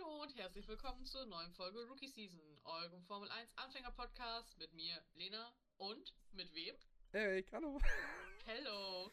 [0.00, 4.72] Hallo und herzlich willkommen zur neuen Folge Rookie Season, eurem Formel 1 Anfänger Podcast mit
[4.72, 6.74] mir, Lena, und mit wem?
[7.12, 7.78] Erik, hallo.
[8.46, 9.10] Hello.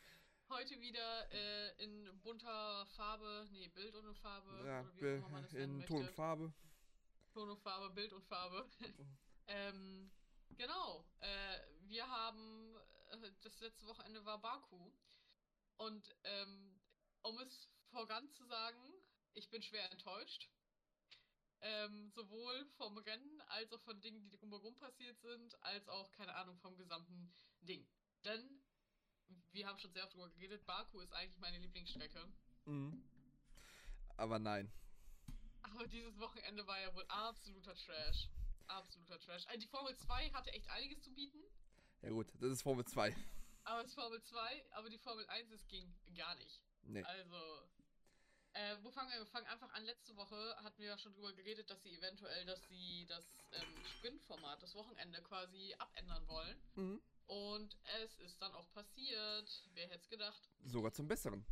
[0.49, 5.29] Heute wieder äh, in bunter Farbe, nee, Bild und Farbe, Ja, oder wie auch immer
[5.29, 5.85] man das in.
[5.85, 6.53] Ton und Farbe.
[7.33, 8.69] Ton und Farbe, Bild und Farbe.
[9.47, 10.11] ähm,
[10.51, 11.05] genau.
[11.19, 12.75] Äh, wir haben,
[13.11, 14.91] äh, das letzte Wochenende war Baku.
[15.77, 16.79] Und ähm,
[17.23, 18.93] um es voran zu sagen,
[19.33, 20.49] ich bin schwer enttäuscht.
[21.61, 26.35] Ähm, sowohl vom Rennen als auch von Dingen, die drumherum passiert sind, als auch, keine
[26.35, 27.87] Ahnung, vom gesamten Ding.
[28.23, 28.61] Denn,
[29.51, 32.31] wir haben schon sehr oft darüber geredet, Baku ist eigentlich meine Lieblingsstrecke.
[32.65, 33.03] Mhm.
[34.17, 34.71] Aber nein.
[35.61, 38.29] Aber dieses Wochenende war ja wohl absoluter Trash.
[38.67, 39.45] Absoluter Trash.
[39.47, 41.39] Also die Formel 2 hatte echt einiges zu bieten.
[42.01, 43.15] Ja gut, das ist Formel 2.
[43.63, 46.61] Aber es ist Formel 2, aber die Formel 1, es ging gar nicht.
[46.83, 47.03] Nee.
[47.03, 47.69] Also,
[48.57, 49.19] äh, wo fangen wir?
[49.19, 49.83] Wir fangen einfach an.
[49.85, 53.85] Letzte Woche hatten wir ja schon drüber geredet, dass sie eventuell, dass sie das ähm,
[53.85, 56.61] Sprintformat, das Wochenende quasi abändern wollen.
[56.75, 57.01] Mhm.
[57.27, 59.69] Und es ist dann auch passiert.
[59.73, 60.49] Wer hätte es gedacht?
[60.63, 61.45] Sogar zum Besseren.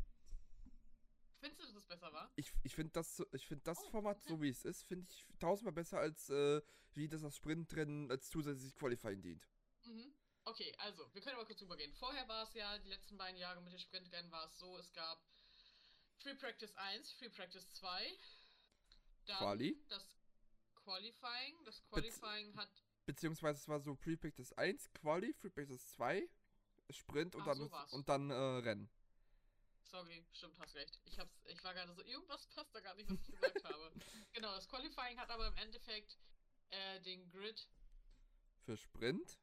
[1.40, 2.32] Findest du, dass es besser war?
[2.38, 4.30] Ich, ich finde das, ich find das Oh, Format, okay.
[4.30, 6.62] so wie es ist, finde ich tausendmal besser, als äh,
[6.94, 9.48] wie das das Sprintrennen als zusätzliches Qualifying dient.
[9.84, 10.16] Mhm.
[10.46, 11.94] Okay, also, wir können aber kurz drüber gehen.
[11.94, 14.92] Vorher war es ja, die letzten beiden Jahre mit den Sprintrennen war es so, es
[14.94, 15.20] gab
[16.20, 18.18] Free Practice 1, Free Practice 2,
[19.28, 19.78] dann Quali.
[19.90, 20.16] das
[20.76, 21.64] Qualifying.
[21.66, 22.70] Das Qualifying hat,
[23.06, 26.28] Beziehungsweise es war so Pre-Practice 1, Quali, Pre-Practice 2,
[26.90, 28.90] Sprint und Ach, dann, so und dann äh, Rennen.
[29.84, 31.00] sorry, stimmt, hast recht.
[31.06, 33.92] Ich, hab's, ich war gerade so, irgendwas passt da gar nicht, was ich gesagt habe.
[34.34, 36.18] Genau, das Qualifying hat aber im Endeffekt
[36.72, 37.68] äh, den Grid
[38.66, 39.38] Für Sprint.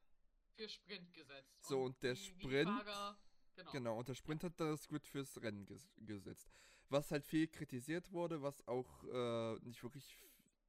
[0.55, 1.65] für Sprint gesetzt.
[1.65, 3.17] So, und der wie die Sprint- Fahrer,
[3.55, 3.71] genau.
[3.71, 6.49] Genau, und der Sprint hat das Grid fürs Rennen ges gesetzt.
[6.89, 10.17] Was halt viel kritisiert wurde, was auch äh, nicht wirklich.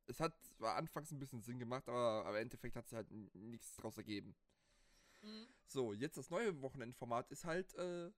[0.07, 3.11] Es hat zwar anfangs ein bisschen Sinn gemacht, aber, aber im Endeffekt hat es halt
[3.35, 4.35] nichts draus ergeben.
[5.23, 5.47] Mhm.
[5.67, 8.13] So, jetzt das neue Wochenendformat ist halt äh,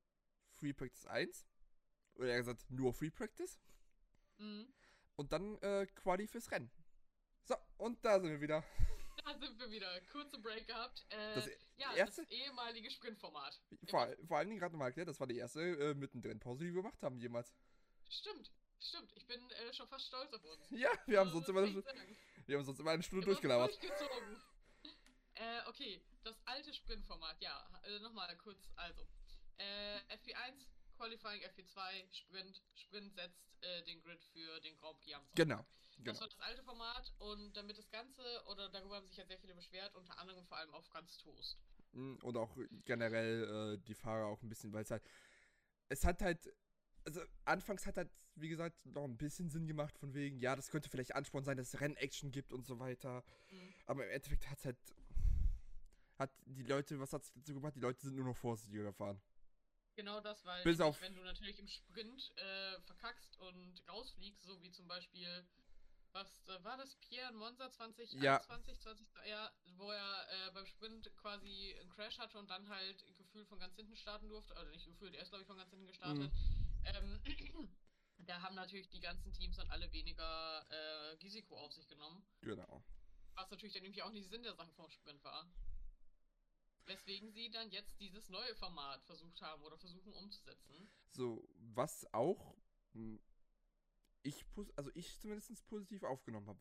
[0.55, 1.47] Free Practice 1.
[2.17, 3.61] Oder eher gesagt, nur Free Practice.
[4.39, 4.67] Mhm.
[5.17, 6.71] Und dann äh, Quali fürs Rennen.
[7.45, 8.65] So, und da sind wir wieder.
[9.25, 10.01] Da sind wir wieder.
[10.13, 11.05] Kurze Break gehabt.
[11.11, 11.47] Äh, Das
[11.77, 13.61] ja, erste- das ehemalige Sprintformat.
[13.89, 16.75] Vor, vor allen Dingen gerade nochmal erklärt, das war die erste äh, mittendrin Pause, die
[16.75, 17.53] wir gemacht haben jemals.
[18.09, 19.13] Stimmt, stimmt.
[19.17, 20.71] Ich bin äh, schon fast stolz auf uns.
[20.71, 22.17] Ja, wir haben Also, sonst immer, sagen.
[22.47, 23.71] wir haben sonst immer eine Stunde Wir durchgelabert.
[23.83, 24.37] Durchgezogen.
[25.35, 27.41] äh, okay, das alte Sprintformat.
[27.41, 28.71] Ja, äh, nochmal kurz.
[28.77, 29.07] Also,
[29.59, 32.63] äh, FP1, Qualifying, FP2, Sprint.
[32.75, 35.37] Sprint setzt äh, den Grid für den Grand Prix am Sonntag.
[35.37, 36.21] Genau, Das genau.
[36.21, 39.55] war das alte Format und damit das Ganze, oder darüber haben sich ja sehr viele
[39.55, 41.59] beschwert, unter anderem vor allem auf ganz Toast.
[41.93, 45.03] Mm, Und auch generell äh, die Fahrer auch ein bisschen, weil es halt.
[45.89, 46.53] Es hat halt.
[47.05, 50.71] Also, anfangs hat halt, wie gesagt, noch ein bisschen Sinn gemacht, von wegen, ja, das
[50.71, 53.23] könnte vielleicht Ansporn sein, dass es Rennaction gibt und so weiter.
[53.51, 53.75] Mhm.
[53.87, 54.77] Aber im Endeffekt hat es halt.
[56.19, 57.77] Hat die Leute, was hat es dazu gemacht?
[57.77, 59.21] Die Leute sind nur noch vorsichtiger gefahren.
[59.97, 64.63] Genau das, weil Bis auf- wenn du natürlich im Sprint äh, verkackst und rausfliegst, so
[64.63, 65.47] wie zum Beispiel,
[66.13, 71.11] was äh, war das, Pierre in Monza 2021, 20, ja, wo er äh, beim Sprint
[71.17, 74.85] quasi einen Crash hatte und dann halt gefühlt von ganz hinten starten durfte, oder nicht
[74.87, 76.31] gefühlt, er ist glaube ich von ganz hinten gestartet.
[76.85, 77.21] Ähm,
[78.19, 82.23] da haben natürlich die ganzen Teams dann alle weniger äh, Risiko auf sich genommen.
[82.43, 82.85] Genau.
[83.35, 85.51] Was natürlich dann irgendwie auch nicht Sinn der Sache vom Sprint war.
[86.87, 90.89] Weswegen sie dann jetzt dieses neue Format versucht haben oder versuchen umzusetzen.
[91.11, 92.57] So, was auch.
[92.95, 93.17] mm,
[94.23, 94.45] Ich,
[94.77, 96.61] also ich zumindest positiv aufgenommen habe.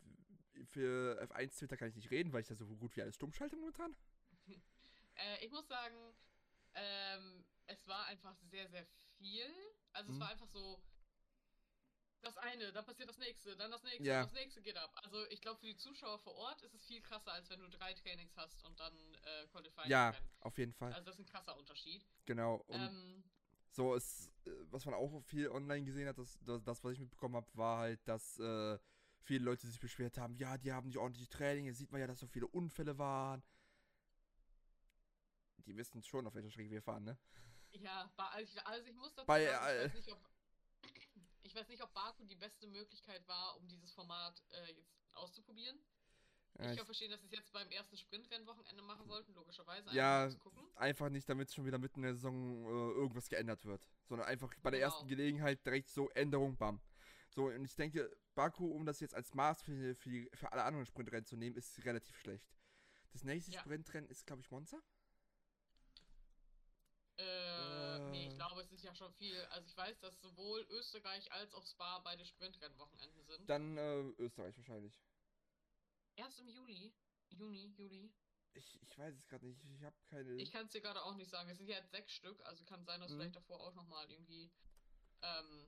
[0.65, 3.33] Für F1 Twitter kann ich nicht reden, weil ich da so gut wie alles stumm
[3.33, 3.95] schalte momentan.
[5.17, 5.95] Äh, ich muss sagen,
[6.73, 8.85] ähm, es war einfach sehr, sehr
[9.17, 9.45] viel.
[9.93, 10.19] Also es Mhm.
[10.19, 10.83] war einfach so,
[12.21, 14.23] das eine, dann passiert das nächste, dann das nächste, Ja.
[14.23, 14.91] das nächste geht ab.
[15.03, 17.69] Also ich glaube, für die Zuschauer vor Ort ist es viel krasser, als wenn du
[17.69, 18.93] drei Trainings hast und dann
[19.23, 19.89] äh, Qualifying.
[19.89, 20.29] Ja, Rennen.
[20.41, 20.93] auf jeden Fall.
[20.93, 22.05] Also das ist ein krasser Unterschied.
[22.25, 22.55] genau.
[22.67, 23.23] Und Ähm,
[23.71, 26.99] So, es, äh, was man auch viel online gesehen hat, das, das, das was ich
[26.99, 28.79] mitbekommen habe, war halt, dass äh,
[29.21, 32.07] viele Leute sich beschwert haben, ja, die haben nicht ordentlich Training, jetzt sieht man ja,
[32.07, 33.43] dass so viele Unfälle waren.
[35.65, 37.17] Die wissen schon, auf welcher Strecke wir fahren, ne?
[37.71, 40.29] Ja, ba- also ich, also muss dazu Bei, sagen, ich äh, weiß, nicht, ob,
[41.55, 45.79] ich weiß nicht, ob Baku die beste Möglichkeit war, um dieses Format äh, jetzt auszuprobieren.
[46.59, 49.89] Ja, ich kann verstehen, dass sie es jetzt beim ersten Sprintrennwochenende machen wollten, logischerweise.
[49.93, 50.67] Ja, einfach gucken.
[50.75, 54.53] einfach nicht, damit schon wieder mitten in der Saison äh, irgendwas geändert wird, sondern einfach
[54.63, 54.91] bei der Genau.
[54.91, 56.81] ersten Gelegenheit direkt so Änderung, bam.
[57.29, 60.63] So, und ich denke, Baku, um das jetzt als Maß für, für, die, für alle
[60.63, 62.53] anderen Sprintrennen zu nehmen, ist relativ schlecht.
[63.13, 63.59] Das nächste Ja.
[63.61, 64.77] Sprintrennen ist, glaube ich, Monza.
[67.17, 68.35] Äh, nee, ich Äh.
[68.35, 69.39] glaube, es ist ja schon viel.
[69.45, 73.49] Also ich weiß, dass sowohl Österreich als auch Spa beide Sprintrennwochenenden sind.
[73.49, 74.93] Dann äh, Österreich wahrscheinlich.
[76.15, 76.93] Erst im Juli.
[77.29, 78.13] Juni, Juli.
[78.53, 79.61] Ich, ich weiß es gerade nicht.
[79.65, 80.33] Ich habe keine.
[80.35, 81.49] Ich kann es dir gerade auch nicht sagen.
[81.49, 83.17] Es sind ja jetzt sechs Stück, also kann sein, dass Mhm.
[83.17, 84.49] vielleicht davor auch nochmal irgendwie.
[85.21, 85.67] Ähm,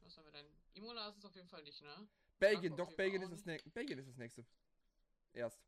[0.00, 0.46] was haben wir denn?
[0.74, 2.08] Imola ist es auf jeden Fall nicht, ne?
[2.38, 3.72] Belgien, Frankfurt doch, Belgien ist, das.
[3.72, 4.44] Belgien ist das nächste.
[5.32, 5.64] Erst.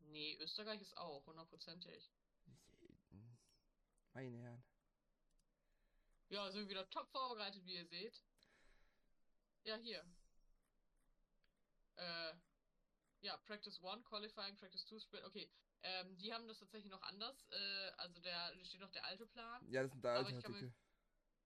[0.00, 2.10] Nee, Österreich ist auch, hundertprozentig.
[4.18, 4.64] Meine Herren.
[6.28, 8.20] Ja, sind wieder top vorbereitet, wie ihr seht.
[9.62, 10.04] Ja, hier.
[11.94, 12.34] Äh,
[13.20, 15.24] ja, Practice 1, Qualifying, Practice 2, Sprint.
[15.24, 15.48] Okay,
[15.82, 17.46] ähm, die haben das tatsächlich noch anders.
[17.52, 19.64] Äh, also der, da steht noch der alte Plan.
[19.70, 20.74] Ja, das sind da alte Artikel.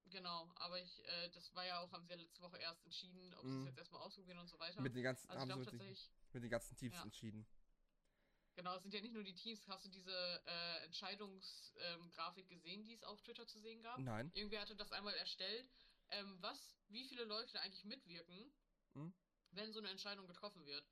[0.07, 3.35] Genau, aber ich, äh, das war ja auch, haben sie ja letzte Woche erst entschieden,
[3.35, 3.61] ob sie Mhm.
[3.61, 4.81] es jetzt erstmal ausprobieren und so weiter.
[4.81, 7.03] Mit den ganzen, also haben sie mit, den, tatsächlich, mit den ganzen Teams Ja.
[7.03, 7.47] entschieden.
[8.55, 9.67] Genau, es sind ja nicht nur die Teams.
[9.69, 13.99] Hast du diese äh, Entscheidungsgrafik gesehen, die es auf Twitter zu sehen gab?
[13.99, 14.31] Nein.
[14.35, 15.69] Irgendwie hatte das einmal erstellt,
[16.11, 18.53] ähm, was, wie viele Leute eigentlich mitwirken,
[18.95, 19.15] Mhm.
[19.53, 20.87] wenn so eine Entscheidung getroffen wird.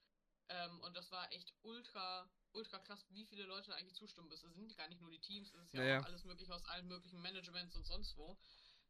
[0.49, 4.31] Ähm, und das war echt ultra, ultra krass, wie viele Leute eigentlich zustimmen.
[4.33, 6.01] Es sind gar nicht nur die Teams, es ist ja Naja.
[6.01, 8.37] auch alles mögliche aus allen möglichen Managements und sonst wo.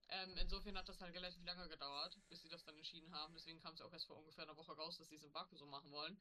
[0.08, 3.34] Ähm, insofern hat das halt relativ lange gedauert, bis sie das dann entschieden haben.
[3.34, 5.32] Deswegen kam es ja auch erst vor ungefähr einer Woche raus, dass sie es in
[5.32, 6.20] Baku so machen wollen.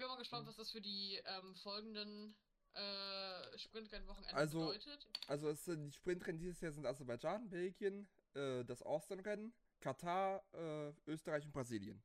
[0.00, 2.34] Ich bin mal gespannt, was das für die ähm, folgenden
[2.72, 5.06] äh, Sprintrennwochenenden Also, bedeutet.
[5.26, 10.94] Also es sind die Sprintrennen dieses Jahr sind Aserbaidschan, Belgien, äh, das Austin-Rennen, Katar, äh,
[11.06, 12.02] Österreich und Brasilien.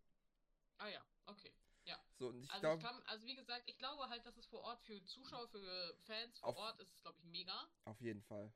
[0.77, 1.53] Ah ja, okay.
[2.17, 4.45] So, und ich Also, glaube, ich kann, also wie gesagt, ich glaube halt, dass es
[4.47, 7.69] vor Ort für Zuschauer, für Fans vor Auf- Ort ist glaube ich, mega.
[7.85, 8.51] auf jeden Fall.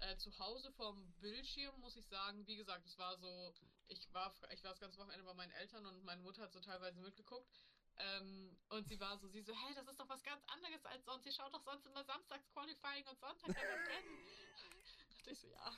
[0.00, 3.54] Äh, zu Hause vom Bildschirm muss ich sagen, wie gesagt, es war so,
[3.88, 6.60] ich war, ich war das ganze Wochenende bei meinen Eltern und meine Mutter hat so
[6.60, 7.66] teilweise mitgeguckt.
[8.02, 11.04] Ähm, und sie war so, sie so, hä, das ist doch was ganz anderes als
[11.04, 11.26] sonst.
[11.26, 14.18] Ihr schaut doch sonst immer samstags Qualifying und Sonntag das Rennen.
[15.16, 15.72] dachte ich so, ja,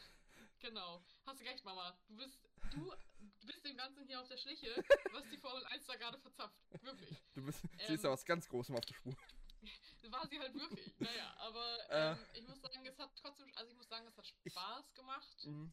[0.60, 1.02] genau.
[1.26, 1.96] Hast du recht, Mama.
[2.08, 2.38] Du bist,
[2.70, 6.56] du bist dem Ganzen hier auf der Schliche, was die Formel 1 da gerade verzapft.
[6.82, 7.22] Wirklich.
[7.34, 9.14] Du bist, Ähm, siehst ja was ganz Großem auf der Spur.
[10.10, 10.92] war sie halt wirklich.
[10.98, 12.12] Naja, aber Äh.
[12.12, 14.94] ähm, ich muss sagen, es hat trotzdem, also ich muss sagen, es hat Ich- Spaß
[14.94, 15.44] gemacht.
[15.46, 15.72] Mhm.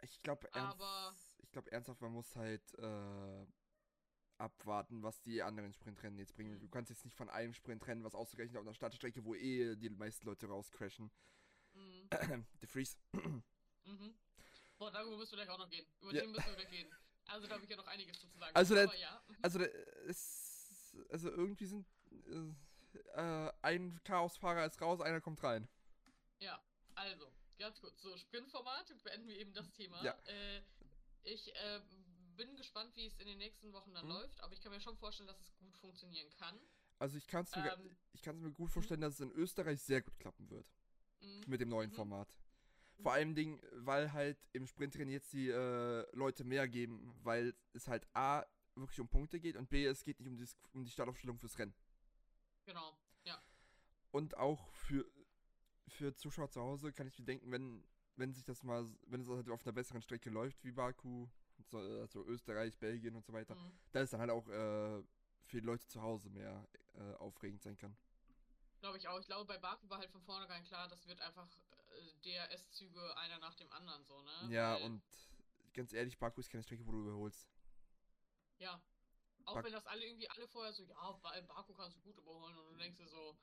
[0.00, 3.46] Ich glaube ernst, ich glaube ernsthaft, man muss halt äh,
[4.38, 6.54] abwarten, was die anderen Sprintrennen jetzt bringen.
[6.54, 6.60] Mhm.
[6.60, 9.90] Du kannst jetzt nicht von einem Sprintrennen was ausgerechnet auf einer Startstrecke, wo eh die
[9.90, 11.10] meisten Leute rauscrashen.
[11.74, 12.08] Mhm.
[12.60, 12.96] The Freeze.
[13.12, 14.14] Mhm.
[14.78, 15.86] Boah, darüber müssen wir gleich auch noch gehen.
[16.00, 16.20] Über Ja.
[16.22, 16.94] den müssen wir gleich reden.
[17.26, 18.54] Also da habe ich ja noch einiges zu sagen.
[18.56, 19.22] Also, Aber ja.
[19.42, 25.68] Also, der- es, also irgendwie sind äh, äh, ein Chaosfahrer ist raus, einer kommt rein.
[26.38, 26.62] Ja,
[26.94, 28.00] also, ganz kurz.
[28.00, 30.02] So, Sprintformat, beenden wir eben das Thema.
[30.02, 30.12] Ja.
[30.26, 30.62] Äh,
[31.24, 31.80] ich äh,
[32.38, 34.12] bin gespannt, wie es in den nächsten Wochen dann Mhm.
[34.12, 36.58] läuft, aber ich kann mir schon vorstellen, dass es gut funktionieren kann.
[36.98, 40.00] Also ich kann es mir, Ähm, ich mir gut vorstellen, dass es in Österreich sehr
[40.00, 40.66] gut klappen wird.
[41.20, 41.44] Mhm.
[41.46, 41.94] Mit dem neuen Mhm.
[41.94, 42.28] Format.
[43.02, 47.86] Vor allem Dingen, weil halt im Sprintrennen jetzt die äh, Leute mehr geben, weil es
[47.86, 48.44] halt A
[48.74, 51.58] wirklich um Punkte geht und B, es geht nicht um, das, um die Startaufstellung fürs
[51.58, 51.74] Rennen.
[52.64, 52.96] Genau.
[54.10, 55.04] Und auch für,
[55.88, 57.86] für Zuschauer zu Hause kann ich mir denken, wenn,
[58.16, 61.28] wenn sich das mal, wenn es halt auf einer besseren Strecke läuft, wie Baku,
[61.74, 63.78] und so, also Österreich, Belgien und so weiter, Mhm.
[63.92, 65.02] da ist dann halt auch äh,
[65.44, 67.96] für die Leute zu Hause mehr äh, aufregend sein kann.
[68.80, 69.18] Glaube ich auch.
[69.18, 71.48] Ich glaube, bei Baku war halt von vornherein klar, das wird einfach
[71.90, 74.48] äh, DRS-Züge einer nach dem anderen so, ne?
[74.50, 75.02] Ja, Weil- und
[75.74, 77.48] ganz ehrlich, Baku ist keine Strecke, wo du überholst.
[78.58, 78.80] Ja.
[79.44, 82.18] Auch Bak- wenn das alle irgendwie alle vorher so, ja, bei Baku kannst du gut
[82.18, 83.36] überholen und du denkst dir so,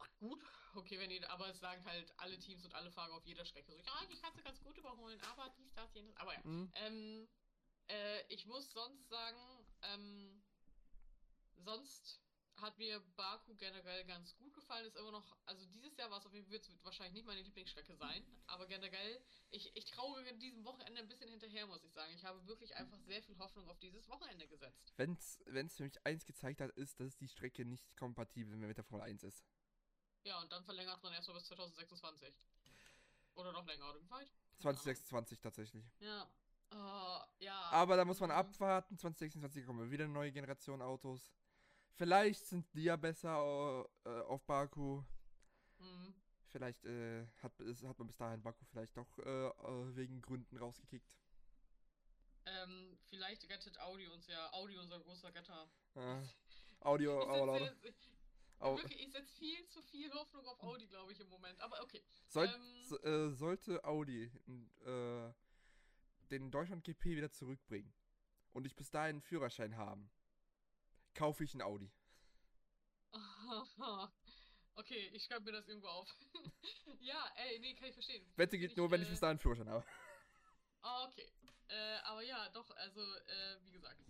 [0.00, 0.42] ach gut,
[0.74, 3.72] okay, wenn die, aber es sagen halt alle Teams und alle Fahrer auf jeder Strecke
[3.72, 6.40] so, ja, die kannst du ganz gut überholen, aber dies, das, jenes, aber ja.
[6.44, 6.72] Mhm.
[6.74, 7.28] Ähm,
[7.88, 10.42] äh, ich muss sonst sagen, ähm,
[11.56, 12.20] sonst
[12.60, 14.86] hat mir Baku generell ganz gut gefallen.
[14.86, 17.26] Ist immer noch, also dieses Jahr war es auf jeden Fall, wird es wahrscheinlich nicht
[17.26, 21.92] meine Lieblingsstrecke sein, aber generell, ich, ich traue diesem Wochenende ein bisschen hinterher, muss ich
[21.92, 22.12] sagen.
[22.14, 24.92] Ich habe wirklich einfach sehr viel Hoffnung auf dieses Wochenende gesetzt.
[24.96, 28.84] Wenn's, wenn's für mich eins gezeigt hat, ist, dass die Strecke nicht kompatibel mit der
[28.84, 29.44] Formel 1 ist.
[30.24, 32.34] Ja, und dann verlängert man erstmal bis 2026.
[33.34, 34.28] Oder noch länger, oder wie weit?
[34.60, 35.84] 2026 tatsächlich.
[36.00, 36.30] Ja.
[36.72, 37.58] Oh, ja.
[37.70, 38.36] Aber da muss man Mhm.
[38.36, 38.98] abwarten.
[38.98, 41.32] 2026 kommen wieder eine neue Generation Autos.
[41.96, 45.02] Vielleicht sind die ja besser äh, auf Baku.
[45.78, 46.14] Mhm.
[46.52, 49.50] Vielleicht äh, hat, ist, hat man bis dahin Baku vielleicht doch äh,
[49.96, 51.10] wegen Gründen rausgekickt.
[52.46, 54.52] Ähm, vielleicht rettet Audi uns ja.
[54.52, 55.68] Audi, unser großer Retter.
[55.94, 56.22] Äh,
[56.80, 57.70] Audio, Ich ich, Au-
[58.60, 61.60] wirklich, ich setze viel zu viel Hoffnung auf Audi, glaube ich, im Moment.
[61.60, 62.02] Aber okay.
[62.26, 64.30] Soll, ähm, so, äh, sollte Audi
[64.84, 65.32] äh,
[66.30, 67.92] den Deutschland GP wieder zurückbringen
[68.52, 70.10] und ich bis dahin einen Führerschein haben,
[71.14, 71.90] kaufe ich einen Audi.
[74.74, 76.16] okay, ich schreibe mir das irgendwo auf.
[77.00, 78.24] ja, ey, nee, kann ich verstehen.
[78.36, 79.84] Wette geht nur, wenn ich äh, bis dahin einen Führerschein habe.
[80.82, 81.30] Ah, okay.
[81.68, 84.00] Äh, aber ja, doch, also, äh, wie gesagt,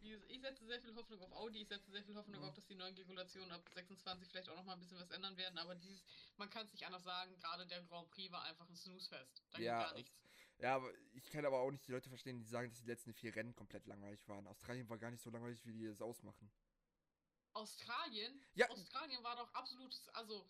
[0.00, 2.46] ich setze sehr viel Hoffnung auf Audi, ich setze sehr viel Hoffnung Mhm.
[2.48, 5.58] auf, dass die neuen Regulationen ab 26 vielleicht auch nochmal ein bisschen was ändern werden,
[5.58, 6.02] aber dieses,
[6.36, 9.42] man kann es nicht anders sagen, gerade der Grand Prix war einfach ein Snooze-Fest.
[9.50, 10.20] Da Ja, ging gar nichts.
[10.58, 13.12] Ja, aber ich kann aber auch nicht die Leute verstehen, die sagen, dass die letzten
[13.14, 14.46] vier Rennen komplett langweilig waren.
[14.48, 16.50] Australien war gar nicht so langweilig, wie die es ausmachen.
[17.52, 18.40] Australien?
[18.54, 18.68] Ja.
[18.70, 20.48] Australien war doch absolutes, also,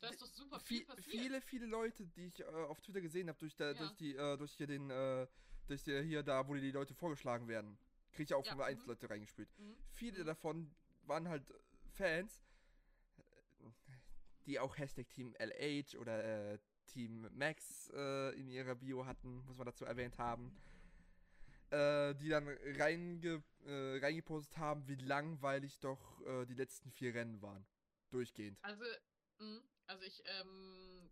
[0.00, 1.06] da ist doch super viel passiert.
[1.06, 3.74] viele, viele Leute, die ich äh, auf Twitter gesehen habe, durch, Ja.
[3.74, 5.26] durch die, äh, durch hier den, äh,
[5.66, 7.78] durch die, hier da, wo die Leute vorgeschlagen werden,
[8.18, 8.88] kriege ich auch Ja, Formel 1 mhm.
[8.88, 9.48] Leute reingespielt.
[9.58, 9.76] Mhm.
[9.92, 10.26] Viele Mhm.
[10.26, 11.54] davon waren halt
[11.92, 12.42] Fans,
[13.16, 13.22] äh,
[14.44, 19.56] die auch Hashtag Team LH oder äh, Team Max äh, in ihrer Bio hatten, muss
[19.56, 20.50] man dazu erwähnt haben.
[21.70, 22.48] Äh, die dann
[22.78, 27.64] reinge, äh, reingepostet haben, wie langweilig doch äh, die letzten vier Rennen waren.
[28.10, 28.58] Durchgehend.
[28.62, 28.84] Also,
[29.38, 31.10] mh, also ich, ähm,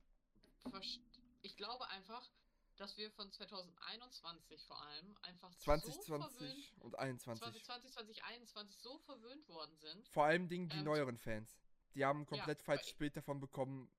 [1.43, 2.33] ich glaube einfach,
[2.77, 7.43] dass wir von 2021 vor allem einfach so verwöhnt, 2020 und 21.
[7.65, 10.09] 2020, 2021 so verwöhnt worden sind.
[10.09, 11.59] Vor allem Dingen die Ähm, neueren Fans.
[11.95, 13.91] Die haben komplett Ja, falsch weil- Bild davon bekommen,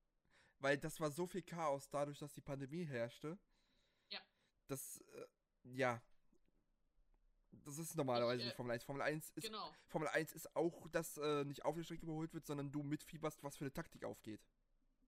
[0.60, 3.38] weil das war so viel Chaos dadurch, dass die Pandemie herrschte.
[4.10, 4.22] Ja.
[4.68, 5.28] Das, äh,
[5.64, 6.02] ja.
[7.52, 8.84] Das ist normalerweise Ich, äh, nicht Formel 1.
[8.86, 9.74] Formel 1 ist, Genau.
[9.88, 13.44] Formel 1 ist auch, dass äh, nicht auf der Strecke überholt wird, sondern du mitfieberst,
[13.44, 14.46] was für eine Taktik aufgeht.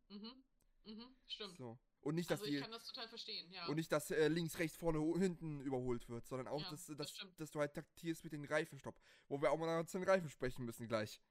[0.10, 0.44] Mhm.
[0.86, 1.16] Mhm.
[1.28, 1.58] Stimmt.
[1.58, 1.78] So.
[2.02, 3.68] Und nicht, dass Also ich die, kann das total verstehen, ja.
[3.68, 7.14] und nicht, dass äh, links, rechts, vorne, hinten überholt wird, sondern auch, Ja, dass, das
[7.38, 9.00] dass, du halt taktierst mit den Reifenstopp.
[9.28, 11.22] Wo wir auch mal zu den Reifen sprechen müssen gleich.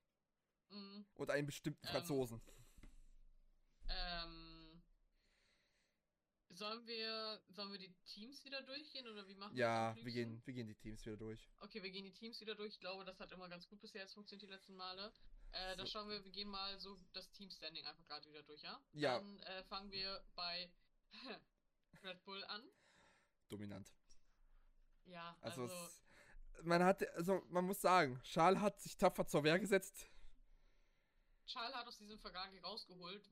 [0.68, 1.06] Mhm.
[1.14, 2.42] Und einen bestimmten Ähm, Franzosen.
[3.88, 4.82] Ähm,
[6.50, 10.42] sollen wir, sollen wir die Teams wieder durchgehen oder wie machen Ja, wir wir gehen,
[10.44, 11.48] wir gehen die Teams wieder durch.
[11.60, 12.75] Okay, wir gehen die Teams wieder durch.
[12.75, 15.12] Ich glaube, das hat immer ganz gut bisher jetzt funktioniert die letzten Male.
[15.52, 15.93] Äh, da So.
[15.93, 18.81] schauen wir, wir gehen mal so das Team-Standing einfach gerade wieder durch, ja?
[18.93, 19.19] Ja.
[19.19, 20.71] Dann äh, fangen wir bei
[22.05, 22.62] Red Bull an.
[23.49, 23.93] Dominant.
[25.07, 26.02] Ja, Also, also, es,
[26.64, 30.07] man hat, also man muss sagen, Charles hat sich tapfer zur Wehr gesetzt.
[31.47, 33.31] Charles hat aus diesem Ferrari rausgeholt.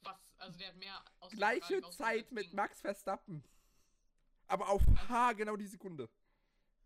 [0.00, 2.52] Was, also der hat mehr aus dem Gleiche Zeit mit.
[2.54, 3.44] Max Verstappen.
[4.46, 6.08] Aber auf H genau die Sekunde.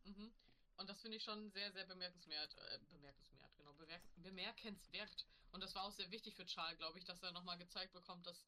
[0.05, 0.33] Mhm.
[0.77, 2.57] Und das finde ich schon sehr, sehr bemerkenswert.
[2.57, 3.38] Äh, bemerkenswert.
[3.79, 5.27] Bemerk bemerkenswert.
[5.51, 8.27] Und das war auch sehr wichtig für Charles, glaube ich, dass er nochmal gezeigt bekommt,
[8.27, 8.47] dass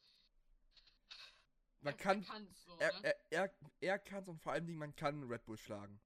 [1.81, 3.05] Man er, kann, er so, er, ne?
[3.05, 6.01] er, er, er kann und vor allem Dingen, man kann Red Bull schlagen.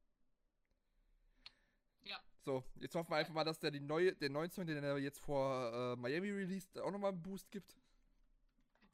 [2.03, 2.23] Ja.
[2.45, 5.19] So, jetzt hoffen wir einfach mal, dass der die neue, den 19, den er jetzt
[5.19, 7.75] vor äh, Miami released, auch nochmal einen Boost gibt.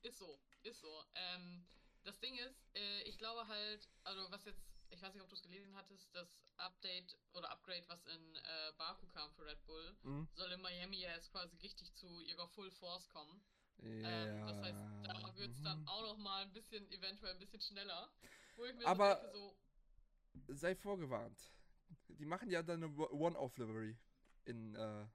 [0.03, 1.05] Ist so, ist so.
[1.15, 1.67] Ähm,
[2.05, 5.35] das Ding ist, äh, ich glaube halt, also was jetzt, ich weiß nicht, ob du
[5.37, 9.97] es gelesen hattest, das Update oder Upgrade, was in äh, Baku kam für Red Bull,
[10.03, 10.29] Mhm.
[10.35, 13.41] soll in Miami ja jetzt quasi richtig zu ihrer Full Force kommen.
[13.79, 14.09] Ja.
[14.09, 15.89] Ähm, das heißt, da wird es dann mhm.
[15.89, 18.11] auch noch mal ein bisschen, eventuell ein bisschen schneller.
[18.57, 19.57] Wo ich mir Aber- so denke,
[20.49, 21.39] so, sei vorgewarnt.
[22.09, 23.97] Die machen ja dann eine One-Off-Livery.
[24.45, 25.07] In, äh,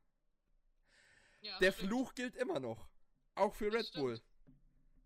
[1.41, 1.88] ja, der stimmt.
[1.89, 2.89] Fluch gilt immer noch.
[3.36, 4.01] Auch für Das Red stimmt.
[4.03, 4.22] Bull.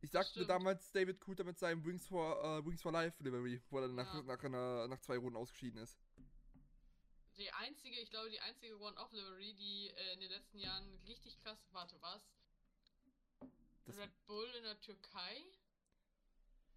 [0.02, 0.50] Ich sagte stimmt.
[0.50, 3.96] damals David Cooter mit seinem Wings for, äh, Wings for Life Livery, wo er dann
[3.96, 4.22] nach, Ja.
[4.24, 6.00] nach, einer, nach zwei Runden ausgeschieden ist.
[7.38, 11.58] Die einzige, ich glaube, die einzige One-Off-Livery, die äh, in den letzten Jahren richtig krass,
[11.72, 12.22] warte, was?
[13.86, 15.44] Das, Red Bull in der Türkei?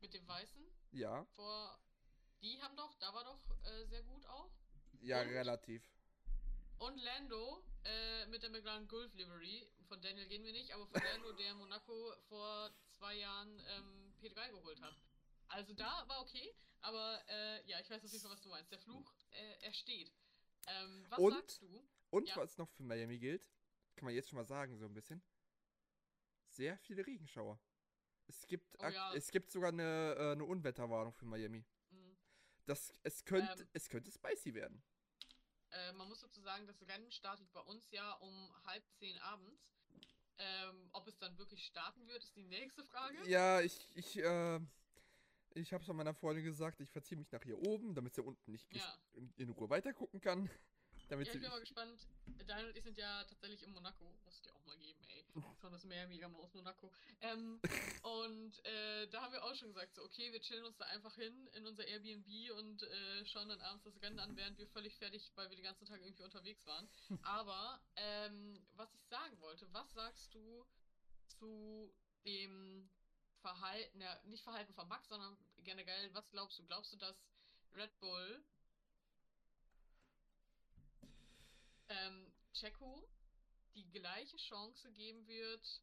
[0.00, 0.62] Mit dem Weißen?
[0.92, 1.78] ja, Vor.
[2.42, 4.50] Die haben doch, da war doch äh, sehr gut auch.
[5.00, 5.28] ja, Und?
[5.28, 5.82] relativ.
[6.78, 9.68] Und Lando äh, mit der McLaren Gulf Livery.
[9.86, 14.50] Von Daniel gehen wir nicht, aber von Lando, der Monaco vor zwei Jahren ähm, P3
[14.50, 14.96] geholt hat.
[15.48, 18.70] Also da war okay, aber äh, ja, ich weiß auf jeden Fall, was du meinst.
[18.70, 20.12] Der Fluch, äh, er steht.
[20.68, 21.32] Ähm, was Und?
[21.32, 21.84] sagst du?
[22.10, 22.36] Und Ja.
[22.36, 23.44] was noch für Miami gilt,
[23.96, 25.20] kann man jetzt schon mal sagen, so ein bisschen.
[26.46, 27.58] Sehr viele Regenschauer.
[28.28, 29.12] Es gibt, Oh ja.
[29.14, 31.64] es gibt sogar eine, äh, eine Unwetterwarnung für Miami.
[31.90, 32.16] Mhm.
[32.66, 33.68] Das, es, könnte, Ähm.
[33.72, 34.80] es könnte spicy werden.
[35.70, 39.74] Äh, man muss dazu sagen, das Rennen startet bei uns ja um halb zehn abends.
[40.42, 43.16] Ähm, ob es dann wirklich starten wird, ist die nächste Frage.
[43.28, 44.60] Ja, ich, ich, äh,
[45.54, 48.50] ich hab's an meiner Freundin gesagt, ich verziehe mich nach hier oben, damit sie unten
[48.50, 48.98] nicht Ja.
[49.36, 50.50] in, Ruhe weitergucken kann.
[51.08, 52.08] Damit Ja, ich bin mal gespannt.
[52.46, 54.04] Daniel und ich sind ja tatsächlich in Monaco.
[54.24, 55.11] Muss ich dir auch mal geben, ey.
[55.60, 56.90] Schon das Meerjäger mal aus Monaco.
[57.20, 57.60] Ähm,
[58.02, 61.14] und äh, da haben wir auch schon gesagt, so, okay, wir chillen uns da einfach
[61.14, 62.26] hin in unser Airbnb
[62.58, 65.64] und äh, schauen dann abends das Rennen an, während wir völlig fertig, weil wir den
[65.64, 66.88] ganzen Tag irgendwie unterwegs waren.
[67.22, 70.66] Aber, ähm, was ich sagen wollte, was sagst du
[71.26, 72.90] zu dem
[73.40, 76.64] Verhalten, ja, nicht Verhalten von Max, sondern generell, was glaubst du?
[76.64, 77.16] Glaubst du, dass
[77.74, 78.44] Red Bull
[81.88, 83.08] ähm, Checo
[83.74, 85.82] die gleiche Chance geben wird.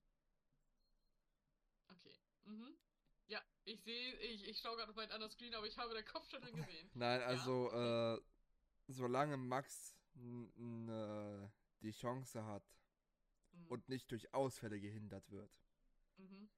[1.89, 2.19] Okay.
[2.45, 2.77] Mhm.
[3.27, 6.05] Ja, ich sehe, ich, ich schaue gerade auf meinen anderen Screen, aber ich habe den
[6.05, 6.89] Kopfschütteln gesehen.
[6.93, 8.15] Nein, also, ja?
[8.15, 8.21] äh,
[8.87, 11.47] solange Max äh,
[11.81, 12.63] die Chance hat
[13.51, 13.67] mhm.
[13.67, 15.51] und nicht durch Ausfälle gehindert wird.
[16.17, 16.49] Mhm.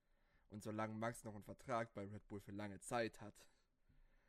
[0.50, 3.48] Und solange Max noch einen Vertrag bei Red Bull für lange Zeit hat,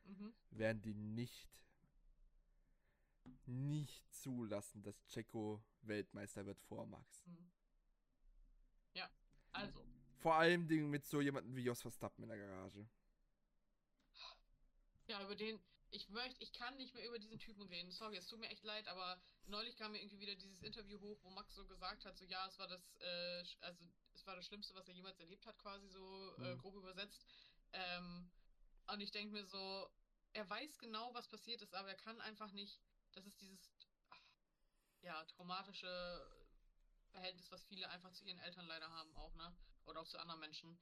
[0.05, 0.33] mhm.
[0.51, 1.49] werden die nicht
[3.45, 7.25] nicht zulassen, dass Checo Weltmeister wird vor Max.
[7.25, 7.51] Mhm.
[8.93, 9.09] Ja,
[9.51, 9.83] also.
[10.19, 12.87] Vor allem Dingen mit so jemandem wie Jos Verstappen in der Garage.
[15.07, 15.59] Ja, über den,
[15.91, 17.91] ich möchte, ich kann nicht mehr über diesen Typen reden.
[17.91, 21.19] Sorry, es tut mir echt leid, aber neulich kam mir irgendwie wieder dieses Interview hoch,
[21.23, 24.45] wo Max so gesagt hat, so ja, es war das, äh, also es war das
[24.45, 26.57] Schlimmste, was er jemals erlebt hat, quasi so äh, mhm.
[26.59, 27.25] grob übersetzt.
[27.73, 28.31] Ähm,
[28.87, 29.89] und ich denke mir so,
[30.33, 32.81] er weiß genau, was passiert ist, aber er kann einfach nicht.
[33.13, 33.71] Das ist dieses
[34.09, 34.21] ach,
[35.01, 36.43] ja traumatische
[37.11, 39.55] Verhältnis, was viele einfach zu ihren Eltern leider haben auch, ne?
[39.85, 40.77] Oder auch zu anderen Menschen.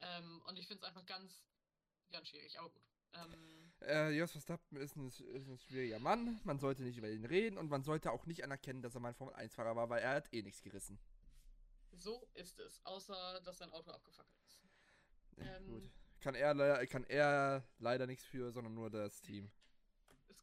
[0.00, 1.44] Ähm, und ich finde es einfach ganz,
[2.10, 2.82] ganz schwierig, aber gut.
[3.12, 6.40] Ähm, äh, Jos Verstappen ist ein, ist ein schwieriger Mann.
[6.44, 9.08] Man sollte nicht über ihn reden und man sollte auch nicht anerkennen, dass er mal
[9.10, 10.98] ein Formel-1-Fahrer war, weil er hat eh nichts gerissen.
[11.92, 14.64] So ist es, außer dass sein Auto abgefackelt ist.
[15.36, 15.90] Ja, ähm, gut.
[16.20, 19.50] Kann er, kann er leider nichts für, sondern nur das Team.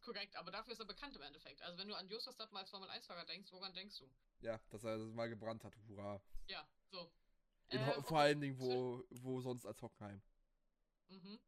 [0.02, 1.62] Ist korrekt, aber dafür ist er bekannt im Endeffekt.
[1.62, 4.10] Also wenn du an Jos Verstappen als Formel-1-Fahrer denkst, woran denkst du?
[4.40, 6.20] Ja, dass er das mal gebrannt hat, hurra.
[6.48, 7.12] Ja, so.
[7.68, 10.20] In, ähm, vor allen Dingen, wo, wo sonst als Hockenheim.
[11.06, 11.38] Mhm.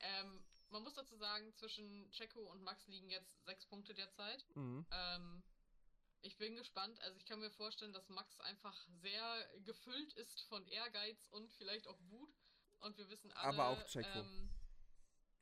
[0.00, 4.44] Ähm, man muss dazu sagen, zwischen Checo und Max liegen jetzt sechs Punkte derzeit.
[4.54, 4.84] Mhm.
[4.90, 5.42] Ähm,
[6.20, 7.00] ich bin gespannt.
[7.00, 11.88] Also ich kann mir vorstellen, dass Max einfach sehr gefüllt ist von Ehrgeiz und vielleicht
[11.88, 12.36] auch Wut.
[12.80, 13.58] Und wir wissen alle.
[13.58, 14.18] Aber auch Checo.
[14.18, 14.50] Ähm,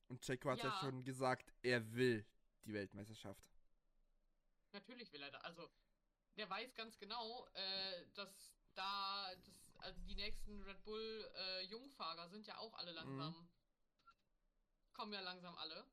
[0.06, 0.66] und Checo hat ja.
[0.66, 2.25] ja schon gesagt, er will
[2.64, 3.42] die Weltmeisterschaft.
[4.73, 5.38] Natürlich will er da.
[5.38, 5.71] Also
[6.37, 12.28] der weiß ganz genau, äh, dass da das, also die nächsten Red Bull äh, Jungfahrer
[12.28, 13.33] sind ja auch alle langsam.
[13.33, 13.49] Mhm.
[14.92, 15.85] Kommen ja langsam alle.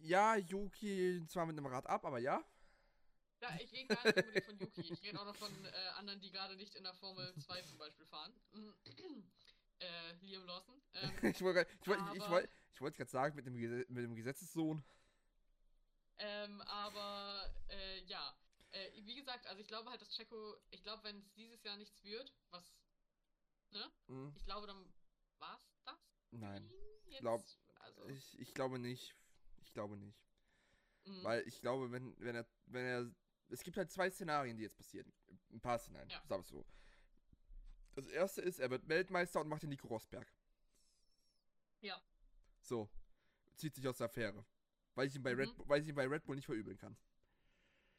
[0.00, 2.44] Ja, Yuki zwar mit einem Rad ab, aber ja.
[3.40, 4.80] Ja, ich rede gar nicht unbedingt von Yuki.
[4.92, 7.78] Ich rede auch noch von äh, anderen, die gerade nicht in der Formel 2 zum
[7.78, 8.32] Beispiel fahren.
[9.80, 10.80] äh, Liam Lawson.
[10.94, 14.14] Ähm, ich wollte ich wollt, ich wollt, ich wollt gerade sagen, mit dem, mit dem
[14.14, 14.82] Gesetzessohn.
[16.18, 18.36] Ähm, aber äh, ja,
[18.72, 21.76] äh, wie gesagt, also ich glaube halt, dass Checo, ich glaube, wenn es dieses Jahr
[21.76, 22.64] nichts wird, was,
[23.70, 23.90] ne?
[24.08, 24.32] Mhm.
[24.36, 24.92] Ich glaube, dann
[25.38, 25.98] war es das?
[26.30, 26.70] Nein.
[27.06, 27.44] Ich, glaub,
[27.80, 28.06] also.
[28.08, 29.14] ich, ich glaube nicht.
[29.62, 30.18] Ich glaube nicht.
[31.04, 31.24] Mhm.
[31.24, 33.10] Weil ich glaube, wenn, wenn er, wenn er.
[33.48, 35.12] Es gibt halt zwei Szenarien, die jetzt passieren.
[35.50, 36.22] Ein paar Szenarien, ja.
[36.26, 36.66] sag ich so.
[37.94, 40.26] Das erste ist, er wird Weltmeister und macht den Nico Rosberg.
[41.80, 42.02] Ja.
[42.60, 42.90] So.
[43.54, 44.44] Zieht sich aus der Affäre.
[44.96, 45.40] Weil ich ihn bei, mhm.
[45.40, 46.96] Red, weil ich ihn bei Red Bull nicht verübeln kann.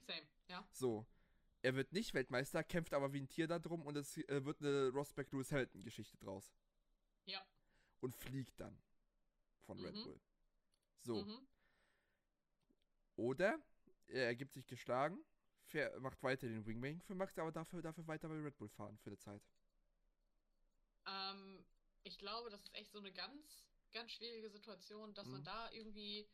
[0.02, 0.68] Same, ja.
[0.72, 1.06] So.
[1.62, 4.90] Er wird nicht Weltmeister, kämpft aber wie ein Tier darum und es äh, wird eine
[4.90, 6.54] Rosberg Lewis Hamilton Geschichte draus.
[7.26, 7.46] Ja.
[8.02, 8.78] Und fliegt dann
[9.66, 9.86] von mhm.
[9.86, 10.20] Red Bull.
[11.00, 11.24] So.
[11.24, 11.48] Mhm.
[13.16, 13.60] Oder
[14.08, 15.24] er ergibt sich geschlagen,
[15.66, 18.98] fähr, macht weiter den Wingwing für Max, aber dafür, dafür weiter bei Red Bull fahren
[19.00, 19.42] für eine Zeit.
[21.06, 21.64] Ähm,
[22.04, 25.34] ich glaube, das ist echt so eine ganz, ganz schwierige Situation, dass mhm.
[25.34, 26.28] man da irgendwie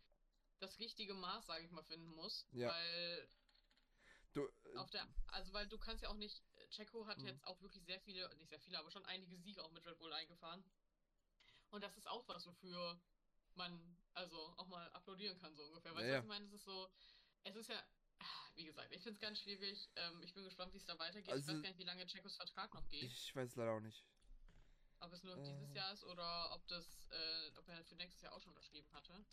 [0.64, 2.48] das richtige Maß, sage ich mal, finden muss.
[2.52, 2.70] Ja.
[2.70, 3.30] Weil
[4.34, 7.28] Du, äh, auf der, also weil du kannst ja auch nicht, Checo hat mhm.
[7.28, 10.00] jetzt auch wirklich sehr viele, nicht sehr viele, aber schon einige Siege auch mit Red
[10.00, 10.64] Bull eingefahren.
[11.70, 13.00] Und das ist auch was, wofür
[13.56, 15.94] man also auch mal applaudieren kann, so ungefähr.
[15.94, 16.46] Weißt du, ja, was ich meine?
[16.46, 16.90] Es ist so,
[17.44, 17.84] es ist ja,
[18.20, 19.90] ah, wie gesagt, ich finde es ganz schwierig.
[19.96, 21.32] Ähm, ich bin gespannt, wie es da weitergeht.
[21.32, 23.04] Also, ich weiß gar nicht, wie lange Checos Vertrag noch geht.
[23.04, 24.04] Ich weiß leider auch nicht.
[25.00, 25.44] Ob es nur äh.
[25.44, 28.92] dieses Jahr ist oder ob das, äh, ob er für nächstes Jahr auch schon unterschrieben
[28.94, 29.24] hatte.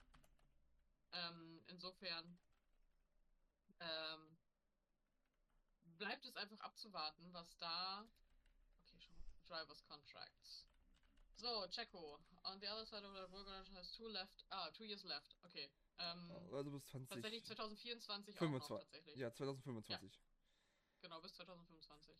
[1.12, 2.38] Ähm, insofern,
[3.81, 4.37] ähm,
[5.99, 8.07] bleibt es einfach abzuwarten, was da.
[8.85, 9.16] Okay, schon.
[9.46, 10.66] Drivers Contracts.
[11.37, 12.20] So, Checo.
[12.44, 14.44] On the other side of the road has two left.
[14.51, 15.37] Ah, two years left.
[15.42, 15.70] Okay.
[15.99, 17.09] Ähm, also bis 20.
[17.09, 18.64] Tatsächlich 2024 25.
[18.64, 19.16] auch noch, tatsächlich.
[19.16, 20.12] Ja, 2025.
[20.12, 20.20] Ja.
[21.01, 22.16] Genau, bis 2025.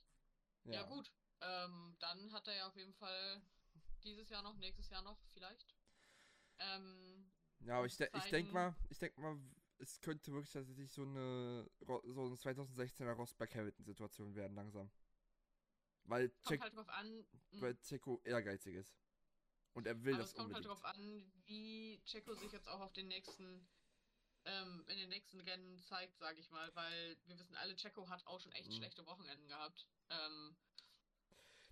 [0.65, 1.13] Ja, ja gut.
[1.41, 3.43] Ähm, dann hat er ja auf jeden Fall
[4.05, 5.75] dieses Jahr noch, nächstes Jahr noch vielleicht.
[6.59, 7.30] Ähm,
[7.61, 9.39] ja, aber ich, de ich denke mal, ich denke mal,
[9.79, 11.69] es könnte wirklich tatsächlich so eine
[12.05, 14.91] so eine 2016er Rosberg Hamilton Situation werden langsam.
[16.05, 17.61] Weil Kommt halt drauf an, hm.
[17.61, 18.97] weil Checo ehrgeizig ist.
[19.75, 20.85] Und er will aber das es kommt halt unbedingt.
[20.85, 23.69] halt drauf an, wie Checo sich jetzt auch auf den nächsten
[24.45, 28.27] ähm, in den nächsten Rennen zeigt, sage ich mal, weil wir wissen alle, Checo hat
[28.27, 28.75] auch schon echt mhm.
[28.75, 29.87] schlechte Wochenenden gehabt.
[30.09, 30.57] Ähm,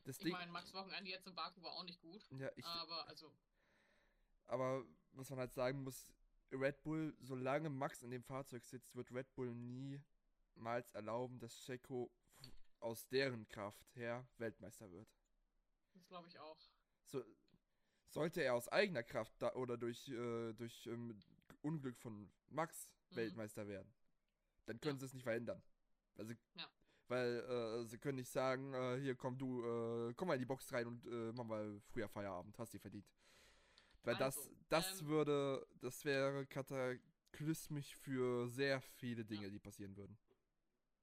[0.05, 2.27] das ich meine, Max Wochenende jetzt in Baku war auch nicht gut.
[2.39, 3.33] Ja, ich, aber also.
[4.47, 4.85] Aber
[5.19, 6.11] was man halt sagen muss,
[6.53, 12.11] Red Bull, solange Max in dem Fahrzeug sitzt, wird Red Bull niemals erlauben, dass Checo
[12.81, 15.09] aus deren Kraft her Weltmeister wird.
[15.95, 16.59] Das glaube ich auch.
[17.07, 17.23] So,
[18.11, 21.19] Sollte er aus eigener Kraft da, oder durch, äh, durch ähm,
[21.63, 23.17] Unglück von Max Mhm.
[23.17, 23.93] Weltmeister werden,
[24.67, 25.01] dann können Ja.
[25.01, 25.63] sie es nicht verhindern.
[26.17, 26.69] Also, Ja.
[27.09, 30.47] Weil äh, sie können nicht sagen, äh, hier komm du, äh, komm mal in die
[30.47, 33.07] Box rein und äh, mach mal früher Feierabend, hast die verdient.
[34.09, 39.97] Weil das, Also, das ähm, würde, das wäre kataklysmisch für sehr viele Dinge, die passieren
[39.97, 40.19] würden.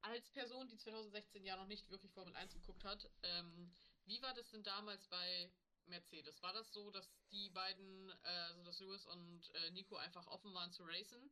[0.01, 3.71] Als Person, die 2016 ja noch nicht wirklich Formel 1 geguckt hat, ähm,
[4.05, 5.51] wie war das denn damals bei
[5.87, 6.41] Mercedes?
[6.41, 10.53] War das so, dass die beiden, äh, also dass Lewis und äh, Nico einfach offen
[10.53, 11.31] waren zu racen?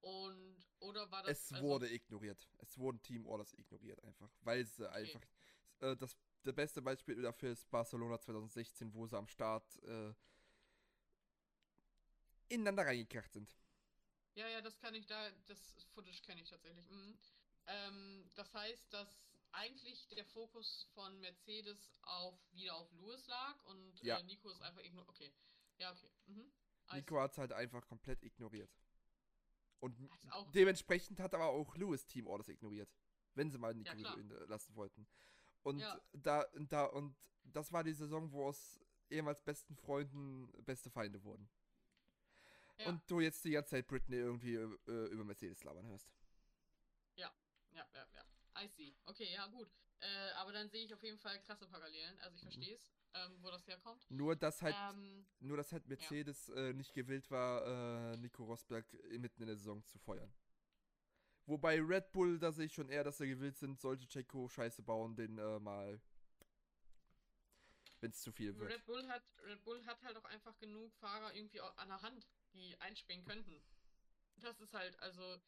[0.00, 1.38] Und, oder war das.
[1.38, 2.48] Es also, wurde ignoriert.
[2.58, 4.30] Es wurden Team Orders ignoriert einfach.
[4.40, 5.20] Weil sie einfach.
[5.80, 10.12] Äh, das, das beste Beispiel dafür ist Barcelona 2016, wo sie am Start äh,
[12.52, 13.54] ineinander reingekracht sind.
[14.34, 16.88] Ja, ja, das kann ich da, das Footage kenne ich tatsächlich.
[16.88, 17.18] Mhm.
[17.66, 24.00] Ähm, das heißt, dass eigentlich der Fokus von Mercedes auf wieder auf Lewis lag und
[24.02, 24.18] Ja.
[24.18, 25.08] äh, Nico ist einfach ignoriert.
[25.10, 25.32] Okay.
[25.78, 26.10] Ja, okay.
[26.26, 26.52] Mhm.
[26.92, 28.70] Nico hat es halt einfach komplett ignoriert.
[29.80, 29.96] Und
[30.30, 32.88] auch dementsprechend hat aber auch Lewis Team Orders ignoriert.
[33.34, 34.14] Wenn sie mal Nico Ja,
[34.46, 35.06] lassen wollten.
[35.62, 36.00] Und Ja.
[36.12, 41.22] da, und da, und das war die Saison, wo aus ehemals besten Freunden beste Feinde
[41.24, 41.50] wurden.
[42.82, 42.88] Ja.
[42.88, 46.12] Und du jetzt die ganze Zeit Britney irgendwie äh, über Mercedes labern hörst.
[47.16, 47.32] Ja,
[47.72, 48.62] ja, ja.
[48.62, 48.94] I see.
[49.06, 49.68] Okay, ja, gut.
[50.00, 52.18] Äh, aber dann sehe ich auf jeden Fall krasse Parallelen.
[52.20, 52.48] Also ich Mhm.
[52.50, 54.04] verstehe es, ähm, wo das herkommt.
[54.10, 58.84] Nur dass halt, Ähm, nur dass halt Mercedes äh, nicht gewillt war, äh, Nico Rosberg
[59.18, 60.32] mitten in der Saison zu feuern.
[61.46, 64.82] Wobei Red Bull, da sehe ich schon eher, dass sie gewillt sind, sollte Checo Scheiße
[64.82, 66.00] bauen, den äh, mal.
[68.00, 68.72] Wenn es zu viel wird.
[68.72, 72.26] Red Bull hat Red Bull hat halt auch einfach genug Fahrer irgendwie an der Hand,
[72.52, 73.62] die einspringen könnten.
[74.36, 75.40] Das ist halt, also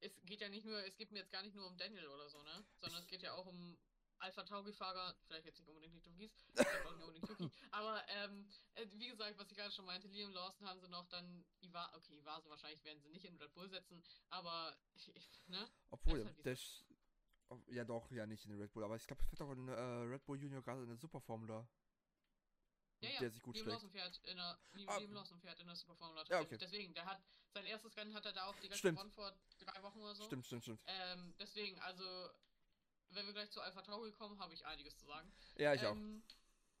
[0.00, 2.28] es geht ja nicht nur, es geht mir jetzt gar nicht nur um Daniel oder
[2.28, 2.64] so, ne?
[2.80, 3.78] Sondern es geht ja auch um
[4.18, 8.86] Alpha Tauri-Fahrer, vielleicht jetzt nicht unbedingt die vielleicht auch nicht unbedingt Yuki, aber ähm, äh,
[8.92, 12.18] wie gesagt, was ich gerade schon meinte, Liam Lawson haben sie noch, dann Iwa, okay,
[12.18, 15.70] Iwase wahrscheinlich werden sie nicht in Red Bull setzen, aber ich, ne?
[15.90, 16.58] Obwohl, halt, der.
[17.68, 19.72] ja, doch, ja, nicht in Red Bull, aber ich glaube, es wird auch in äh,
[19.72, 21.66] Red Bull Junior gerade in der Superformula.
[23.00, 23.74] Ja, ja, der sich gut Liam schlägt.
[23.82, 24.96] Lawson fährt in der, Ah.
[24.98, 26.24] Liam Lawson fährt in der Superformula.
[26.28, 26.58] Ja, okay.
[26.58, 27.22] Deswegen, der hat,
[27.54, 28.96] sein erstes Rennen hat er da auch direkt Stimmt.
[28.98, 30.24] gewonnen vor drei Wochen oder so.
[30.24, 30.80] Stimmt, stimmt, stimmt.
[30.86, 32.04] Ähm, deswegen, also,
[33.10, 35.32] wenn wir gleich zu Alpha Tauri kommen, habe ich einiges zu sagen.
[35.56, 35.96] Ja, ich auch.
[35.96, 36.22] ähm,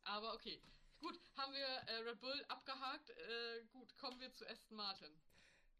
[0.04, 0.62] Aber okay.
[0.98, 3.08] Gut, haben wir äh, Red Bull abgehakt.
[3.10, 5.18] Äh, gut, kommen wir zu Aston Martin.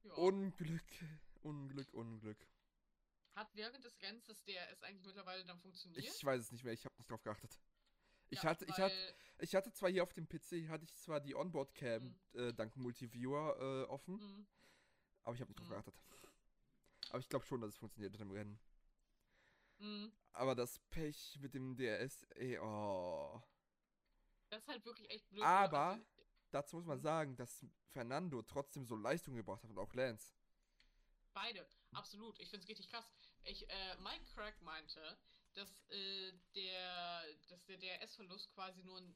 [0.03, 0.15] Ja.
[0.15, 0.83] Unglück,
[1.43, 2.39] Unglück, Unglück.
[3.35, 6.03] Hat während des Rennens das DRS eigentlich mittlerweile dann funktioniert?
[6.03, 7.59] Ich weiß es nicht mehr, ich habe nicht drauf geachtet.
[8.31, 11.21] Ich, Ja, hatte, ich, hatte, ich hatte zwar hier auf dem PC, hatte ich zwar
[11.21, 12.39] die Onboard-Cam Mhm.
[12.41, 14.47] äh, dank Multiviewer äh, offen, Mhm.
[15.25, 15.73] aber ich habe nicht drauf Mhm.
[15.73, 15.95] geachtet.
[17.11, 18.61] Aber ich glaube schon, dass es funktioniert mit dem Rennen.
[19.79, 20.13] Mhm.
[20.33, 23.43] Aber das Pech mit dem DRS, ey, oh.
[24.51, 25.43] Das ist halt wirklich echt blöd.
[25.43, 26.05] Aber- Also,
[26.53, 27.03] Dazu muss man Mhm.
[27.03, 30.35] sagen, dass Fernando trotzdem so Leistung gebracht hat und auch Lance.
[31.33, 32.41] Beide, absolut.
[32.41, 33.09] Ich finde es richtig krass.
[33.45, 35.17] Ich, äh, Mike Craig meinte,
[35.55, 39.15] dass, äh, der, dass der DRS-Verlust quasi nur ein,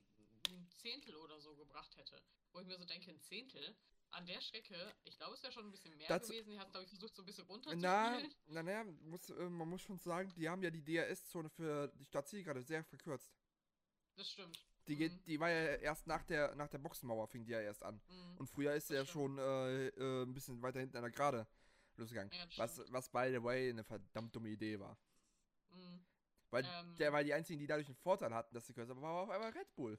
[0.49, 2.21] ein Zehntel oder so gebracht hätte.
[2.53, 3.77] Wo ich mir so denke, ein Zehntel
[4.11, 6.53] an der Strecke, ich glaube, es wäre schon ein bisschen mehr Dazu- gewesen.
[6.53, 8.35] Er hat, glaube ich, versucht, so ein bisschen runterzuspielen.
[8.47, 12.05] na, naja, muss, äh, man muss schon sagen, die haben ja die DRS-Zone für die
[12.05, 13.33] Stadt Ziel gerade sehr verkürzt.
[14.17, 14.57] Das stimmt.
[14.87, 14.99] Die, Mhm.
[14.99, 18.01] geht, die war ja erst nach der, nach der Boxenmauer, fing die ja erst an.
[18.09, 18.37] Mhm.
[18.39, 21.11] Und früher ist Das er ja schon äh, äh, ein bisschen weiter hinten an der
[21.11, 21.47] Gerade
[21.97, 22.31] losgegangen.
[22.33, 24.97] Ja, das was, was, by the way, eine verdammt dumme Idee war.
[25.71, 26.05] Mhm.
[26.55, 26.95] Weil Ähm.
[26.97, 29.31] der war die einzigen, die dadurch einen Vorteil hatten, dass sie kürzer war, war auf
[29.31, 29.99] einmal Red Bull.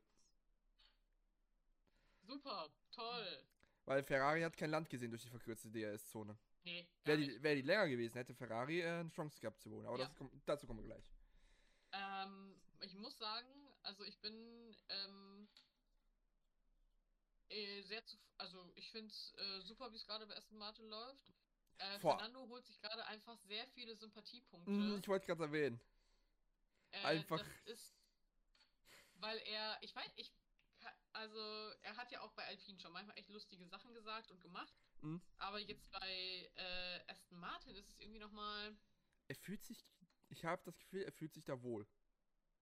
[2.22, 3.44] Super, toll.
[3.84, 6.38] Weil Ferrari hat kein Land gesehen durch die verkürzte DRS-Zone.
[6.64, 9.86] Nee, Wäre die, wär die länger gewesen, hätte Ferrari äh, eine Chance gehabt zu holen.
[9.86, 10.06] Aber Ja.
[10.08, 11.04] das dazu kommen wir gleich.
[11.92, 13.50] Ähm, ich muss sagen,
[13.84, 15.48] also ich bin ähm,
[17.50, 20.88] äh, sehr zu, also ich finde es äh, super, wie es gerade bei Aston Martin
[20.88, 21.34] läuft.
[21.80, 24.72] Äh, Fernando holt sich gerade einfach sehr viele Sympathiepunkte.
[24.72, 25.82] Hm, ich wollte gerade erwähnen.
[26.96, 27.96] Äh, einfach- Das ist,
[29.16, 30.34] weil er, ich weiß, ich,
[31.14, 31.40] also
[31.82, 34.74] er hat ja auch bei Alpine schon manchmal echt lustige Sachen gesagt und gemacht.
[35.02, 35.22] Hm.
[35.38, 38.76] Aber jetzt bei äh, Aston Martin ist es irgendwie nochmal,
[39.28, 39.86] Er fühlt sich,
[40.30, 41.88] ich habe das Gefühl, er fühlt sich da wohl.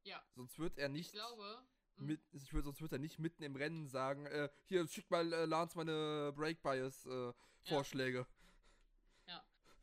[0.03, 1.65] ja, Sonst wird er ich nicht glaube.
[1.95, 5.09] hm, mit, ich würd, sonst wird er nicht mitten im Rennen sagen, äh, hier, schick
[5.11, 8.27] mal äh, Lance meine Break Bias äh, Vorschläge.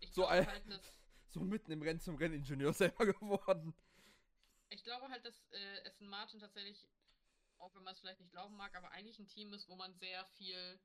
[0.03, 0.65] ich so glaube ein- halt,
[1.27, 3.75] So mitten im Rennen zum Renningenieur selber geworden.
[4.71, 6.89] Ich glaube halt, dass äh, Aston Martin tatsächlich,
[7.59, 9.93] auch wenn man es vielleicht nicht glauben mag, aber eigentlich ein Team ist, wo man
[9.99, 10.81] sehr viel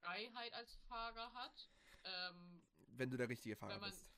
[0.00, 1.68] Freiheit als Fahrer hat.
[2.04, 4.08] Ähm, Wenn du der richtige Fahrer man- bist.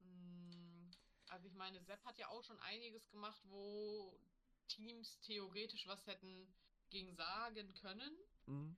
[0.00, 0.90] mh,
[1.28, 4.20] also ich meine, Sepp hat ja auch schon einiges gemacht, wo
[4.66, 6.52] Teams theoretisch was hätten
[6.90, 8.18] gegen sagen können.
[8.46, 8.76] Mhm.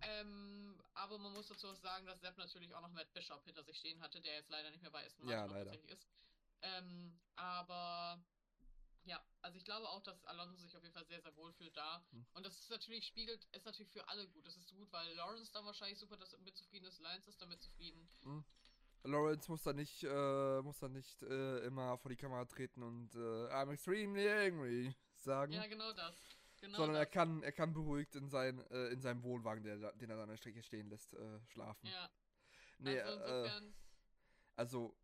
[0.00, 3.64] Ähm, aber man muss dazu auch sagen, dass Sepp natürlich auch noch Matt Bishop hinter
[3.64, 5.70] sich stehen hatte, der jetzt leider nicht mehr bei Aston Ja, Martin leider.
[5.72, 6.06] tatsächlich ist.
[6.62, 8.22] Ähm, aber
[9.04, 11.76] ja, also ich glaube auch, dass Alonso sich auf jeden Fall sehr, sehr wohl fühlt
[11.76, 12.04] da.
[12.10, 12.26] Hm.
[12.34, 14.46] Und das ist natürlich spiegelt, ist natürlich für alle gut.
[14.46, 18.08] Das ist gut, weil Lawrence dann wahrscheinlich super damit zufrieden ist, Lance ist damit zufrieden.
[19.04, 23.14] Lawrence muss da nicht, äh, muss da nicht äh, immer vor die Kamera treten und
[23.14, 25.52] äh, I'm extremely angry sagen.
[25.52, 26.14] Ja, genau das.
[26.60, 27.14] Genau sondern er das.
[27.14, 30.28] kann, er kann beruhigt in, sein, äh, in seinem Wohnwagen, der, den er da an
[30.28, 31.86] der Strecke stehen lässt, äh, schlafen.
[31.86, 32.10] Ja,
[32.78, 33.74] nee, also äh, insofern.
[34.56, 34.96] also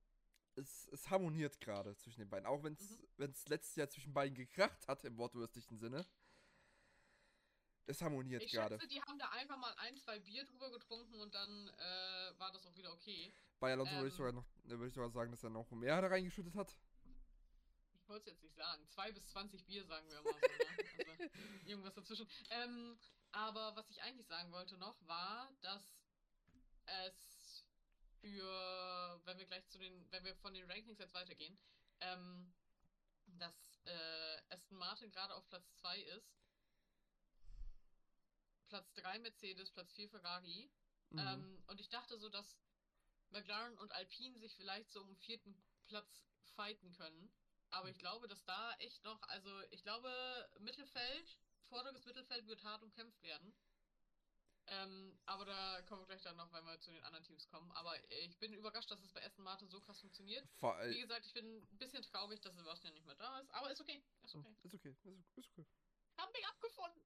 [0.56, 2.46] es, es harmoniert gerade zwischen den beiden.
[2.46, 3.08] Auch wenn es Mhm.
[3.16, 6.06] wenn's letztes Jahr zwischen beiden gekracht hat, im wortwörtlichen Sinne.
[7.86, 8.76] Es harmoniert Ich gerade.
[8.76, 12.50] schätze, die haben da einfach mal ein, zwei Bier drüber getrunken und dann äh, war
[12.52, 13.34] das auch wieder okay.
[13.60, 16.00] Bei Alonso würde ich ähm, sogar noch, würde ich sogar sagen, dass er noch mehr
[16.00, 16.74] da reingeschüttet hat.
[17.92, 18.86] Ich wollte es jetzt nicht sagen.
[18.88, 20.38] Zwei bis 20 Bier, sagen wir mal so.
[20.38, 21.10] Ne?
[21.10, 21.24] Also
[21.66, 22.26] irgendwas dazwischen.
[22.50, 22.98] Ähm,
[23.32, 25.82] aber was ich eigentlich sagen wollte noch, war, dass
[27.06, 27.33] es
[28.24, 31.58] für, wenn wir gleich zu den, wenn wir von den Rankings jetzt weitergehen,
[32.00, 32.54] ähm,
[33.38, 36.40] dass äh, Aston Martin gerade auf Platz 2 ist.
[38.68, 40.70] Platz 3 Mercedes, Platz 4 Ferrari.
[41.10, 41.18] Mhm.
[41.18, 42.56] Ähm, und ich dachte so, dass
[43.28, 46.24] McLaren und Alpine sich vielleicht so um den vierten Platz
[46.56, 47.30] fighten können.
[47.70, 50.10] Aber ich glaube, dass da echt noch, also ich glaube,
[50.60, 53.54] Mittelfeld, vorderes Mittelfeld wird hart umkämpft werden.
[54.66, 57.70] Ähm, aber da kommen wir gleich dann noch, wenn wir zu den anderen Teams kommen.
[57.72, 57.92] Aber
[58.24, 60.48] ich bin überrascht, dass es bei Aston Martin so krass funktioniert.
[60.56, 63.50] Vor Wie gesagt, ich bin ein bisschen traurig, dass Sebastian nicht mehr da ist.
[63.52, 64.54] Aber ist okay, ist okay.
[64.62, 65.66] Ist okay, ist, ist okay.
[66.18, 67.02] Haben mich abgefunden.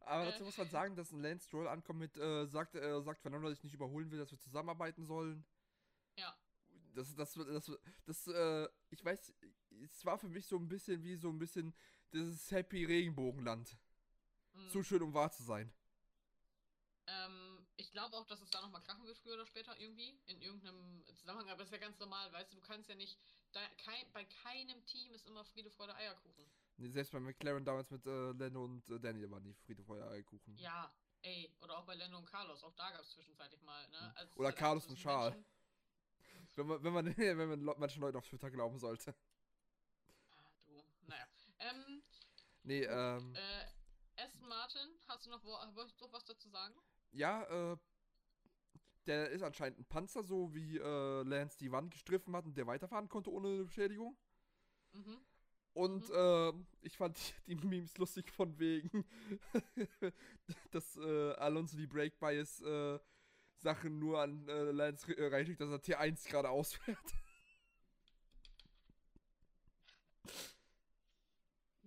[0.00, 0.30] Aber Äh.
[0.30, 3.48] dazu muss man sagen, dass ein Lance Stroll ankommt mit, äh, sagt, äh, sagt Fernando,
[3.48, 5.44] dass ich nicht überholen will, dass wir zusammenarbeiten sollen.
[6.16, 6.34] Ja.
[6.94, 7.72] Das, das, das,
[8.06, 9.34] das, äh, ich weiß,
[9.82, 11.74] es war für mich so ein bisschen wie so ein bisschen
[12.12, 13.76] dieses Happy Regenbogenland.
[14.54, 14.68] Mhm.
[14.70, 15.70] Zu schön, um wahr zu sein.
[17.06, 20.18] Ähm, ich glaube auch, dass es da nochmal krachen wird, früher oder später irgendwie.
[20.26, 21.48] In irgendeinem Zusammenhang.
[21.48, 23.18] Aber das ist ja ganz normal, weißt du, du kannst ja nicht.
[23.52, 26.50] Da, kein, bei keinem Team ist immer Friede, Freude, Eierkuchen.
[26.78, 30.08] Nee, Selbst bei McLaren damals mit äh, Lando und äh, Daniel waren die Friede, Feuer,
[30.10, 30.56] Eierkuchen.
[30.56, 30.92] Ja,
[31.22, 31.54] ey.
[31.60, 32.62] Oder auch bei Lando und Carlos.
[32.64, 34.12] Auch da gab es zwischenzeitlich mal, ne?
[34.16, 35.36] Also, es Oder Carlos und Charles.
[36.54, 39.14] Wenn man, wenn man, wenn man manchen Leuten auf Twitter glauben sollte.
[40.38, 40.82] Ah, du.
[41.02, 41.26] Naja.
[41.58, 42.02] Ähm,
[42.66, 46.74] Nee, ähm, äh, Aston Martin, hast du noch, wo, wolltest du noch was dazu sagen?
[47.12, 47.42] Ja,
[47.72, 47.76] äh,
[49.06, 52.66] der ist anscheinend ein Panzer, so wie äh, Lance die Wand gestriffen hat und der
[52.66, 54.16] weiterfahren konnte ohne Beschädigung.
[54.92, 55.18] Mhm.
[55.74, 56.14] Und Mhm.
[56.14, 59.04] äh, ich fand die Memes lustig von wegen,
[60.70, 62.98] dass äh, Alonso die Break Bias äh,
[63.56, 66.98] Sachen nur an äh, Lance äh, reinschickt, dass er T1 gerade ausfährt.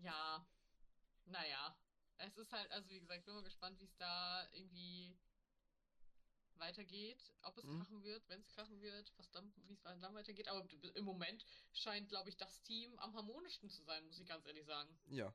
[0.01, 0.43] Ja.
[1.27, 1.58] Naja.
[2.29, 5.17] Es ist halt, also wie gesagt, ich bin mal gespannt, wie es da irgendwie
[6.57, 7.33] weitergeht.
[7.41, 7.77] Ob es Mhm.
[7.79, 10.47] krachen wird, wenn es krachen wird, was dann, wie es dann weitergeht.
[10.47, 10.63] Aber
[10.95, 14.65] im Moment scheint, glaube ich, das Team am harmonischsten zu sein, muss ich ganz ehrlich
[14.65, 14.95] sagen.
[15.07, 15.33] Ja.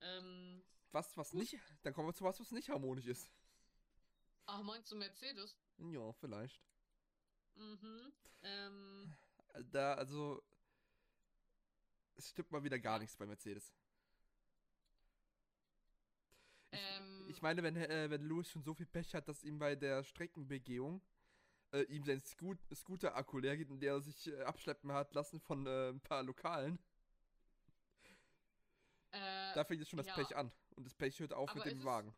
[0.00, 3.30] Ähm, Was, was nicht, dann kommen wir zu was, was nicht harmonisch ist.
[4.46, 5.56] ach, meinst du Mercedes?
[5.78, 6.60] Ja, vielleicht.
[7.54, 8.12] Mhm.
[8.42, 9.12] Ähm,
[9.72, 10.42] Da, also,
[12.16, 13.72] es stimmt mal wieder gar nichts bei Mercedes.
[16.76, 17.24] Ich, Ähm.
[17.28, 20.04] ich meine, wenn, äh, wenn Lewis schon so viel Pech hat, dass ihm bei der
[20.04, 21.02] Streckenbegehung
[21.72, 25.66] äh, ihm sein Scoot Scooter-Akku leer geht und der sich äh, abschleppen hat lassen von
[25.66, 26.78] äh, ein paar Lokalen,
[29.12, 30.14] äh, da fängt jetzt schon das ja.
[30.14, 30.52] Pech an.
[30.76, 32.14] Und das Pech hört auf mit dem Wagen.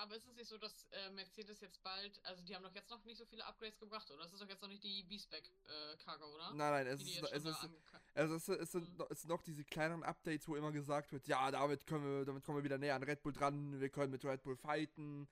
[0.00, 2.90] Aber ist es nicht so, dass äh, Mercedes jetzt bald, also die haben doch jetzt
[2.90, 4.22] noch nicht so viele Upgrades gebracht, oder?
[4.24, 6.52] Das ist doch jetzt noch nicht die B-Spec-Cargo, oder?
[6.54, 7.68] Nein, nein, es Die ist, jetzt es ist,
[8.14, 8.96] also es, es, sind, Mhm.
[8.96, 12.24] noch- es sind noch diese kleineren Updates, wo immer gesagt wird, ja, damit können wir,
[12.24, 15.28] damit kommen wir wieder näher an Red Bull dran, wir können mit Red Bull fighten.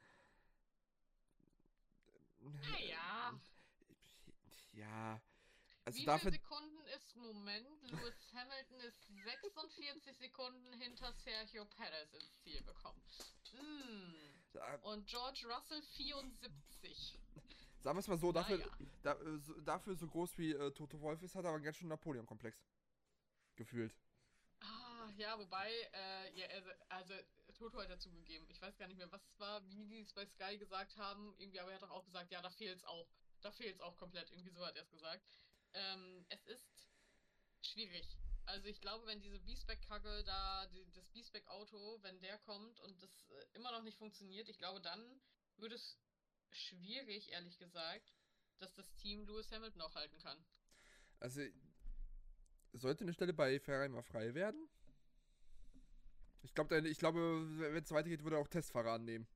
[2.41, 3.39] Naja.
[4.73, 5.21] Ja.
[5.85, 6.31] Also Wie dafür,
[6.97, 7.67] ist Moment?
[7.83, 13.03] Lewis Hamilton ist 46 Sekunden hinter Sergio Perez ins Ziel gekommen.
[13.53, 14.87] Mm.
[14.87, 17.19] Und George Russell 74.
[17.81, 18.71] sagen wir es mal so, dafür, Naja.
[19.03, 21.77] da, äh, so, dafür so groß wie äh, Toto Wolf ist, hat er aber ganz
[21.77, 22.59] schön Napoleon-Komplex.
[23.57, 23.95] Gefühlt.
[24.61, 27.15] Ah, ja, wobei, äh, ja, also, also
[27.55, 28.47] Toto hat ja zugegeben.
[28.49, 31.35] Ich weiß gar nicht mehr, was es war, wie die es bei Sky gesagt haben.
[31.39, 33.09] Irgendwie, aber er hat doch auch gesagt, ja, da fehlt's auch.
[33.41, 34.31] Da fehlt's auch komplett.
[34.31, 35.23] Irgendwie so hat er es gesagt.
[35.75, 36.89] Ähm, es ist
[37.63, 38.19] schwierig.
[38.47, 43.29] Also ich glaube, wenn diese B-Spec-Kacke da, die, das B-Spec-Auto, wenn der kommt und das
[43.29, 45.21] äh, immer noch nicht funktioniert, ich glaube, dann
[45.59, 45.99] wird es
[46.51, 48.15] schwierig, ehrlich gesagt,
[48.59, 50.43] dass das Team Lewis Hamilton auch halten kann.
[51.21, 51.43] Also,
[52.73, 54.69] sollte eine Stelle bei Ferrari mal frei werden?
[56.43, 59.27] Ich, glaub, ich glaube, wenn es weitergeht, würde er auch Testfahrer annehmen.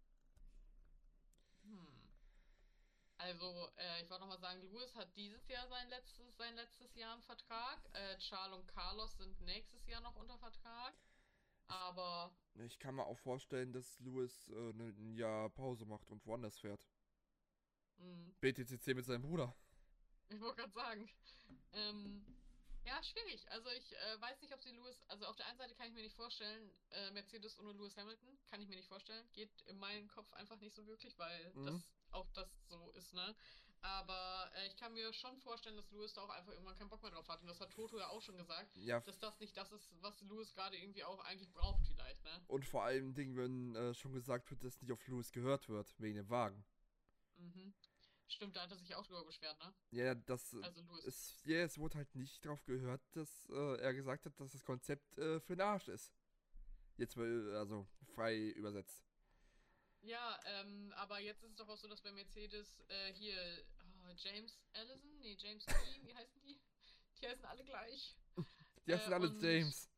[1.65, 1.87] Hm.
[3.33, 7.15] Also, äh, ich wollte nochmal sagen, Lewis hat dieses Jahr sein letztes, sein letztes Jahr
[7.15, 7.79] im Vertrag.
[7.95, 10.93] Äh, Charles und Carlos sind nächstes Jahr noch unter Vertrag.
[11.67, 16.27] Aber Ich kann mir auch vorstellen, dass Lewis äh, ne- ein Jahr Pause macht und
[16.27, 16.87] woanders fährt.
[17.97, 19.57] mh, BTCC mit seinem Bruder.
[20.29, 21.09] ich wollte gerade sagen.
[21.73, 22.27] Ähm,
[22.85, 23.51] ja, schwierig.
[23.51, 25.03] Also ich äh, weiß nicht, ob sie Lewis.
[25.09, 28.39] Also auf der einen Seite kann ich mir nicht vorstellen, äh, Mercedes ohne Lewis Hamilton,
[28.51, 29.27] kann ich mir nicht vorstellen.
[29.33, 31.65] Geht in meinen Kopf einfach nicht so wirklich, weil Mhm.
[31.65, 33.35] das auch das so ist, ne?
[33.85, 37.03] Aber äh, ich kann mir schon vorstellen, dass Lewis da auch einfach irgendwann keinen Bock
[37.03, 37.41] mehr drauf hat.
[37.41, 40.21] Und das hat Toto ja auch schon gesagt, Ja, dass das nicht das ist, was
[40.23, 42.45] Lewis gerade irgendwie auch eigentlich braucht, vielleicht, ne?
[42.47, 45.93] und vor allem Ding, wenn äh, schon gesagt wird, dass nicht auf Lewis gehört wird,
[45.99, 46.65] wegen dem Wagen.
[47.37, 47.75] Mhm.
[48.29, 49.75] Stimmt, da hat er sich auch drüber beschwert, ne?
[49.91, 51.05] Ja, das äh, Also Lewis.
[51.05, 54.65] es, ja, es wurde halt nicht drauf gehört, dass äh, er gesagt hat, dass das
[54.65, 56.15] Konzept äh, für den Arsch ist.
[56.99, 59.03] Jetzt mal, also frei übersetzt.
[60.03, 63.37] Ja, ähm, aber jetzt ist es doch auch so, dass bei Mercedes äh, hier
[63.81, 66.61] oh, James Allison, nee, James Key, wie heißen die?
[67.21, 68.17] Die heißen alle gleich.
[68.87, 69.89] Die heißen Äh, alle James.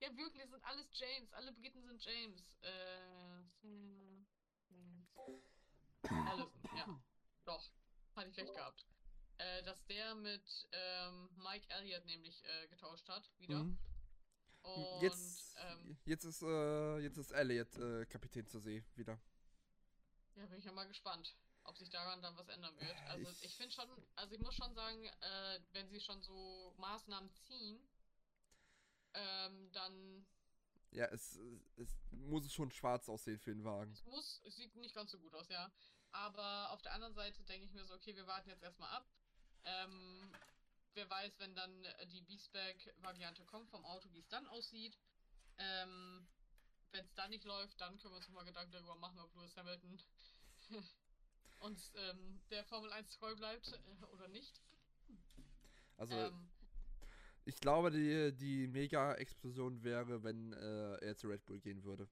[0.00, 1.32] Ja, wirklich, es sind alles James.
[1.32, 2.58] Alle Briten sind James.
[2.62, 4.26] Äh, hm,
[4.68, 5.08] hm.
[6.28, 7.02] Allison, ja.
[7.44, 7.70] Doch,
[8.14, 8.86] hatte ich recht gehabt.
[9.38, 13.64] Äh, dass der mit ähm, Mike Elliott nämlich äh, getauscht hat, wieder.
[13.64, 13.78] Mhm.
[14.64, 19.18] Und Jetzt, ähm, jetzt ist äh, jetzt ist Elliot äh, Kapitän zur See wieder.
[20.36, 22.96] Ja, bin ich ja mal gespannt, ob sich daran dann was ändern wird.
[23.08, 26.74] Also Ich- ich, finde schon, also ich muss schon sagen, äh, wenn sie schon so
[26.78, 27.78] Maßnahmen ziehen,
[29.14, 30.26] ähm, dann
[30.90, 31.38] Ja, es,
[31.76, 33.92] es muss schon schwarz aussehen für den Wagen.
[33.92, 35.70] es muss, es sieht nicht ganz so gut aus, ja.
[36.12, 39.06] Aber auf der anderen Seite denke ich mir so, okay, wir warten jetzt erstmal ab.
[39.64, 40.32] Ähm,
[40.94, 44.96] wer weiß, wenn dann äh, die Beastback-Variante kommt vom Auto, wie es dann aussieht.
[45.58, 46.26] Ähm,
[46.92, 49.56] wenn es dann nicht läuft, dann können wir uns mal Gedanken darüber machen, ob Lewis
[49.56, 49.98] Hamilton
[51.60, 54.60] uns ähm, der Formel 1 treu bleibt äh, oder nicht.
[55.96, 56.48] Also ähm,
[57.44, 62.08] ich glaube, die, die Mega-Explosion wäre, wenn äh, er zu Red Bull gehen würde.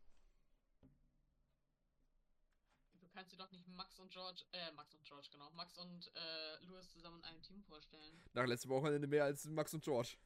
[3.00, 6.10] du kannst dir doch nicht Max und George, äh, Max und George, genau, Max und
[6.14, 8.22] äh, Lewis zusammen in einem Team vorstellen.
[8.32, 10.16] Nach letztem Wochenende mehr als Max und George.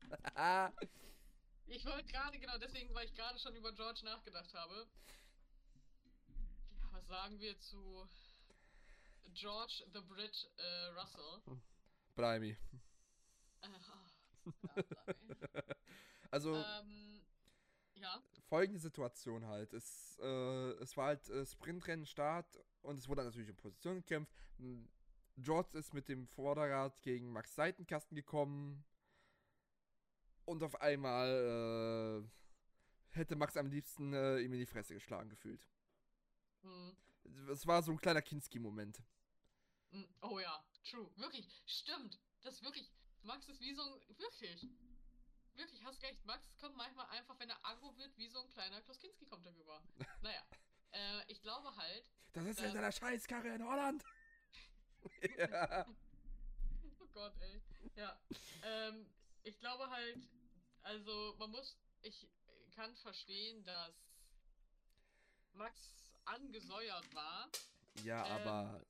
[1.68, 4.86] Ich wollte gerade, genau deswegen, weil ich gerade schon über George nachgedacht habe.
[6.28, 8.08] Ja, was sagen wir zu
[9.34, 11.42] George the Brit äh, Russell?
[12.14, 12.56] Bleimi.
[13.62, 13.68] Äh,
[14.46, 14.52] oh.
[16.30, 17.15] Also ähm,
[17.96, 19.72] ja, folgende Situation halt.
[19.72, 23.96] Es, äh, es war halt äh, Sprintrennen Start und es wurde dann natürlich um Position
[23.96, 24.32] gekämpft.
[25.38, 28.84] George ist mit dem Vorderrad gegen Max Seitenkasten gekommen.
[30.44, 35.66] Und auf einmal äh, hätte Max am liebsten äh, ihm in die Fresse geschlagen gefühlt.
[36.62, 36.96] hm,
[37.50, 39.02] Es war so ein kleiner Kinski-Moment.
[39.90, 42.20] hm, oh ja, true, wirklich, stimmt.
[42.42, 42.90] Das ist wirklich,
[43.22, 44.68] Max ist wie so ein, wirklich,
[45.56, 46.24] wirklich, hast recht.
[46.24, 49.54] Max kommt manchmal einfach, wenn er aggro wird, wie so ein kleiner Kloskinski kommt er
[49.56, 49.82] rüber.
[50.22, 50.42] Naja,
[50.92, 54.04] äh, ich glaube halt, Das ist in seiner Scheißkarre in Holland.
[55.38, 55.86] ja.
[57.00, 57.60] Oh Gott, ey.
[57.94, 58.18] Ja.
[58.64, 59.06] ähm,
[59.42, 60.28] ich glaube halt,
[60.82, 62.28] also man muss, ich
[62.74, 63.94] kann verstehen, dass
[65.52, 67.48] Max angesäuert war,
[68.04, 68.80] ja, Ähm, aber.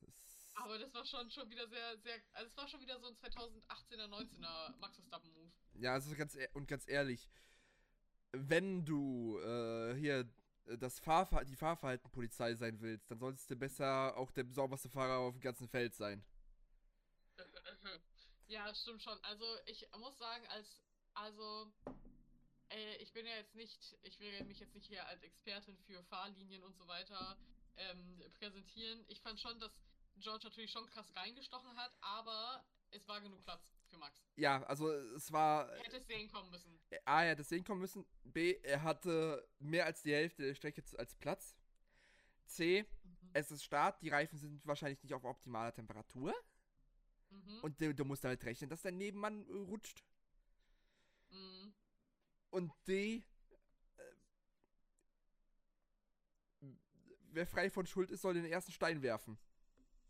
[0.55, 3.15] aber das war schon schon wieder sehr, sehr, also es war schon wieder so ein
[3.15, 5.51] 2018er, 19er Max Verstappen-Move.
[5.79, 7.29] Ja, also ganz e- und ganz ehrlich,
[8.31, 10.27] wenn du äh, hier
[10.65, 15.19] äh, das Fahrver die Fahrverhaltenpolizei sein willst, dann solltest du besser auch der sauberste Fahrer
[15.19, 16.23] auf dem ganzen Feld sein.
[18.49, 19.21] Ja, stimmt schon.
[19.25, 20.81] Also ich muss sagen, als
[21.15, 21.69] also
[22.69, 26.01] äh, ich bin ja jetzt nicht, ich will mich jetzt nicht hier als Expertin für
[26.05, 27.37] Fahrlinien und so weiter
[27.75, 29.03] ähm, präsentieren.
[29.09, 29.71] Ich fand schon, dass
[30.17, 34.21] George natürlich schon krass reingestochen hat, aber es war genug Platz für Max.
[34.35, 35.69] Ja, also es war.
[35.69, 36.79] Er hätte es sehen kommen müssen.
[37.05, 38.05] A, er hätte sehen kommen müssen.
[38.23, 41.55] B, er hatte mehr als die Hälfte der Strecke als Platz.
[42.45, 43.29] C, Mhm.
[43.33, 46.33] es ist Start, die Reifen sind wahrscheinlich nicht auf optimaler Temperatur.
[47.29, 47.59] Mhm.
[47.61, 50.03] Und du, du musst damit rechnen, dass dein Nebenmann äh, rutscht.
[51.29, 51.73] Mhm.
[52.51, 53.23] Und D,
[56.61, 56.65] äh,
[57.31, 59.37] wer frei von Schuld ist, soll den ersten Stein werfen.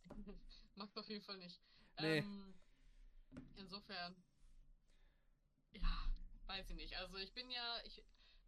[0.76, 1.60] Max auf jeden Fall nicht.
[2.00, 2.20] Nee.
[2.20, 2.54] Ähm,
[3.56, 4.16] insofern,
[5.72, 6.12] ja,
[6.48, 6.96] weiß ich nicht.
[6.98, 8.04] Also ich bin ja, ich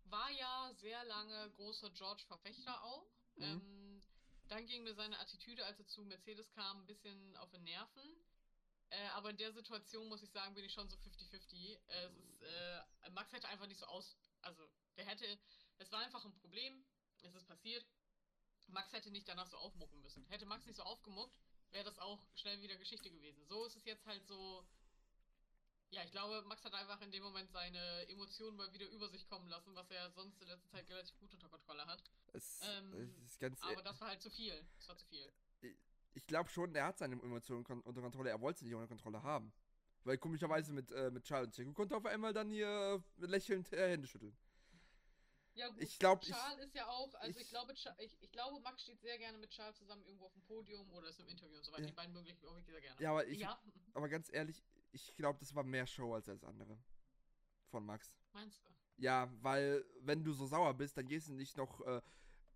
[0.05, 3.07] war ja sehr lange großer George-Verfechter auch.
[3.35, 3.43] Mhm.
[3.43, 4.01] Ähm,
[4.47, 8.15] dann ging mir seine Attitüde, als er zu Mercedes kam, ein bisschen auf den Nerven.
[8.89, 11.77] Äh, aber in der Situation muss ich sagen, bin ich schon so 50-50.
[11.87, 12.81] Äh, ist, äh,
[13.11, 14.67] Max hätte einfach nicht so aus, Also,
[14.97, 15.25] der hätte,
[15.77, 16.83] es war einfach ein Problem,
[17.21, 17.85] es ist passiert.
[18.67, 20.25] Max hätte nicht danach so aufmucken müssen.
[20.27, 21.39] Hätte Max nicht so aufgemuckt,
[21.71, 23.45] wäre das auch schnell wieder Geschichte gewesen.
[23.45, 24.67] So ist es jetzt halt so.
[25.91, 29.27] Ja, ich glaube, Max hat einfach in dem Moment seine Emotionen mal wieder über sich
[29.27, 32.03] kommen lassen, was er sonst in letzter Zeit relativ gut unter Kontrolle hat.
[32.33, 34.53] Es, Ähm, es ist ganz, Aber das war halt zu viel.
[34.77, 35.33] Das war zu viel.
[36.13, 38.29] ich glaube schon, er hat seine Emotionen unter Kontrolle.
[38.29, 39.51] Er wollte sie nicht unter Kontrolle haben.
[40.03, 43.71] Weil komischerweise mit, äh, mit Charles und Checo konnte auf einmal dann hier äh, lächelnd
[43.73, 44.35] äh, Hände schütteln.
[45.55, 45.81] Ja, gut.
[45.81, 48.83] Ich glaube, ich, Charles ist ja auch, also ich, ich- glaube, ich, ich glaube, Max
[48.83, 51.65] steht sehr gerne mit Charles zusammen irgendwo auf dem Podium oder ist im Interview und
[51.65, 51.81] so weiter.
[51.83, 51.87] Ja.
[51.89, 53.01] Die beiden mögen ich wirklich sehr gerne.
[53.01, 53.59] ja, aber ich, ja,
[53.93, 56.77] aber ganz ehrlich, ich glaube, das war mehr Show als alles andere.
[57.69, 58.17] Von Max.
[58.33, 58.69] meinst du?
[58.97, 62.01] Ja, weil wenn du so sauer bist, dann gehst du nicht noch äh,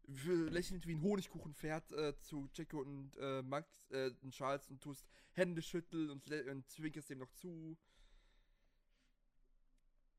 [0.07, 5.05] lächelnd wie ein Honigkuchenpferd äh, zu Checo und äh, Max äh, und Charles und tust
[5.31, 7.77] Hände schütteln und, und zwinkerst dem noch zu.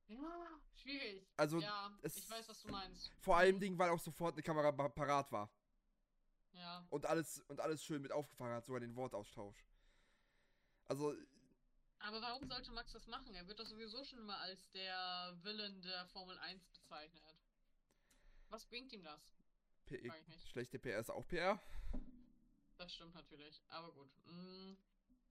[0.06, 1.26] Ja, schwierig.
[1.36, 3.10] Also ja, ich weiß, was du meinst.
[3.20, 5.50] vor allem Dingen, weil auch sofort eine Kamera pa- parat war
[6.52, 9.64] Ja, und alles und alles schön mit aufgefangen hat, sogar den Wortaustausch.
[10.86, 11.14] Also
[11.98, 13.34] aber warum sollte Max das machen?
[13.34, 17.36] Er wird doch sowieso schon immer als der Villain der Formel 1 bezeichnet.
[18.50, 19.20] Was bringt ihm das?
[19.86, 20.10] P
[20.50, 21.60] schlechte PR ist auch PR.
[22.78, 23.62] Das stimmt natürlich.
[23.68, 24.08] Aber gut.
[24.26, 24.74] Mm,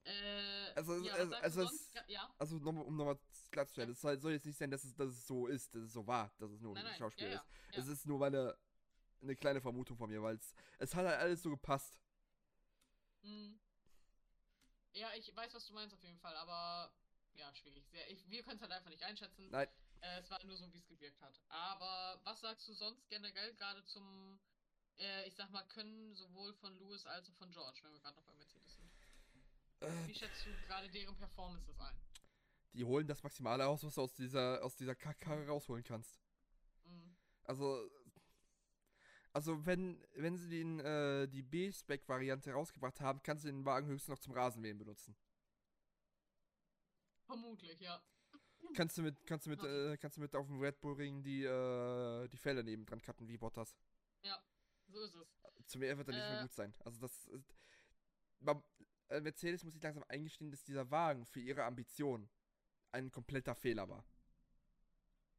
[0.04, 1.94] äh, Also, ja, also- also es-?
[1.94, 3.20] Ja, ja, Also noch, um nochmal
[3.52, 5.94] klarzustellen, es soll, soll jetzt nicht sein, dass es, dass es so ist, dass es
[5.94, 7.00] so war, dass es nur nein, ein nein.
[7.00, 7.46] Schauspiel ja, ist.
[7.72, 8.58] ja, Es ist nur meine
[9.22, 11.98] eine kleine Vermutung von mir, weil es, es hat halt alles so gepasst.
[13.22, 13.30] ja.
[14.94, 16.92] Ja, ich weiß, was du meinst auf jeden Fall, aber
[17.34, 17.86] ja, schwierig.
[17.90, 19.50] Sehr, ich, wir können es halt einfach nicht einschätzen.
[19.50, 19.68] Nein.
[20.02, 21.40] Äh, es war nur so, wie es gewirkt hat.
[21.50, 24.40] Aber was sagst du sonst generell gerade zum,
[24.98, 28.16] äh, ich sag mal, Können sowohl von Lewis als auch von George, wenn wir gerade
[28.18, 28.92] noch bei Mercedes sind?
[29.80, 31.96] Äh, Wie schätzt du gerade deren Performances ein?
[32.74, 36.20] die holen das Maximale aus, was du aus dieser, aus dieser Karre rausholen kannst.
[36.86, 37.12] Mm.
[37.44, 37.90] Also,
[39.34, 44.10] also wenn, wenn sie den, äh, die B-Spec-Variante rausgebracht haben, kannst du den Wagen höchstens
[44.10, 45.16] noch zum Rasenmähen benutzen.
[47.26, 48.02] Vermutlich, ja.
[48.76, 51.24] Kannst du mit, kannst du mit, äh, kannst du mit auf dem Red Bull Ring
[51.24, 53.76] die, äh, die Felder neben dran cutten wie Bottas.
[54.88, 55.28] So ist es.
[55.66, 56.44] Zu mehr wird er nicht mehr Äh.
[56.44, 56.74] gut sein.
[56.80, 57.56] Also das ist.
[58.40, 58.62] Man,
[59.10, 62.30] äh, Mercedes muss sich langsam eingestehen, dass dieser Wagen für ihre Ambition
[62.92, 64.06] ein kompletter Fehler war.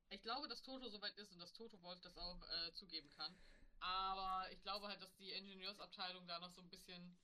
[0.08, 3.36] Ich glaube, dass Toto soweit ist und dass Toto Wolf das auch äh, zugeben kann.
[3.84, 7.16] Aber ich glaube halt, dass die Ingenieursabteilung da noch so ein bisschen.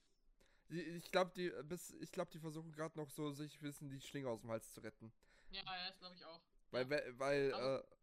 [0.69, 4.01] Ich glaube, die, bis, ich glaube, die versuchen gerade noch so, sich ein bisschen die
[4.01, 5.13] Schlinge aus dem Hals zu retten.
[5.51, 6.41] Ja, ja, das glaube ich auch.
[6.71, 6.91] Weil, Ja.
[6.91, 7.97] we- weil, Aber- äh,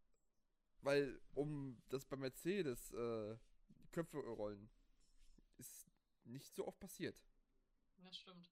[0.82, 3.38] weil, um das bei Mercedes, äh,
[3.68, 4.68] die Köpfe rollen,
[5.56, 5.86] ist
[6.24, 7.16] nicht so oft passiert.
[7.98, 8.50] Das stimmt.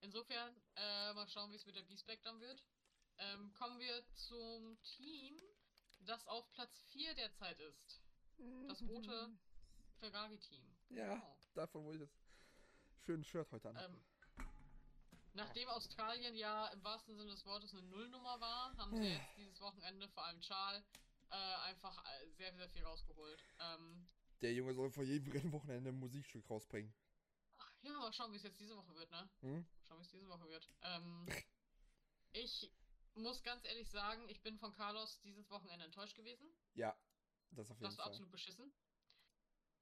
[0.00, 2.66] Insofern, äh, mal schauen, wie es mit der B-Spec dann wird.
[3.18, 5.40] Ähm, kommen wir zum Team,
[6.00, 8.02] das auf Platz 4 derzeit ist.
[8.68, 9.30] Das rote
[9.98, 10.62] Ferrari-Team.
[10.90, 11.14] Ja.
[11.14, 11.36] Genau.
[11.54, 12.10] Davon wurde ich das
[13.04, 13.76] schöne Shirt heute an.
[13.76, 14.46] Ähm,
[15.32, 19.60] nachdem Australien ja im wahrsten Sinne des Wortes eine Nullnummer war, haben sie jetzt dieses
[19.60, 20.84] Wochenende, vor allem Charles,
[21.30, 23.42] äh, einfach äh, sehr, sehr viel rausgeholt.
[23.58, 24.06] Ähm,
[24.42, 26.94] Der Junge soll vor jedem Rennwochenende ein Musikstück rausbringen.
[27.58, 29.30] ach, ja, mal schauen, wie es jetzt diese Woche wird, ne?
[29.40, 29.66] Hm?
[29.88, 30.68] Schauen, wie es diese Woche wird.
[30.82, 31.26] Ähm,
[32.32, 32.70] ich
[33.14, 36.46] muss ganz ehrlich sagen, ich bin von Carlos dieses Wochenende enttäuscht gewesen.
[36.74, 36.94] Ja,
[37.50, 38.12] das auf jeden Das war Fall.
[38.12, 38.72] absolut beschissen.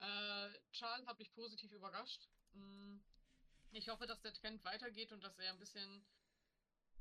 [0.00, 2.28] Äh, Charles hat mich positiv überrascht.
[2.52, 2.98] Mm,
[3.72, 6.04] Ich hoffe, dass der Trend weitergeht und dass er ein bisschen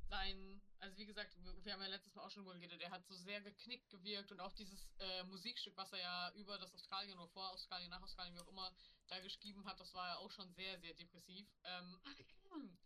[0.08, 1.34] sein, also wie gesagt,
[1.64, 4.32] wir haben ja letztes Mal auch schon drüber geredet, er hat so sehr geknickt gewirkt
[4.32, 8.02] und auch dieses äh, Musikstück, was er ja über das Australien oder vor Australien, nach
[8.02, 8.74] Australien, wie auch immer,
[9.08, 11.48] da geschrieben hat, das war ja auch schon sehr, sehr depressiv.
[11.64, 12.00] Ähm,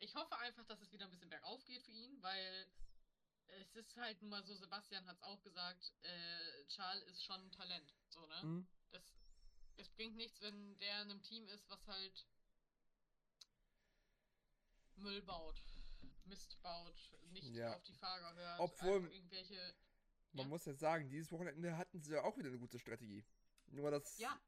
[0.00, 2.66] ich hoffe einfach, dass es wieder ein bisschen bergauf geht für ihn, weil
[3.60, 7.40] es ist halt nun mal so, Sebastian hat es auch gesagt, äh, Charles ist schon
[7.40, 8.40] ein Talent, so, ne?
[8.42, 8.66] Hm?
[8.90, 9.02] Das,
[9.76, 12.26] es bringt nichts, wenn der in einem Team ist, was halt
[14.96, 15.62] Müll baut,
[16.24, 17.74] Mist baut, nicht Ja.
[17.74, 19.74] auf die Fahrer hört, Obwohl- irgendwelche.
[20.32, 20.48] Man Ja.
[20.48, 23.24] muss ja sagen, dieses Wochenende hatten sie ja auch wieder eine gute Strategie.
[23.68, 24.18] Nur das.
[24.18, 24.38] Ja.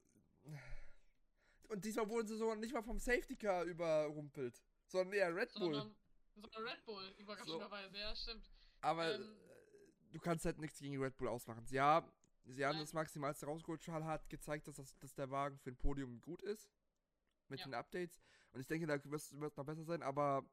[1.69, 5.75] Und diesmal wurden sie so nicht mal vom Safety Car überrumpelt, sondern eher Red Bull.
[5.75, 5.97] Sondern,
[6.35, 8.51] sondern Red Bull, überraschenderweise, ja, stimmt.
[8.81, 11.65] Aber ähm, äh, du kannst halt nichts gegen Red Bull ausmachen.
[11.67, 12.11] Sie haben,
[12.45, 12.85] sie haben Nein.
[12.85, 13.81] das Maximalste rausgeholt.
[13.81, 16.71] Charles hat gezeigt, dass, das, dass der Wagen für ein Podium gut ist.
[17.49, 17.67] Mit Ja.
[17.67, 18.21] den Updates.
[18.53, 20.45] Und ich denke, da wird es noch besser sein, aber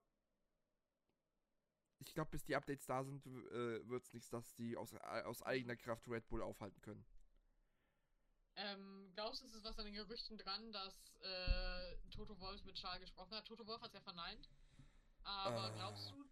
[2.00, 4.98] ich glaube, bis die Updates da sind, äh, wird es nichts, dass die aus, äh,
[5.24, 7.06] aus eigener Kraft Red Bull aufhalten können.
[8.58, 12.76] Ähm, glaubst du, es ist was an den Gerüchten dran, dass äh, Toto Wolf mit
[12.76, 13.46] Charles gesprochen hat?
[13.46, 14.50] Toto Wolf hat es ja verneint.
[15.24, 15.74] Aber Äh.
[15.76, 16.26] glaubst du,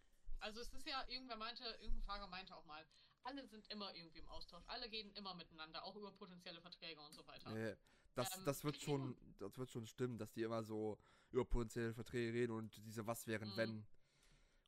[0.43, 2.85] also es ist ja, irgendwer meinte, irgendein Fahrer meinte auch mal,
[3.23, 4.63] alle sind immer irgendwie im Austausch.
[4.67, 7.49] Alle gehen immer miteinander, auch über potenzielle Verträge und so weiter.
[7.51, 7.75] Nee,
[8.15, 10.99] das, Ähm, das wird schon, das wird schon stimmen, dass die immer so
[11.31, 13.57] über potenzielle Verträge reden und diese was wären Mhm.
[13.57, 13.87] wenn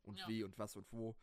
[0.02, 0.28] und Ja.
[0.28, 1.14] wie und was und wo.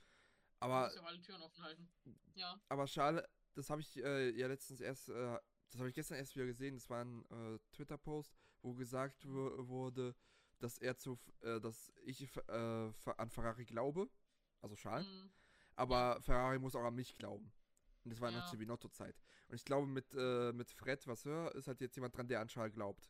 [0.60, 1.89] Aber ja alle Türen offen halten.
[2.36, 2.62] Ja.
[2.70, 5.39] aber schade, das habe ich äh, ja letztens erst, äh,
[5.72, 6.76] das habe ich gestern erst wieder gesehen.
[6.76, 10.16] Das war ein äh, Twitter-Post, wo gesagt wu- wurde,
[10.60, 14.10] dass er zu, äh, dass ich äh, an Ferrari glaube,
[14.64, 15.32] also Charles, Mhm.
[15.76, 17.51] aber Ferrari muss auch an mich glauben.
[18.03, 18.39] Und das war Ja.
[18.39, 19.16] noch zur Binotto-Zeit.
[19.47, 22.47] Und ich glaube, mit, äh, mit Fred Vasseur ist halt jetzt jemand dran, der an
[22.47, 23.09] Charles glaubt.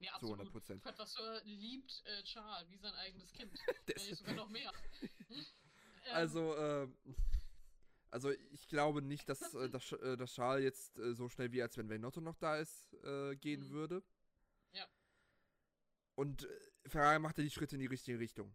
[0.00, 0.38] Ja, Zu absolut.
[0.38, 0.82] 100 Prozent.
[0.82, 3.52] Fred Vasseur liebt äh, Charles wie sein eigenes Kind.
[3.86, 4.72] Wenn ist- sogar noch mehr.
[6.04, 6.96] Ähm, Also, ähm,
[8.10, 11.60] also ich glaube nicht, dass, äh, dass, äh, dass Charles jetzt äh, so schnell wie
[11.60, 13.70] als wenn Venotto noch da ist, äh, gehen Mhm.
[13.70, 14.02] würde.
[14.72, 14.86] Ja.
[16.14, 18.54] Und äh, Ferrari machte die Schritte in die richtige Richtung.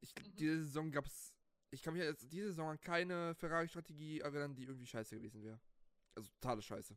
[0.00, 0.34] Ich, Mhm.
[0.36, 1.33] Diese Saison gab es,
[1.74, 5.60] ich kann mich jetzt diese Saison an keine Ferrari-Strategie erinnern, die irgendwie scheiße gewesen wäre.
[6.14, 6.96] Also totale Scheiße.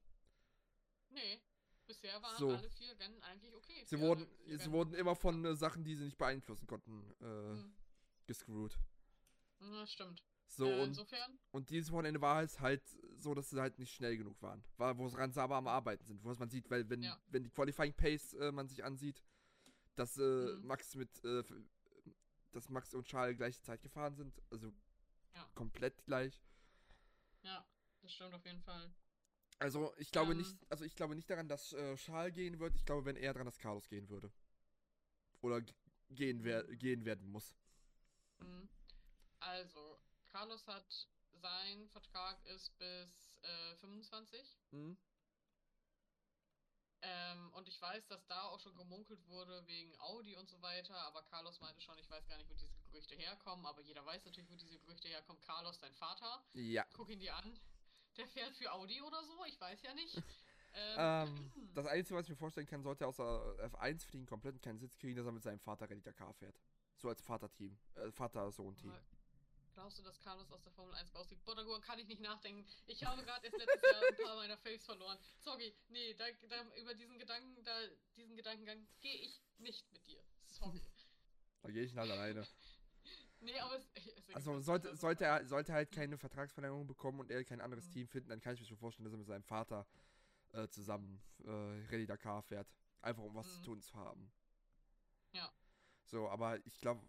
[1.10, 1.42] Nee.
[1.88, 2.50] Bisher waren So.
[2.52, 3.84] alle vier Rennen eigentlich okay.
[3.86, 7.74] Sie wurden, sie wurden immer von äh, Sachen, die sie nicht beeinflussen konnten, äh, Mhm.
[8.26, 8.78] gescrewt.
[9.62, 10.22] Ja, stimmt.
[10.48, 12.84] So, äh, und insofern, Und dieses Wochenende war es halt
[13.18, 14.64] so, dass sie halt nicht schnell genug waren.
[14.78, 16.24] War, wo Ransa aber am Arbeiten sind.
[16.24, 17.18] Wo man sieht, weil wenn, Ja.
[17.28, 19.22] wenn die Qualifying Pace äh, man sich ansieht,
[19.96, 20.22] dass äh,
[20.56, 20.68] Mhm.
[20.68, 21.44] Max mit äh,
[22.52, 24.74] dass Max und Charles gleiche Zeit gefahren sind, also
[25.36, 25.48] Ja.
[25.56, 26.42] komplett gleich.
[27.44, 27.66] ja,
[28.02, 28.92] das stimmt auf jeden Fall.
[29.60, 30.38] Also ich glaube Ähm.
[30.38, 32.76] nicht, also ich glaube nicht daran, dass äh, Charles gehen wird.
[32.76, 34.32] Ich glaube, wenn eher daran, dass Carlos gehen würde.
[35.42, 35.62] Oder
[36.10, 37.56] gehen, wer gehen werden muss.
[38.40, 38.70] Mhm.
[39.40, 40.00] Also,
[40.32, 44.58] Carlos hat sein Vertrag ist bis äh, 25.
[44.72, 44.98] Mhm.
[47.10, 50.96] Ähm, und ich weiß, dass da auch schon gemunkelt wurde wegen Audi und so weiter,
[51.06, 54.26] aber Carlos meinte schon, ich weiß gar nicht, wo diese Gerüchte herkommen, aber jeder weiß
[54.26, 55.42] natürlich, wo diese Gerüchte herkommen.
[55.42, 56.86] Carlos, dein Vater, Ja.
[56.94, 57.58] guck ihn dir an.
[58.18, 60.16] Der fährt für Audi oder so, ich weiß ja nicht.
[60.80, 63.24] Ähm, das Einzige, was ich mir vorstellen kann, sollte er außer
[63.72, 66.60] F1 fliegen, komplett keinen Sitz kriegen, dass er mit seinem Vater Rallye Dakar fährt.
[66.98, 67.80] So als Vaterteam.
[67.96, 68.94] Äh, Vater-Sohn-Team.
[69.78, 71.46] Glaubst du, dass Carlos aus der Formel 1 rausfliegt?
[71.46, 72.66] Botagur kann ich nicht nachdenken.
[72.88, 75.20] Ich habe gerade erst letztes Jahr ein paar meiner Faves verloren.
[75.38, 77.72] Sorry, nee, da, da, über diesen Gedanken, da,
[78.16, 80.20] diesen Gedankengang gehe ich nicht mit dir.
[80.46, 80.82] Sorry.
[81.62, 82.48] Da gehe ich halt alleine.
[83.40, 83.88] Nee, aber es,
[84.28, 87.92] es Also sollte, sollte, er, sollte halt keine Vertragsverlängerung bekommen und er kein anderes Mhm.
[87.92, 89.86] Team finden, dann kann ich mir schon vorstellen, dass er mit seinem Vater
[90.54, 92.68] äh, zusammen äh, Rallye Dakar fährt.
[93.04, 93.52] Einfach um was Mhm.
[93.52, 94.32] zu tun zu haben.
[95.34, 95.54] Ja.
[96.06, 97.04] So, aber ich glaube,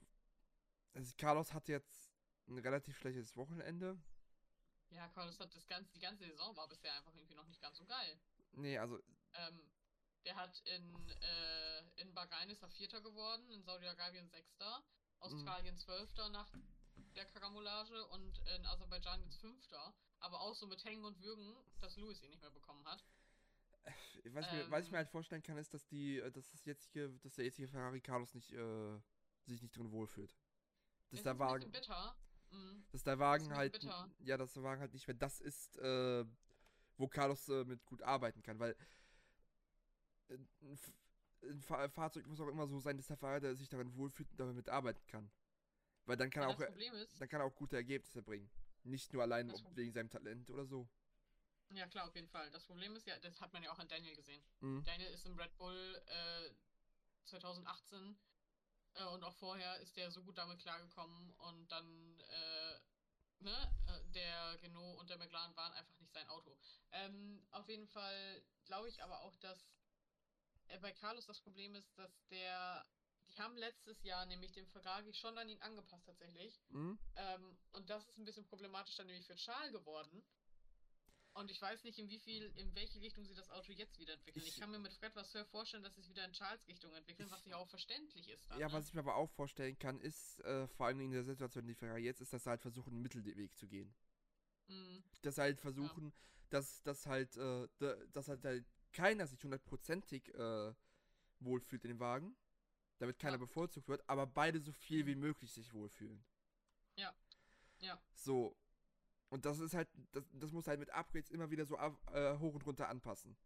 [0.93, 2.08] also Carlos hat jetzt
[2.49, 3.99] ein relativ schlechtes Wochenende.
[4.91, 7.77] Ja, Carlos hat das ganze, die ganze Saison war bisher einfach irgendwie noch nicht ganz
[7.77, 8.19] so geil.
[8.53, 8.99] Nee, also
[9.35, 9.71] Ähm,
[10.25, 14.83] der hat in, äh, in Bahrain ist er Vierter geworden, in Saudi-Arabien Sechster,
[15.21, 16.51] Australien Zwölfter nach
[17.15, 19.95] der Karambolage und in Aserbaidschan jetzt Fünfter.
[20.21, 23.05] Aber auch so mit Hängen und Würgen, dass Lewis ihn nicht mehr bekommen hat.
[24.33, 25.05] was, ich mir, was ich mir Ähm.
[25.05, 28.53] halt vorstellen kann, ist, dass die, dass das jetzige, dass der jetzige Ferrari Carlos nicht,
[28.53, 29.01] äh,
[29.45, 30.35] sich nicht drin wohlfühlt.
[31.11, 32.17] Der ist ein Wagen, bisschen bitter.
[32.51, 32.85] Mhm.
[32.91, 34.11] dass der Wagen ein halt, bitter.
[34.21, 36.25] ja, dass der Wagen halt nicht mehr das ist, äh,
[36.97, 38.75] wo Carlos äh, mit gut arbeiten kann, weil
[40.29, 40.93] äh, ein, F-
[41.43, 44.31] ein Fa Fahrzeug muss auch immer so sein, dass der Fahrer der sich darin wohlfühlt
[44.33, 45.31] und damit arbeiten kann.
[46.07, 48.23] Weil dann kann Ja, er auch, das äh, ist, dann kann er auch gute Ergebnisse
[48.23, 48.51] bringen.
[48.85, 50.89] Nicht nur allein Das ob wegen seinem Talent oder so.
[51.71, 52.51] ja klar, auf jeden Fall.
[52.51, 54.43] Das Problem ist ja, das hat man ja auch an Daniel gesehen.
[54.61, 54.83] Mhm.
[54.85, 56.51] Daniel ist im Red Bull äh,
[57.27, 58.17] 2018
[58.95, 62.81] äh, und auch vorher ist der so gut damit klargekommen und dann, äh,
[63.41, 66.57] ne, äh, der Renault und der McLaren waren einfach nicht sein Auto.
[66.93, 69.59] Ähm, auf jeden Fall glaube ich aber auch, dass
[70.69, 72.87] äh, bei Carlos das Problem ist, dass der,
[73.29, 76.61] die haben letztes Jahr nämlich den Ferrari schon an ihn angepasst tatsächlich.
[76.69, 76.99] Mhm.
[77.17, 80.23] Ähm, und das ist ein bisschen problematisch dann nämlich für Charles geworden.
[81.35, 84.15] Und ich weiß nicht, in wie viel, in welche Richtung sie das Auto jetzt wieder
[84.15, 84.43] entwickeln.
[84.45, 86.93] Ich, Ich- kann mir mit Fred Vasseur vorstellen, dass sie es wieder in Charles Richtung
[86.95, 88.51] entwickeln, was ja auch verständlich ist.
[88.51, 88.73] Dann, Ja, ne?
[88.73, 91.75] was ich mir aber auch vorstellen kann, ist, äh, vor allem in der Situation, die
[91.75, 93.95] Ferrari jetzt ist, dass sie halt versuchen, einen Mittelweg zu gehen.
[94.67, 95.05] Mhm.
[95.23, 96.13] Dass sie halt versuchen,
[96.51, 100.75] dass, dass halt, äh, da- dass halt, halt keiner sich hundertprozentig äh,
[101.41, 102.37] wohlfühlt in dem Wagen,
[102.99, 103.39] damit keiner Ja.
[103.39, 106.25] bevorzugt wird, aber beide so viel wie möglich sich wohlfühlen.
[106.97, 107.15] Ja.
[107.79, 108.03] Ja.
[108.15, 108.57] So.
[109.31, 112.55] Und das ist halt, das, das muss halt mit Upgrades immer wieder so äh, hoch
[112.55, 113.37] und runter anpassen.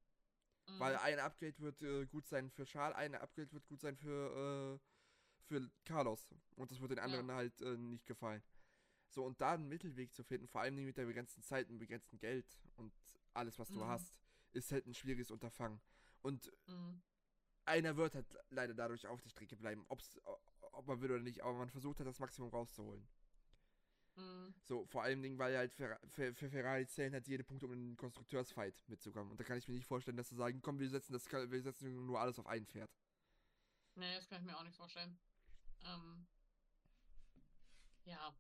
[0.68, 0.78] Mhm.
[0.78, 4.78] Weil ein Upgrade wird äh, gut sein für Charles, ein Upgrade wird gut sein für,
[4.80, 6.35] äh, für Carlos.
[6.57, 7.05] Und das wird den Ja.
[7.05, 8.43] anderen halt äh, nicht gefallen.
[9.09, 12.18] So, und da einen Mittelweg zu finden, vor allem mit der begrenzten Zeit und begrenzten
[12.18, 12.93] Geld und
[13.35, 13.89] alles, was du Mhm.
[13.89, 14.14] hast,
[14.53, 15.80] ist halt ein schwieriges Unterfangen.
[16.22, 17.03] Und Mhm.
[17.64, 20.18] einer wird halt leider dadurch auf der Strecke bleiben, ob's,
[20.72, 23.07] ob man will oder nicht, aber man versucht halt das Maximum rauszuholen.
[24.16, 24.54] Mhm.
[24.64, 27.72] So, vor allem Dingen, weil halt für, für, für Ferrari zählen halt jede Punkte, um
[27.72, 29.30] in den Konstrukteursfight mitzukommen.
[29.30, 31.62] Und da kann ich mir nicht vorstellen, dass sie sagen, komm, wir setzen das, wir
[31.62, 32.90] setzen nur alles auf ein Pferd.
[33.94, 35.18] Nee, das kann ich mir auch nicht vorstellen.
[35.84, 36.26] Ähm,
[38.04, 38.34] ja.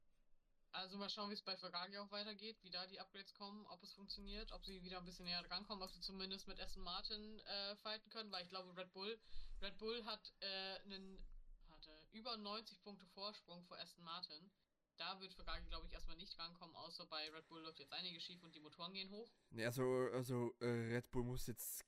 [0.74, 3.82] Also mal schauen, wie es bei Ferrari auch weitergeht, wie da die Upgrades kommen, ob
[3.82, 7.40] es funktioniert, ob sie wieder ein bisschen näher drankommen, ob sie zumindest mit Aston Martin
[7.40, 9.20] äh, fighten können, weil ich glaube, Red Bull,
[9.60, 11.22] Red Bull hat äh, einen,
[11.68, 14.50] hatte über 90 Punkte Vorsprung vor Aston Martin.
[14.96, 18.20] Da wird Ferrari, glaube ich, erstmal nicht rankommen, außer bei Red Bull läuft jetzt einige
[18.20, 19.30] schief und die Motoren gehen hoch.
[19.50, 19.82] Nee, also,
[20.12, 21.84] also äh, Red Bull muss jetzt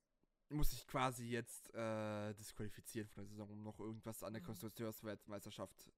[0.50, 4.46] muss sich quasi jetzt äh, disqualifizieren von der Saison, um noch irgendwas an der Mhm.
[4.46, 5.90] Konstrukteursweltmeisterschaft.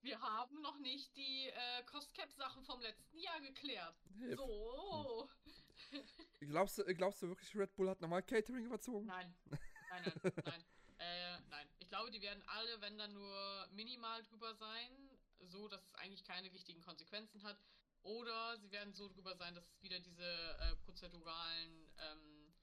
[0.00, 3.96] Wir haben noch nicht die äh, Cost-Cap-Sachen vom letzten Jahr geklärt.
[4.16, 4.38] Hilf.
[4.38, 5.28] So.
[6.40, 9.06] Glaubst, du, glaubst du wirklich, Red Bull hat nochmal Catering überzogen?
[9.06, 9.34] Nein.
[9.44, 10.64] Nein, nein, nein.
[11.00, 11.68] Äh, nein.
[11.78, 14.90] Ich glaube, die werden alle, wenn dann nur minimal drüber sein,
[15.40, 17.58] so dass es eigentlich keine wichtigen Konsequenzen hat.
[18.02, 20.24] Oder sie werden so drüber sein, dass es wieder diese
[20.60, 22.54] äh, prozeduralen ähm,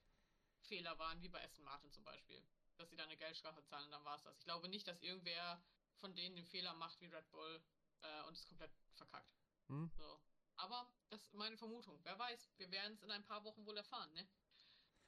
[0.62, 2.42] Fehler waren, wie bei Aston Martin zum Beispiel.
[2.78, 4.38] Dass sie da eine Geldstrafe zahlen und dann war es das.
[4.38, 5.62] Ich glaube nicht, dass irgendwer
[5.96, 7.62] von denen den Fehler macht wie Red Bull
[8.02, 9.34] äh, und es komplett verkackt.
[9.68, 9.90] Hm?
[9.96, 10.20] So.
[10.56, 11.98] Aber das ist meine Vermutung.
[12.02, 14.26] Wer weiß, wir werden es in ein paar Wochen wohl erfahren, ne?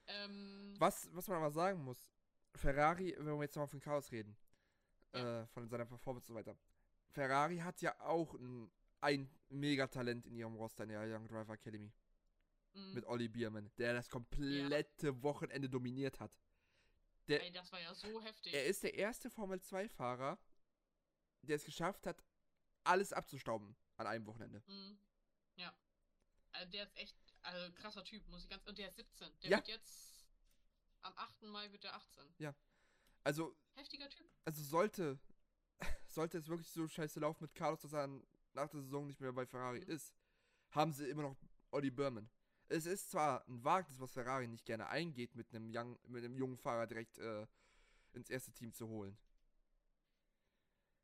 [0.06, 2.10] Ähm, Was, was man aber sagen muss,
[2.54, 4.36] Ferrari, wenn wir jetzt nochmal von Chaos reden,
[5.14, 5.42] Ja.
[5.42, 6.56] äh, von seiner Performance und so weiter.
[7.11, 11.92] Ferrari hat ja auch ein, ein Megatalent in ihrem Roster in der Young Driver Academy
[12.74, 12.94] mh.
[12.94, 16.32] mit Olli Bierman, der das komplette Wochenende dominiert hat.
[17.28, 18.54] Der, Ey, das war ja so heftig.
[18.54, 20.38] er ist der erste Formel 2-Fahrer,
[21.42, 22.22] der es geschafft hat,
[22.84, 24.62] alles abzustauben an einem Wochenende.
[24.66, 24.98] Mhm.
[25.56, 25.74] Ja.
[26.52, 28.64] Also der ist echt also krasser Typ, muss ich ganz.
[28.66, 29.28] Und der ist 17.
[29.42, 29.56] Der Ja.
[29.59, 30.24] wird jetzt
[31.02, 31.42] am 8.
[31.42, 32.54] Mai wird der 18.
[33.24, 34.26] Also, Heftiger Typ.
[34.44, 35.18] also sollte,
[36.09, 38.09] sollte es wirklich so scheiße laufen mit Carlos, dass er
[38.54, 39.90] nach der Saison nicht mehr bei Ferrari Mhm.
[39.90, 40.12] ist,
[40.70, 41.36] haben sie immer noch
[41.70, 42.28] Olli Berman.
[42.68, 46.36] Es ist zwar ein Wagnis, was Ferrari nicht gerne eingeht, mit einem, young, mit einem
[46.36, 47.46] jungen Fahrer direkt äh,
[48.12, 49.16] ins erste Team zu holen.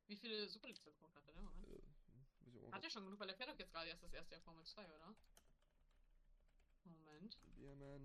[0.06, 1.42] Wie viele Superlizenzpunkte hat er, ne?
[1.42, 1.84] Moment.
[2.62, 4.42] Mal Hat er schon genug, weil er fährt doch jetzt gerade erst das erste Jahr
[4.42, 5.14] Formel 2, oder?
[6.84, 7.36] Moment.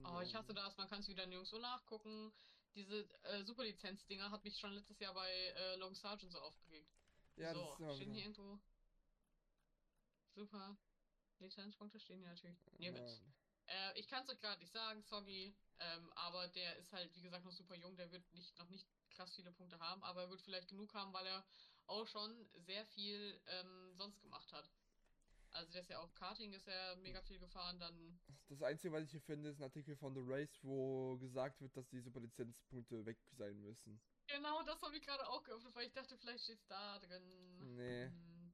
[0.05, 2.31] Oh, ich hasse das, man kann es wieder nirgendwo nachgucken.
[2.75, 6.93] Diese äh, Superlizenz-Dinger hat mich schon letztes Jahr bei äh, Long Sergeant so aufgeregt.
[7.35, 8.41] Ja, so, das ist stehen hier wieder.
[8.41, 8.59] irgendwo
[10.35, 10.77] Super
[11.39, 13.21] Lizenzpunkte stehen hier natürlich nirgends.
[13.67, 15.55] Äh, ich kann es euch gerade nicht sagen, sorry.
[15.79, 17.95] Ähm, aber der ist halt, wie gesagt, noch super jung.
[17.95, 21.13] Der wird nicht, noch nicht krass viele Punkte haben, aber er wird vielleicht genug haben,
[21.13, 21.45] weil er
[21.87, 24.69] auch schon sehr viel ähm, sonst gemacht hat.
[25.51, 28.19] Also der ist ja auch Karting, ist ja mega viel gefahren, dann.
[28.47, 31.75] Das Einzige, was ich hier finde, ist ein Artikel von The Race, wo gesagt wird,
[31.75, 33.99] dass die Superlizenzpunkte weg sein müssen.
[34.27, 37.75] Genau, das habe ich gerade auch geöffnet, weil ich dachte, vielleicht steht's da drin.
[37.75, 38.05] Nee.
[38.05, 38.53] Hm,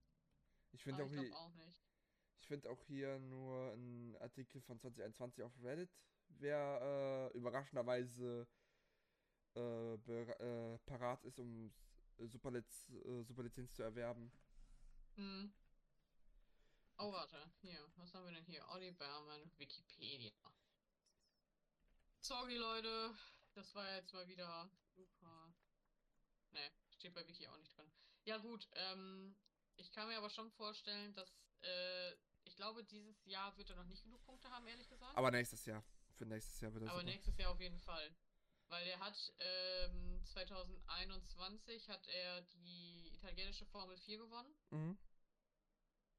[0.72, 1.78] Ich finde auch, hier, auch nicht.
[2.38, 5.90] ich find auch hier nur ein Artikel von 2021 auf Reddit,
[6.30, 8.48] wer äh, überraschenderweise
[9.56, 11.74] äh, äh, parat ist, um
[12.20, 14.32] Superliz äh, Superlizenz zu erwerben.
[15.16, 15.54] Hm.
[16.98, 17.38] Oh, warte.
[17.62, 18.66] Hier, was haben wir denn hier?
[18.70, 20.32] Olli Berman, Wikipedia.
[22.22, 23.14] Sorry, Leute.
[23.54, 25.54] Das war jetzt mal wieder super.
[26.52, 27.92] Ne, steht bei Wiki auch nicht drin.
[28.24, 28.68] Ja, gut.
[28.74, 29.36] Ähm,
[29.76, 31.30] ich kann mir aber schon vorstellen, dass.
[31.62, 32.14] Äh,
[32.48, 35.18] ich glaube, dieses Jahr wird er noch nicht genug Punkte haben, ehrlich gesagt.
[35.18, 35.84] Aber nächstes Jahr.
[36.14, 37.12] Für nächstes Jahr wird das Aber super.
[37.12, 38.16] nächstes Jahr auf jeden Fall.
[38.68, 44.56] Weil er hat ähm, 2021 hat er die italienische Formel 4 gewonnen.
[44.70, 44.98] Mhm.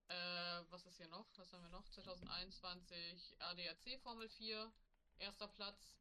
[0.08, 1.26] Äh, was ist hier noch?
[1.36, 1.88] Was haben wir noch?
[1.88, 4.72] 2021 ADAC Formel 4,
[5.18, 5.96] erster Platz.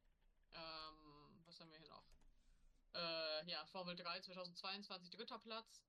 [0.53, 2.05] Ähm, was haben wir hier noch?
[2.93, 5.81] Äh, ja, Formel 3 2022 dritter Platz.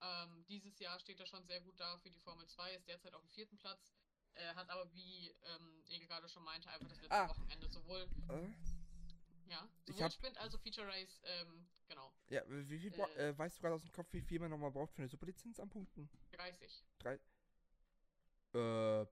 [0.00, 3.14] Ähm, dieses Jahr steht er schon sehr gut da für die Formel 2, ist derzeit
[3.14, 3.92] auf dem vierten Platz.
[4.34, 7.28] Äh, hat aber, wie ähm, Ege gerade schon meinte, einfach das letzte Ah.
[7.28, 12.42] Wochenende sowohl, Äh, ja, Ich sowohl hab- Sprint als auch Feature Race, ähm, genau, ja,
[12.48, 13.28] wie viel Äh.
[13.28, 15.60] äh, weißt du gerade aus dem Kopf, wie viel man nochmal braucht für eine Superlizenz
[15.60, 16.10] an Punkten?
[16.32, 16.82] 30.
[16.98, 17.20] Drei.
[18.54, 19.06] Äh,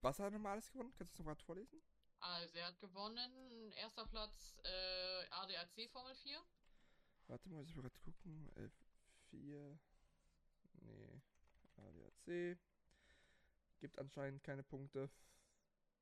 [0.00, 0.92] was hat er nochmal alles gewonnen?
[0.96, 1.80] Kannst du das nochmal vorlesen?
[2.20, 6.42] Also, er hat gewonnen, erster Platz äh, ADAC Formel 4.
[7.26, 8.50] Warte mal, ich will gerade gucken.
[9.30, 9.78] F4.
[10.80, 11.20] Nee.
[11.76, 12.58] ADAC.
[13.80, 15.10] Gibt anscheinend keine Punkte.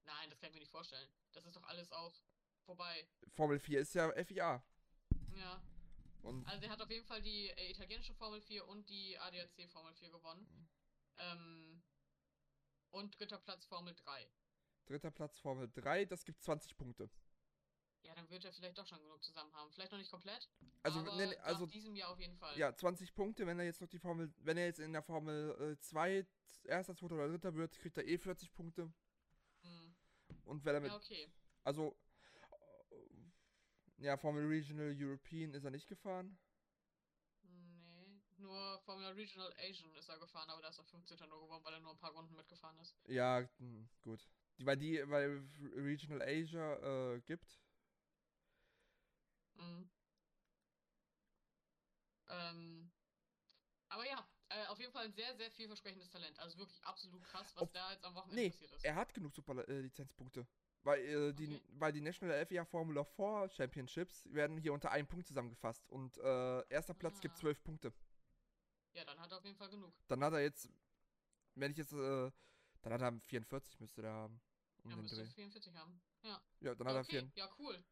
[0.05, 1.09] Nein, das kann ich mir nicht vorstellen.
[1.33, 2.15] Das ist doch alles auch
[2.65, 3.07] vorbei.
[3.35, 4.63] Formel 4 ist ja FIA.
[5.37, 5.63] Ja.
[6.23, 9.69] Und Also er hat auf jeden Fall die äh, italienische Formel 4 und die ADAC
[9.71, 10.43] Formel 4 gewonnen.
[10.43, 10.69] Mhm.
[11.19, 11.83] Ähm,
[12.93, 14.29] und dritter Platz Formel 3.
[14.87, 17.11] dritter Platz Formel 3, das gibt 20 Punkte.
[18.03, 19.71] Ja, dann wird er vielleicht doch schon genug zusammen haben.
[19.73, 20.49] Vielleicht noch nicht komplett.
[20.83, 22.59] Also, aber nee, also nach diesem Jahr auf jeden Fall.
[22.59, 25.79] ja, 20 Punkte, wenn er jetzt noch die Formel, wenn er jetzt in der Formel
[25.81, 26.27] 2
[26.65, 28.93] erster, zweiter oder dritter wird, kriegt er eh 40 Punkte.
[29.63, 29.95] Hm.
[30.45, 31.31] Und wenn er mit, Ja, okay.
[31.63, 31.97] also,
[32.91, 36.37] äh, ja, Formel Regional European ist er nicht gefahren.
[38.43, 41.17] Nur Formula Regional Asian ist er gefahren, aber da ist er 15.
[41.29, 42.97] nur geworden, weil er nur ein paar Runden mitgefahren ist.
[43.07, 44.27] Ja, hm, gut.
[44.59, 45.43] Die, weil die, weil
[45.77, 47.59] Regional Asia äh, gibt.
[49.55, 49.89] Mhm.
[52.29, 52.91] Ähm,
[53.89, 56.39] aber ja, äh, auf jeden Fall ein sehr, sehr vielversprechendes Talent.
[56.39, 58.85] Also wirklich absolut krass, was Ob- da jetzt am Wochenende Nee, passiert ist.
[58.85, 60.47] er hat genug Super äh, Lizenzpunkte.
[60.85, 61.63] Weil, äh, die, Okay.
[61.79, 65.89] weil die National FIA Formula 4 Championships werden hier unter einem Punkt zusammengefasst.
[65.89, 67.39] Und äh, erster Platz gibt Ah.
[67.39, 67.93] 12 Punkte.
[68.95, 69.95] Ja, dann hat er auf jeden Fall genug.
[70.09, 70.69] Dann hat er jetzt,
[71.55, 72.31] wenn ich jetzt, äh,
[72.83, 74.41] dann hat er 44 müsste der haben.
[74.85, 75.27] Um Er den müsste Dreh.
[75.31, 76.01] 44 haben.
[76.23, 76.43] Ja.
[76.61, 77.33] Ja, dann hat er okay, 4.
[77.35, 77.85] ja, cool.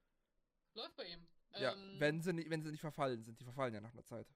[0.75, 1.27] Läuft bei ihm.
[1.57, 3.39] Ja, Ähm, wenn sie, nicht, wenn sie nicht verfallen sind.
[3.41, 4.27] Die verfallen ja nach einer Zeit.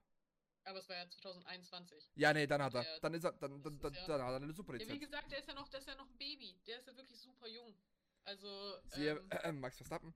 [0.63, 2.11] Aber es war ja 2021.
[2.15, 2.83] Ja, nee, dann hat er.
[2.83, 4.83] Der- Dann ist er, dann, dann, dann, ja- dann hat er eine super Ja, wie
[4.83, 4.99] Lizenz.
[5.01, 6.59] gesagt, der ist ja noch, der ist ja noch ein Baby.
[6.65, 7.77] Der ist ja wirklich super jung.
[8.23, 10.13] Also, Siehe, ähm, äh, Max Verstappen.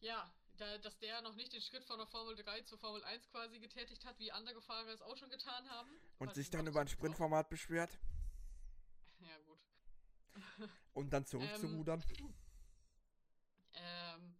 [0.00, 3.28] ja, da, dass der noch nicht den Schritt von der Formel 3 zur Formel 1
[3.30, 5.90] quasi getätigt hat, wie andere Fahrer es auch schon getan haben.
[6.18, 7.98] Und sich ich dann über ein Sprintformat beschwert.
[9.20, 9.58] Ja, gut.
[10.94, 12.02] Und dann zurückzurudern.
[13.74, 14.36] Ähm,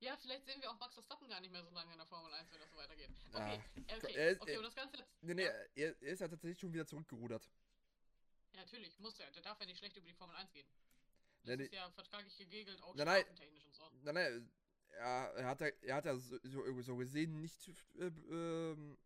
[0.00, 2.32] ja, vielleicht sehen wir auch Max Verstappen gar nicht mehr so lange in der Formel
[2.32, 3.10] 1, wenn das so weitergeht.
[3.32, 5.04] Ah, Okay, äh, okay, er ist- okay, und das Ganze.
[5.20, 7.48] Nee, nee, ja, er, ist ja tatsächlich schon wieder zurückgerudert.
[8.52, 9.30] ja, natürlich, muss er.
[9.30, 10.66] Der darf ja nicht schlecht über die Formel 1 gehen.
[11.44, 13.90] Das Nee, ist ja vertraglich gegegelt, auch Nein, und so.
[14.02, 14.50] Nein, nein,
[14.92, 17.68] er, er hat ja, er hat ja so, so, so gesehen nicht,
[17.98, 18.98] äh, ähm,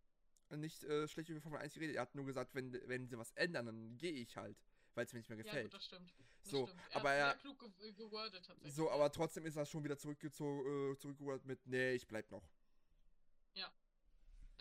[0.50, 1.96] nicht äh, schlecht über Formel 1 geredet.
[1.96, 4.56] Er hat nur gesagt, wenn, wenn sie was ändern, dann gehe ich halt,
[4.94, 5.64] weil es mir nicht mehr Ja, gefällt.
[5.66, 6.14] gut, das stimmt.
[6.42, 6.80] Das So, stimmt.
[6.96, 8.74] aber er er- hat sehr klug ge gewordet tatsächlich.
[8.74, 8.92] so, ja.
[8.94, 12.48] aber trotzdem ist er schon wieder zurückgezogen, äh, zurückgerudert mit, nee, ich bleib noch.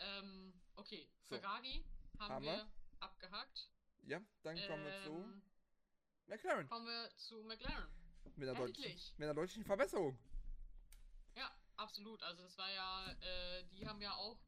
[0.00, 1.36] Ähm, okay, So.
[1.36, 1.84] Ferrari
[2.18, 2.70] haben, Haben wir wir.
[2.98, 3.70] abgehakt.
[4.02, 5.42] Ja, dann kommen wir zu Ähm,
[6.26, 6.68] McLaren.
[6.68, 7.88] kommen wir zu McLaren.
[8.36, 9.14] Mit einer, endlich.
[9.16, 10.18] mit einer deutlichen Verbesserung.
[11.76, 12.22] Absolut.
[12.22, 14.38] Also das war ja, äh, die haben ja auch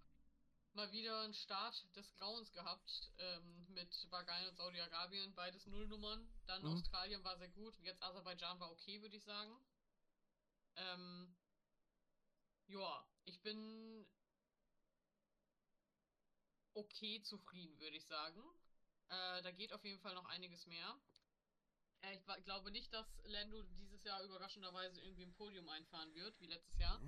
[0.74, 6.28] mal wieder einen Start des Grauens gehabt ähm, mit Bahrain und Saudi-Arabien, beides Nullnummern.
[6.46, 6.72] Dann Mhm.
[6.72, 9.56] Australien war sehr gut, jetzt Aserbaidschan war okay, würde ich sagen.
[10.76, 11.34] Ähm,
[12.68, 14.06] ja, ich bin
[16.74, 18.42] okay zufrieden, würde ich sagen.
[19.08, 21.00] Äh, da geht auf jeden Fall noch einiges mehr.
[22.02, 26.46] Äh, ich glaube nicht, dass Lando dieses Jahr überraschenderweise irgendwie ein Podium einfahren wird, wie
[26.46, 27.00] letztes Jahr.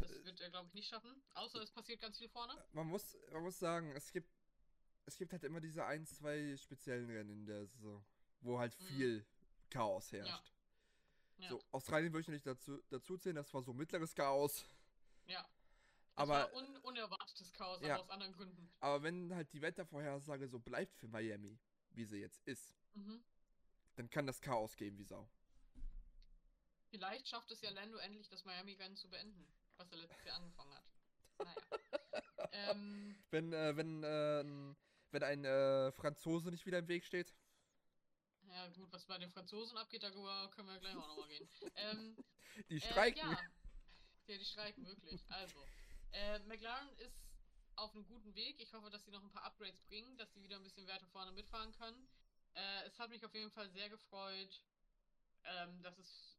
[0.00, 1.22] Das wird er, glaube ich, nicht schaffen.
[1.34, 2.54] Außer es passiert ganz viel vorne.
[2.72, 4.30] Man muss, man muss sagen, es gibt,
[5.06, 8.04] es gibt halt immer diese ein, zwei speziellen Rennen in der Saison,
[8.40, 8.86] wo halt Mhm.
[8.86, 9.26] viel
[9.70, 10.52] Chaos herrscht.
[11.38, 11.50] Ja.
[11.50, 14.64] So, Australien würde ich nicht dazu, dazu zählen, das war so mittleres Chaos.
[15.26, 15.42] Ja.
[15.42, 15.50] Das
[16.24, 17.94] Aber- war un unerwartetes Chaos, Ja.
[17.94, 18.72] aber aus anderen Gründen.
[18.80, 21.58] Aber wenn halt die Wettervorhersage so bleibt für Miami,
[21.90, 23.22] wie sie jetzt ist, Mhm.
[23.98, 25.28] Dann kann das Chaos geben wie Sau.
[26.90, 29.44] Vielleicht schafft es ja Lando endlich, das Miami-Rennen zu beenden,
[29.76, 30.84] was er letztes Jahr angefangen hat.
[31.38, 31.56] Naja.
[32.52, 34.76] ähm, Wenn, äh, wenn, äh, ein-
[35.10, 37.34] wenn ein äh, Franzose nicht wieder im Weg steht.
[38.46, 41.48] ja gut, was bei den Franzosen abgeht, darüber können wir gleich auch nochmal gehen.
[41.74, 42.16] Ähm,
[42.70, 43.20] Die streiken.
[43.20, 43.40] Äh, ja.
[44.28, 45.20] ja, die streiken wirklich.
[45.30, 45.64] Also,
[46.12, 47.16] äh, McLaren ist
[47.76, 48.58] auf einem guten Weg.
[48.60, 51.06] Ich hoffe, dass sie noch ein paar Upgrades bringen, dass sie wieder ein bisschen weiter
[51.08, 52.08] vorne mitfahren können.
[52.58, 54.64] Äh, es hat mich auf jeden Fall sehr gefreut,
[55.44, 56.36] ähm, dass es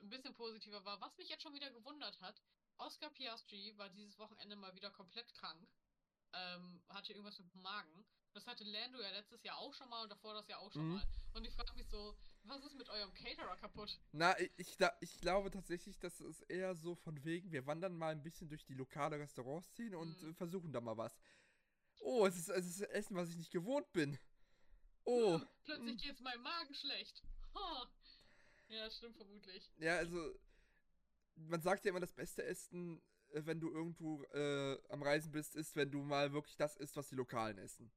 [0.00, 1.00] ein bisschen positiver war.
[1.00, 2.40] Was mich jetzt schon wieder gewundert hat,
[2.78, 5.68] Oscar Piastri war dieses Wochenende mal wieder komplett krank.
[6.32, 8.04] Ähm, hatte irgendwas mit dem Magen.
[8.32, 10.86] Das hatte Lando ja letztes Jahr auch schon mal und davor das Jahr auch schon
[10.86, 10.94] Mhm.
[10.94, 11.06] mal.
[11.34, 13.98] Und ich frage mich so, was ist mit eurem Caterer kaputt?
[14.12, 18.12] Na, ich, ich, ich glaube tatsächlich, dass es eher so von wegen, wir wandern mal
[18.12, 20.30] ein bisschen durch die lokale Restaurantszene und Mhm.
[20.30, 21.14] äh, versuchen da mal was.
[22.00, 24.18] Oh, es ist, es ist Essen, was ich nicht gewohnt bin.
[25.10, 27.22] Oh, Hm, Plötzlich geht's meinem Magen schlecht.
[27.54, 27.90] Ha.
[28.68, 29.72] Ja, stimmt vermutlich.
[29.78, 30.34] ja, also,
[31.36, 33.00] man sagt ja immer, das beste Essen,
[33.30, 36.96] äh, wenn du irgendwo äh, am Reisen bist, ist, wenn du mal wirklich das isst,
[36.96, 37.90] was die Lokalen essen.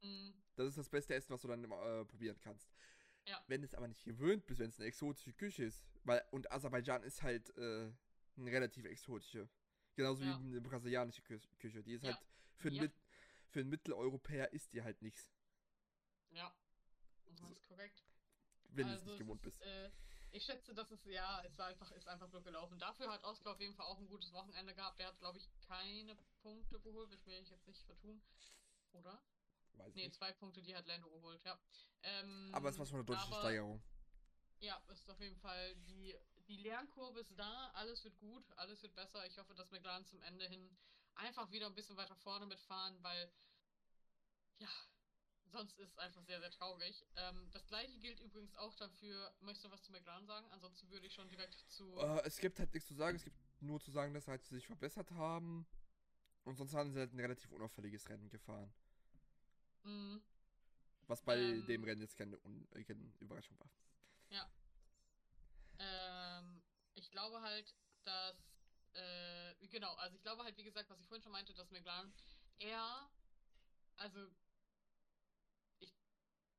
[0.00, 2.68] Hm, Das ist das beste Essen, was du dann äh, probieren kannst.
[3.26, 3.40] Ja.
[3.46, 6.50] Wenn du es aber nicht gewöhnt bist, wenn es eine exotische Küche ist, weil, und
[6.50, 7.92] Aserbaidschan ist halt äh,
[8.36, 9.48] eine relativ exotische.
[9.94, 10.40] Genauso Ja.
[10.40, 11.82] wie eine brasilianische Kü Küche.
[11.84, 12.14] Die ist Ja.
[12.14, 12.26] halt
[12.56, 12.92] für einen,
[13.50, 15.30] für einen Mitteleuropäer ist die halt nichts,
[16.30, 16.52] ja.
[17.26, 18.02] Das ist korrekt.
[18.70, 19.62] wenn du es Also nicht gewohnt ist, bist.
[19.62, 19.90] Äh,
[20.32, 22.78] ich schätze, dass es ja, es war einfach, ist einfach nur gelaufen.
[22.78, 24.98] Dafür hat Oscar auf jeden Fall auch ein gutes Wochenende gehabt.
[25.00, 28.22] Der hat, glaube ich, keine Punkte geholt, das will ich jetzt nicht vertun.
[28.92, 29.20] Oder?
[29.72, 30.14] Weiß Nee, nicht.
[30.16, 31.58] zwei Punkte, die hat Lando geholt, ja.
[32.02, 33.82] Ähm, Aber es war schon eine deutliche aber- Steigerung.
[34.60, 36.14] Ja, ist auf jeden Fall die,
[36.46, 39.24] die Lernkurve ist da, alles wird gut, alles wird besser.
[39.26, 40.76] Ich hoffe, dass McLaren zum Ende hin
[41.14, 43.32] einfach wieder ein bisschen weiter vorne mitfahren, weil
[44.58, 44.68] ja,
[45.50, 47.04] sonst ist es einfach sehr, sehr traurig.
[47.16, 50.46] Ähm, das gleiche gilt übrigens auch dafür, möchtest du was zu McLaren sagen?
[50.50, 51.96] Ansonsten würde ich schon direkt zu.
[51.98, 54.44] Äh, es gibt halt nichts zu sagen, es gibt nur zu sagen, dass sie halt
[54.44, 55.66] sich verbessert haben.
[56.44, 58.72] Und sonst haben sie halt ein relativ unauffälliges Rennen gefahren.
[59.82, 60.22] Mhm.
[61.06, 61.66] Was bei Ähm.
[61.66, 63.70] dem Rennen jetzt keine, keine Überraschung war.
[65.80, 66.62] Ähm,
[66.94, 67.74] ich glaube halt,
[68.04, 68.36] dass,
[68.92, 72.12] äh, genau, also ich glaube halt, wie gesagt, was ich vorhin schon meinte, dass McLaren
[72.58, 73.10] eher,
[73.96, 74.26] also,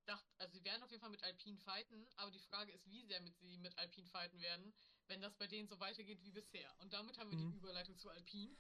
[0.06, 3.04] dachte, also sie werden auf jeden Fall mit Alpine fighten, aber die Frage ist, wie
[3.04, 4.74] sehr mit sie mit Alpine fighten werden,
[5.08, 6.74] wenn das bei denen so weitergeht wie bisher.
[6.80, 7.52] Und damit haben wir Mhm.
[7.52, 8.56] die Überleitung zu Alpine.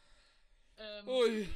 [0.78, 1.50] Ähm, Ui.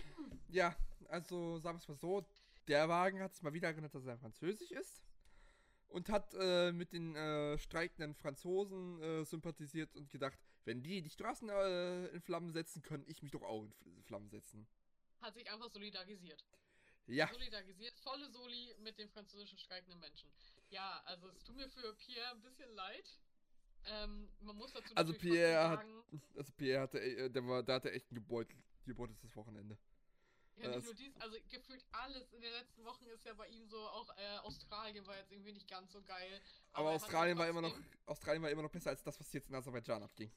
[0.50, 0.76] Ja,
[1.10, 2.26] also sagen wir es mal so,
[2.68, 5.02] der Wagen hat es mal wieder erinnert, dass er französisch ist.
[5.88, 11.10] Und hat äh, mit den äh, streikenden Franzosen äh, sympathisiert und gedacht, wenn die die
[11.12, 14.68] Straßen äh, in Flammen setzen, können ich mich doch auch in Flammen setzen.
[15.22, 16.44] hat sich einfach solidarisiert.
[17.08, 20.30] Ja, Solidarisiert, volle Soli mit den französischen streikenden Menschen.
[20.70, 23.20] Ja, also es tut mir für Pierre ein bisschen leid.
[23.86, 26.04] Ähm, man muss dazu Also Pierre hat- sagen,
[26.36, 28.16] also Pierre hatte, äh, der war, der hatte echt ein
[28.86, 29.78] gebeuteltes Wochenende.
[30.56, 33.48] ja, nicht das- nur dies, also gefühlt alles in den letzten Wochen ist ja bei
[33.50, 36.42] ihm so, auch äh, Australien war jetzt irgendwie nicht ganz so geil.
[36.72, 37.78] Aber, er hat Australien war immer noch,
[38.08, 40.32] Australien war immer noch besser als das, was jetzt in Aserbaidschan abging.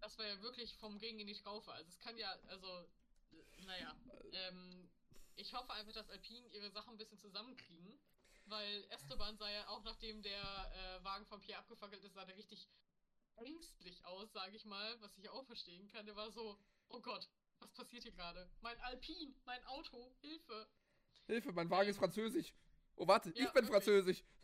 [0.00, 1.72] Das war ja wirklich vom Regen in die Traufe.
[1.72, 2.66] Also es kann ja, also,
[3.30, 3.94] äh, naja.
[4.32, 4.88] Ähm,
[5.42, 7.98] ich hoffe einfach, dass Alpine ihre Sachen ein bisschen zusammenkriegen.
[8.46, 12.36] Weil Esteban sah ja auch, nachdem der äh, Wagen von Pierre abgefackelt ist, sah der
[12.36, 12.68] richtig
[13.36, 16.06] ängstlich aus, sage ich mal, was ich auch verstehen kann.
[16.06, 17.28] Der war so, oh Gott,
[17.60, 18.50] was passiert hier gerade?
[18.60, 20.68] Mein Alpine, mein Auto, Hilfe.
[21.26, 22.52] Hilfe, mein Wagen ist französisch.
[22.96, 23.70] Oh, warte, ja, ich bin wirklich.
[23.70, 24.24] französisch.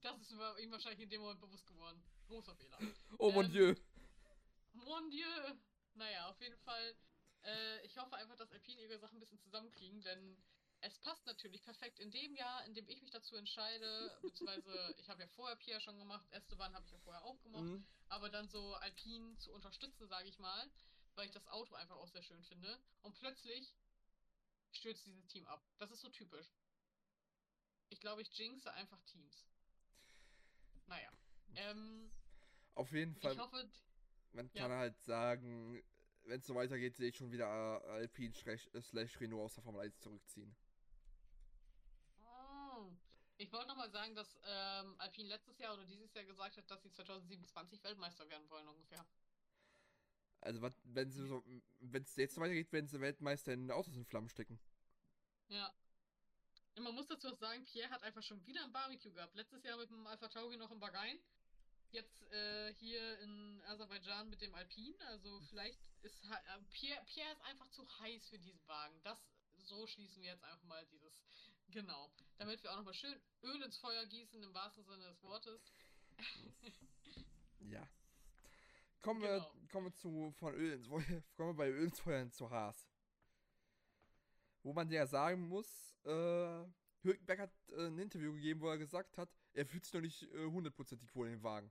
[0.00, 2.00] Das ist ihm wahrscheinlich in dem Moment bewusst geworden.
[2.28, 2.78] Großer Fehler.
[3.18, 3.74] Oh mon Ähm, Dieu.
[4.72, 5.26] Mon Dieu!
[5.94, 6.96] Naja, auf jeden Fall.
[7.48, 10.36] Äh, ich hoffe einfach, dass Alpine ihre Sachen ein bisschen zusammenkriegen, denn
[10.80, 15.08] es passt natürlich perfekt in dem Jahr, in dem ich mich dazu entscheide, beziehungsweise ich
[15.08, 17.86] habe ja vorher Pierre schon gemacht, Esteban habe ich ja vorher auch gemacht, Mhm.
[18.08, 20.70] aber dann so Alpine zu unterstützen, sage ich mal,
[21.14, 22.78] weil ich das Auto einfach auch sehr schön finde.
[23.02, 23.74] Und plötzlich
[24.72, 25.64] stürzt dieses Team ab.
[25.78, 26.46] Das ist so typisch.
[27.88, 29.46] Ich glaube, ich jinxe einfach Teams.
[30.86, 31.10] Naja.
[31.56, 32.10] Ähm,
[32.74, 33.68] Auf jeden Fall, ich hoffe,
[34.32, 34.62] man ja.
[34.62, 35.82] kann halt sagen,
[36.28, 39.54] wenn es so weitergeht, sehe ich schon wieder äh, Alpine slash, äh, slash Renault aus
[39.54, 40.54] der Formel 1 zurückziehen.
[42.22, 42.90] Oh.
[43.38, 46.82] Ich wollte nochmal sagen, dass ähm, Alpine letztes Jahr oder dieses Jahr gesagt hat, dass
[46.82, 49.04] sie 2027 Weltmeister werden wollen ungefähr.
[50.40, 51.42] Also wenn sie so,
[51.80, 54.60] wenn es jetzt so weitergeht, werden sie Weltmeister in Autos in Flammen stecken.
[55.48, 55.74] Ja.
[56.76, 59.34] Und man muss dazu auch sagen, Pierre hat einfach schon wieder ein Barbecue gehabt.
[59.34, 61.18] Letztes Jahr mit dem Alpha Tauri noch in Bahrain.
[61.90, 64.96] Jetzt äh, hier in Aserbaidschan mit dem Alpine.
[65.06, 66.36] Also vielleicht ist äh,
[66.70, 69.00] Pierre, Pierre ist einfach zu heiß für diesen Wagen.
[69.04, 69.18] Das
[69.56, 71.22] so schließen wir jetzt einfach mal dieses.
[71.70, 72.10] Genau.
[72.38, 75.72] Damit wir auch nochmal schön Öl ins Feuer gießen, im wahrsten Sinne des Wortes.
[77.60, 77.86] Ja.
[79.02, 79.54] Kommen wir, Genau.
[79.70, 81.02] kommen wir zu von Öl ins Feuer,
[81.36, 82.88] kommen wir bei Öl ins Feuer zu Haas.
[84.62, 86.64] Wo man ja sagen muss, äh,
[87.02, 89.28] Hülkenberg hat äh, ein Interview gegeben, wo er gesagt hat,
[89.58, 91.70] er fühlt sich noch nicht äh, hundertprozentig wohl in den Wagen.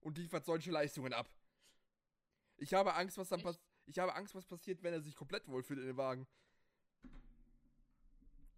[0.00, 1.28] Und liefert solche Leistungen ab.
[2.56, 3.64] Ich habe Angst, was dann passiert.
[3.86, 6.26] Ich habe Angst, was passiert, wenn er sich komplett wohlfühlt in den Wagen.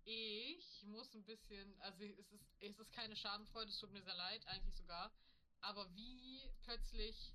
[0.04, 4.14] Ich muss ein bisschen, also es ist, es ist keine Schadenfreude, es tut mir sehr
[4.14, 5.12] leid, eigentlich sogar.
[5.60, 7.34] Aber wie plötzlich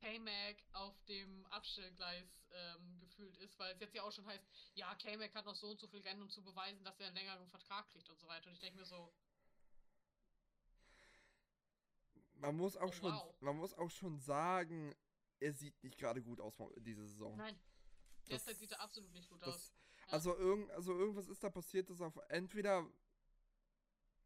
[0.00, 4.44] K-Mac auf dem Abstellgleis ähm, gefühlt ist, weil es jetzt ja auch schon heißt,
[4.74, 7.16] ja, K-Mac hat noch so und so viel Rennen, um zu beweisen, dass er einen
[7.16, 8.48] längeren Vertrag kriegt und so weiter.
[8.48, 9.12] Und ich denke mir so,
[12.34, 13.34] Man muss auch Oh, schon, wow.
[13.40, 14.94] man muss auch schon sagen,
[15.40, 17.36] er sieht nicht gerade gut aus diese Saison.
[17.36, 17.58] nein,
[18.20, 19.72] Das- derzeit sieht er absolut nicht gut Das, aus.
[20.06, 20.12] Ja.
[20.12, 22.86] also, irgend, also irgendwas ist da passiert, dass auf entweder.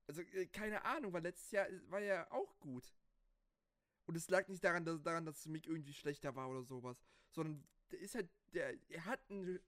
[0.06, 2.94] Also äh, keine Ahnung, weil letztes Jahr war er auch gut.
[4.06, 7.04] Und es lag nicht daran, dass, daran, dass Mick irgendwie schlechter war oder sowas.
[7.30, 9.60] Sondern der ist halt, der, er hat ein,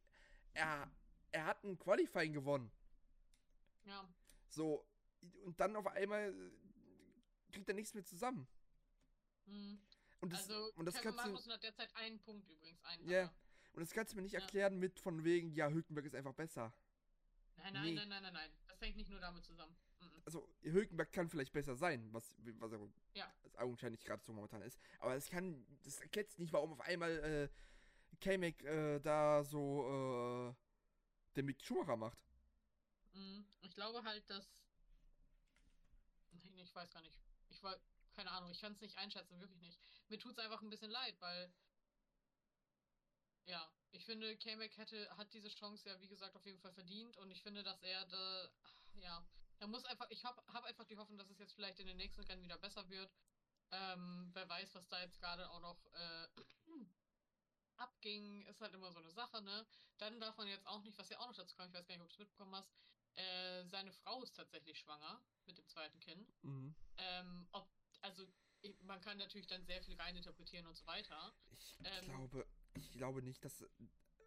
[0.54, 0.90] er,
[1.30, 2.72] er hat ein Qualifying gewonnen.
[3.84, 4.08] Ja,
[4.48, 4.86] So,
[5.44, 6.32] und dann auf einmal
[7.50, 8.46] kriegt er nichts mehr zusammen.
[9.46, 9.80] hm.
[10.20, 13.08] Und das, also und das Kevin kannst du, Magnussen hat derzeit einen Punkt übrigens, einen.
[13.08, 13.18] Ja.
[13.20, 13.34] er.
[13.72, 14.40] und das kannst du mir nicht Ja.
[14.40, 16.74] erklären mit von wegen, ja, Hülkenberg ist einfach besser.
[17.56, 17.94] Nein, nein, Nee.
[17.94, 18.50] nein, nein, nein, nein.
[18.68, 19.74] Das hängt nicht nur damit zusammen.
[20.00, 20.22] Mhm.
[20.24, 23.32] also Hülkenberg kann vielleicht besser sein, was, was er Ja.
[23.56, 24.78] augenscheinlich gerade so momentan ist.
[24.98, 27.48] Aber es kann, das erklärt nicht, warum auf einmal äh,
[28.20, 30.54] K-Mac äh, da so äh,
[31.36, 32.18] den Mick Schumacher macht.
[33.12, 33.46] Mhm.
[33.62, 34.46] Ich glaube halt, dass.
[36.62, 37.18] Ich weiß gar nicht.
[37.50, 37.78] Ich war.
[38.12, 39.80] keine Ahnung, ich kann es nicht einschätzen, wirklich nicht.
[40.08, 41.52] Mir tut es einfach ein bisschen leid, weil
[43.44, 47.16] ja, ich finde, K-Mac hätte, hat diese Chance ja, wie gesagt, auf jeden Fall verdient
[47.16, 48.50] und ich finde, dass er da,
[48.94, 49.26] ja,
[49.58, 51.96] er muss einfach, ich habe hab einfach die Hoffnung, dass es jetzt vielleicht in den
[51.96, 53.12] nächsten Rennen wieder besser wird.
[53.72, 56.28] Ähm, wer weiß, was da jetzt gerade auch noch äh,
[57.76, 59.66] abging, ist halt immer so eine Sache, ne?
[59.98, 61.94] Dann darf man jetzt auch nicht, was ja auch noch dazu kommt, ich weiß gar
[61.94, 62.72] nicht, ob du es mitbekommen hast,
[63.20, 66.32] äh, seine Frau ist tatsächlich schwanger mit dem zweiten Kind.
[66.42, 66.74] Mhm.
[66.96, 67.68] Ähm, ob,
[68.00, 68.26] also
[68.82, 71.34] man kann natürlich dann sehr viel reininterpretieren und so weiter.
[71.50, 73.64] Ich ähm, glaube, ich glaube nicht, dass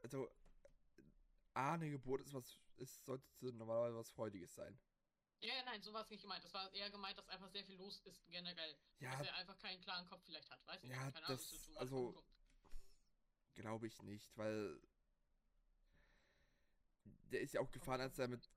[0.02, 0.30] also
[1.54, 4.80] A, eine Geburt ist was ist sollte normalerweise was Freudiges sein.
[5.42, 6.44] Ja, nein, so war es nicht gemeint.
[6.44, 8.78] Das war eher gemeint, dass einfach sehr viel los ist generell.
[9.00, 11.14] Ja, dass er einfach keinen klaren Kopf vielleicht hat, weiß ich ja, nicht.
[11.16, 12.24] Keine das, Ahnung, tun, also
[13.54, 14.82] glaube ich nicht, weil
[17.34, 18.50] der ist ja auch gefahren, als er mit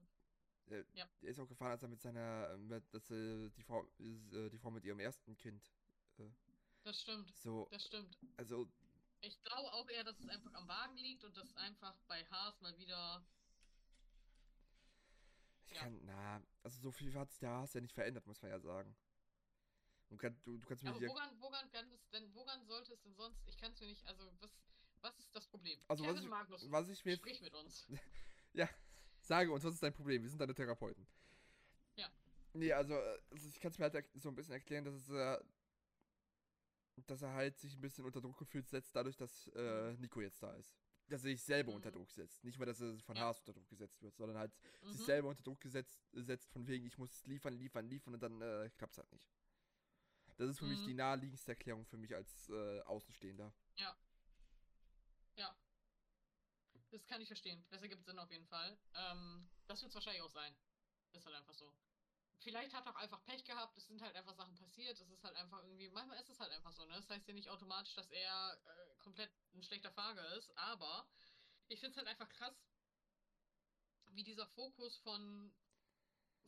[0.69, 1.09] äh, ja.
[1.23, 4.59] der ist auch gefahren, als er mit seiner mit, dass äh, die Frau äh, die
[4.59, 5.71] Frau mit ihrem ersten Kind
[6.19, 6.29] äh,
[6.85, 7.35] das stimmt.
[7.37, 8.17] So, das stimmt.
[8.37, 8.69] Also
[9.21, 12.61] ich glaube auch eher, dass es einfach am Wagen liegt und dass einfach bei Haas
[12.61, 13.27] mal wieder
[15.67, 15.83] ich ja.
[15.83, 18.61] kann, na, also so viel hat sich der Haas ja nicht verändert, muss man ja
[18.61, 18.95] sagen.
[20.09, 23.03] Und kann, du, du kannst mir Aber woran, woran, kann es denn, woran sollte es
[23.03, 24.57] denn sonst, ich kann es mir nicht, also was,
[25.01, 25.81] was ist das Problem?
[25.89, 27.17] Also Kevin was ich, Magnus, was ich mir...
[27.17, 27.89] Sprich mit uns.
[28.53, 28.69] ja,
[29.27, 30.23] sage uns, was ist dein Problem?
[30.23, 31.07] Wir sind deine Therapeuten.
[31.97, 32.09] Ja.
[32.53, 32.95] Nee, also,
[33.31, 35.39] also ich kann es mir halt so ein bisschen erklären, dass es, äh,
[37.07, 40.01] dass er halt sich ein bisschen unter Druck gefühlt setzt, dadurch, dass äh, mhm.
[40.01, 40.77] Nico jetzt da ist
[41.09, 41.77] dass er sich selber mhm.
[41.77, 42.43] unter Druck setzt.
[42.45, 43.23] Nicht mal, dass er von ja.
[43.23, 44.53] Haas unter Druck gesetzt wird, sondern halt
[44.83, 44.93] mhm.
[44.93, 48.41] sich selber unter Druck gesetzt, setzt, von wegen, ich muss liefern, liefern, liefern und dann
[48.41, 49.29] äh, klappt es halt nicht.
[50.37, 50.73] Das ist für mhm.
[50.73, 53.53] mich die naheliegendste Erklärung für mich als äh, Außenstehender.
[53.77, 53.97] Ja.
[56.91, 57.65] Das kann ich verstehen.
[57.71, 58.79] Das ergibt Sinn auf jeden Fall.
[58.95, 60.57] Ähm, das wird es wahrscheinlich auch sein.
[61.13, 61.73] Ist halt einfach so
[62.47, 65.25] vielleicht hat er auch einfach Pech gehabt, es sind halt einfach Sachen passiert, es ist
[65.25, 66.95] halt einfach irgendwie, manchmal ist es halt einfach so, ne?
[66.95, 71.09] Das heißt ja nicht automatisch, dass er äh, komplett ein schlechter Fahrer ist, aber
[71.67, 72.55] ich finde es halt einfach krass,
[74.13, 75.53] wie dieser Fokus von,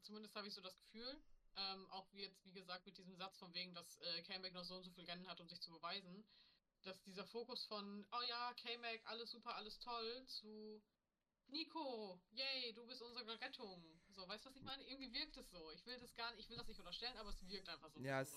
[0.03, 1.20] zumindest habe ich so das Gefühl,
[1.57, 4.64] ähm, auch wie jetzt, wie gesagt, mit diesem Satz von wegen, dass äh, K-Mac noch
[4.64, 6.24] so und so viel Rennen hat, um sich zu beweisen,
[6.83, 10.83] dass dieser Fokus von, oh ja, K-Mac, alles super, alles toll, zu
[11.49, 13.83] Nico, yay, du bist unsere Rettung.
[14.11, 14.83] So, weißt du, was ich meine?
[14.85, 15.70] Irgendwie wirkt es so.
[15.72, 18.01] Ich will das gar nicht, ich will das nicht unterstellen, aber es wirkt einfach so.
[18.01, 18.31] Ja, es,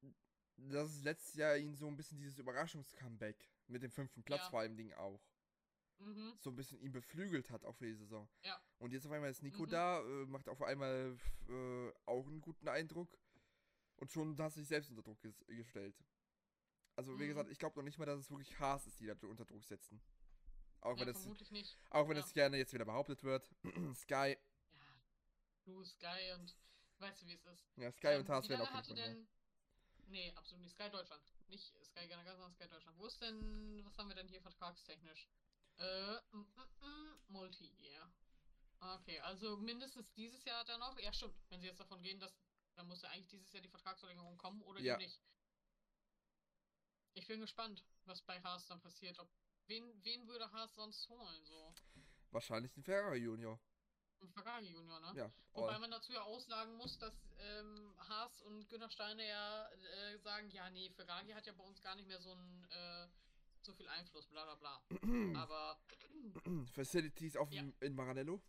[0.00, 0.14] so.
[0.56, 4.50] das ist letztes Jahr ihn so ein bisschen dieses Überraschungs-Comeback mit dem fünften Platz ja.
[4.50, 5.22] vor allem Ding auch.
[5.98, 6.34] Mhm.
[6.38, 8.28] So ein bisschen ihn beflügelt hat auch für die Saison.
[8.42, 8.60] Ja.
[8.78, 9.70] Und jetzt auf einmal ist Nico mhm.
[9.70, 11.16] da, äh, macht auf einmal
[11.48, 13.18] äh, auch einen guten Eindruck.
[13.96, 15.96] Und schon hat sich selbst unter Druck ges gestellt.
[16.98, 17.28] Also, wie mhm.
[17.28, 19.64] gesagt, ich glaube noch nicht mal, dass es wirklich Haas ist, die da unter Druck
[19.64, 20.02] setzen.
[20.80, 22.24] Auch ja, wenn, es, auch wenn ja.
[22.24, 23.48] es gerne jetzt wieder behauptet wird.
[23.94, 24.36] Sky.
[24.74, 25.00] Ja,
[25.64, 26.56] du, Sky und
[26.98, 27.68] weißt du, wie es ist.
[27.76, 29.28] Ja, Sky ähm, und Haas werden auch hatte denn,
[30.08, 30.74] Nee, absolut nicht.
[30.74, 31.22] Sky Deutschland.
[31.46, 32.98] Nicht Sky generell, sondern Sky Deutschland.
[32.98, 35.28] Wo ist denn, was haben wir denn hier vertragstechnisch?
[35.76, 38.12] Äh, mm, mm, mm, Multi-Year.
[38.80, 40.98] Okay, also mindestens dieses Jahr er noch.
[40.98, 41.36] Ja, stimmt.
[41.48, 42.34] Wenn sie jetzt davon gehen, dass
[42.74, 44.96] dann muss ja eigentlich dieses Jahr die Vertragsverlängerung kommen oder ja.
[44.96, 45.20] nicht.
[47.14, 49.18] Ich bin gespannt, was bei Haas dann passiert.
[49.18, 49.28] Ob
[49.68, 51.44] Wen, wen würde Haas sonst holen?
[51.44, 51.74] So?
[52.30, 53.60] Wahrscheinlich den Ferrari Junior.
[54.20, 55.12] Ein Ferrari Junior, ne?
[55.14, 55.30] Ja.
[55.52, 60.18] Wobei man dazu ja auch sagen muss, dass ähm, Haas und Günter Steiner ja äh,
[60.18, 63.08] sagen, ja, nee, Ferrari hat ja bei uns gar nicht mehr so ein äh,
[63.60, 64.82] so viel Einfluss, bla bla bla.
[65.38, 65.78] Aber
[66.72, 67.62] Facilities auf ja.
[67.80, 68.40] in Maranello?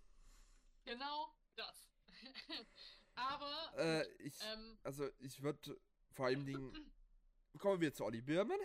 [0.85, 1.91] Genau das.
[3.15, 5.77] Aber äh, ich, ähm, also ich würde
[6.13, 6.73] vor allem Dingen
[7.57, 8.59] kommen wir zu Olli Birman.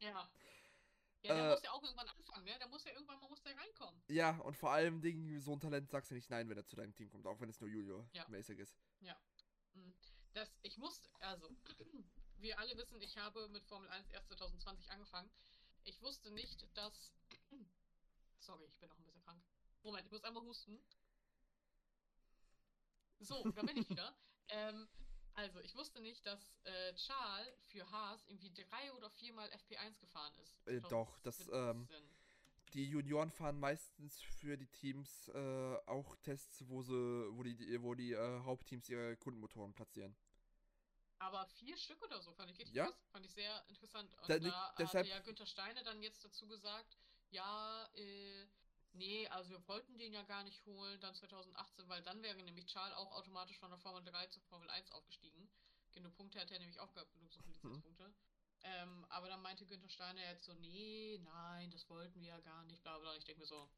[0.00, 0.30] Ja.
[1.22, 2.58] Ja, der äh, muss ja auch irgendwann anfangen, ne?
[2.58, 4.00] Der muss ja irgendwann mal muss der reinkommen.
[4.08, 6.76] Ja, und vor allem Dingen, so ein Talent sagst du nicht nein, wenn er zu
[6.76, 8.62] deinem Team kommt, auch wenn es nur Junior-mäßig ja.
[8.62, 8.76] ist.
[9.00, 9.16] Ja.
[9.74, 9.94] Hm.
[10.34, 11.48] Das, ich musste, also,
[12.38, 15.30] wir alle wissen, ich habe mit Formel 1 erst 2020 angefangen.
[15.84, 17.12] Ich wusste nicht, dass.
[18.38, 19.42] Sorry, ich bin noch ein bisschen krank.
[19.82, 20.78] Moment, ich muss einmal husten.
[23.20, 24.16] So, da bin ich wieder.
[24.48, 24.88] ähm,
[25.38, 30.34] also, ich wusste nicht, dass äh, Charles für Haas irgendwie drei oder viermal FP1 gefahren
[30.42, 30.66] ist.
[30.66, 31.88] Äh, doch, das, ähm,
[32.74, 36.92] die Junioren fahren meistens für die Teams äh, auch Tests, wo sie,
[37.30, 40.16] wo die, wo die äh, Hauptteams ihre Kundenmotoren platzieren.
[41.20, 42.86] Aber vier Stück oder so fand ich richtig ja?
[42.86, 43.08] krass.
[43.12, 44.12] Fand ich sehr interessant.
[44.14, 46.98] Und da, da deshalb, hat ja Günther Steine dann jetzt dazu gesagt,
[47.30, 48.46] ja, äh,
[48.92, 52.66] Nee, also wir wollten den ja gar nicht holen, dann 2018, weil dann wäre nämlich
[52.66, 55.48] Charles auch automatisch von der Formel 3 zur Formel 1 aufgestiegen.
[55.92, 57.62] Genug Punkte hat er nämlich auch gehabt, genug so viele mhm.
[57.62, 58.08] Lizenzpunkte.
[58.08, 58.14] Mhm.
[58.62, 62.64] Ähm, aber dann meinte Günther Steiner jetzt so, nee, nein, das wollten wir ja gar
[62.64, 63.14] nicht, bla bla.
[63.16, 63.68] Ich denke mir so.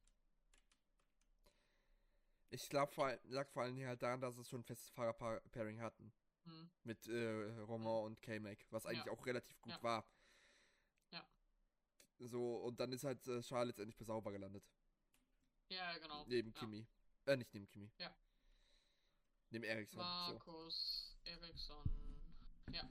[2.49, 6.13] Ich glaube, vor, lag vor allem halt daran, dass es schon ein festes Fahrer-Pairing hatten.
[6.45, 6.71] Hm.
[6.85, 9.13] mit äh, Roman und K-Mac, was eigentlich Ja.
[9.13, 9.83] auch relativ gut Ja.
[9.83, 10.07] war.
[11.11, 11.29] Ja.
[12.19, 14.65] So, und dann ist halt äh, Charles letztendlich bei Sauber gelandet.
[15.71, 16.25] Ja, genau.
[16.27, 16.61] Neben ja.
[16.61, 16.87] Kimi.
[17.27, 17.91] Äh, nicht neben Kimi.
[17.99, 18.15] Ja.
[19.51, 19.99] Neben Eriksson.
[19.99, 20.05] So.
[20.05, 21.85] Markus Eriksson.
[22.73, 22.89] Ja.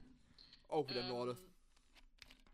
[0.68, 1.38] Auch wieder Norde.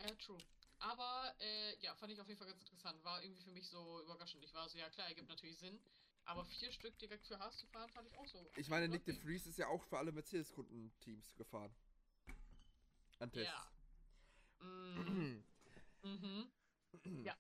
[0.00, 0.38] Ja, true.
[0.78, 3.02] Aber äh, ja, fand ich auf jeden Fall ganz interessant.
[3.04, 4.44] War irgendwie für mich so überraschend.
[4.44, 5.80] Ich war so, ja klar, ergibt natürlich Sinn.
[6.24, 8.50] Aber vier Stück direkt für Haas zu fahren, fand ich auch so.
[8.56, 9.14] Ich meine, Nick de.
[9.14, 11.74] Vries ist ja auch für alle Mercedes-Kundenteams gefahren.
[13.20, 13.52] An Tests.
[13.52, 14.66] Ja.
[14.66, 15.44] Mm,
[16.02, 16.50] mhm.
[17.24, 17.36] Ja.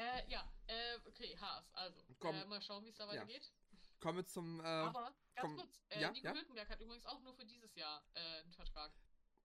[0.00, 1.70] Äh, ja, äh, okay, Haas.
[1.74, 2.34] Also, Komm.
[2.34, 3.10] äh, mal schauen, wie es da Ja.
[3.20, 3.52] weitergeht.
[4.00, 4.60] Kommen wir zum.
[4.60, 5.02] Äh, Aber
[5.34, 6.32] ganz komm, kurz, äh, ja, Nico ja?
[6.34, 8.92] Hülkenberg hat übrigens auch nur für dieses Jahr äh, einen Vertrag.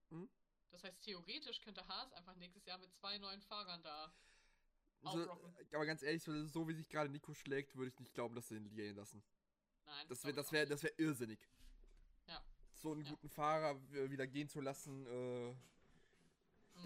[0.08, 0.30] Hm?
[0.70, 4.10] Das heißt, theoretisch könnte Haas einfach nächstes Jahr mit zwei neuen Fahrern da.
[5.02, 5.54] so, aufrocken.
[5.74, 8.48] aber ganz ehrlich, so, so wie sich gerade Nico schlägt, würde ich nicht glauben, dass
[8.48, 9.22] sie ihn gehen lassen.
[9.84, 11.38] Nein, Das wäre das wär, das wär irrsinnig.
[12.26, 12.42] Ja.
[12.72, 13.10] So einen Ja.
[13.10, 13.78] guten Fahrer
[14.10, 15.54] wieder gehen zu lassen, äh.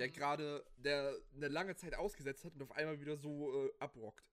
[0.00, 0.12] Der Mhm.
[0.12, 4.24] gerade, der eine lange Zeit ausgesetzt hat und auf einmal wieder so äh, abrockt.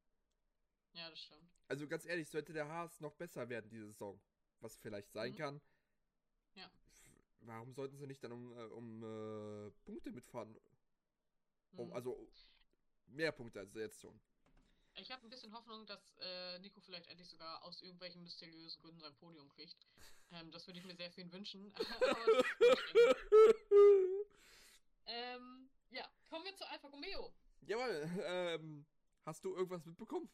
[0.93, 1.43] Ja, das stimmt.
[1.67, 4.19] Also ganz ehrlich, sollte der Haas noch besser werden diese Saison,
[4.61, 5.37] was vielleicht sein Mhm.
[5.37, 5.61] kann.
[6.55, 6.71] Ja.
[7.41, 10.57] Warum sollten sie nicht dann um, äh, um äh, Punkte mitfahren?
[11.75, 11.93] Um, Mhm.
[11.93, 12.27] also
[13.07, 14.19] mehr Punkte als jetzt schon.
[14.95, 18.99] Ich habe ein bisschen Hoffnung, dass äh, Nico vielleicht endlich sogar aus irgendwelchen mysteriösen Gründen
[18.99, 19.85] sein Podium kriegt.
[20.31, 21.71] Ähm, das würde ich mir sehr ihn wünschen.
[22.01, 23.17] Aber das ist anstrengend.
[25.05, 26.09] ähm, ja,
[26.87, 27.33] Romeo.
[27.61, 28.85] Jawohl, ähm,
[29.25, 30.29] hast du irgendwas mitbekommen?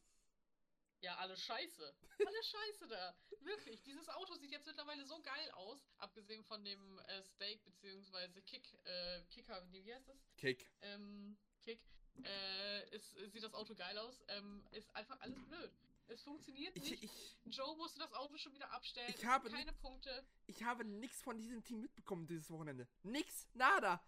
[1.02, 1.94] Ja, alle scheiße.
[2.26, 3.16] Alle scheiße da.
[3.42, 3.84] Wirklich.
[3.84, 5.92] Dieses Auto sieht jetzt mittlerweile so geil aus.
[5.98, 8.42] Abgesehen von dem äh, Steak bzw.
[8.42, 10.18] Kick, äh, Kicker, wie heißt das?
[10.38, 10.70] Kick.
[10.82, 11.82] Ähm, Kick.
[12.24, 14.24] Äh, ist, sieht das Auto geil aus.
[14.30, 15.72] Ähm, ist einfach alles blöd.
[16.08, 17.04] Es funktioniert Ich, nicht.
[17.04, 19.14] ich, Joe musste das Auto schon wieder abstellen.
[19.18, 20.26] Ich habe keine Punkte.
[20.48, 22.88] ich habe nichts von diesem Team mitbekommen dieses Wochenende.
[23.04, 24.02] Nix, nada.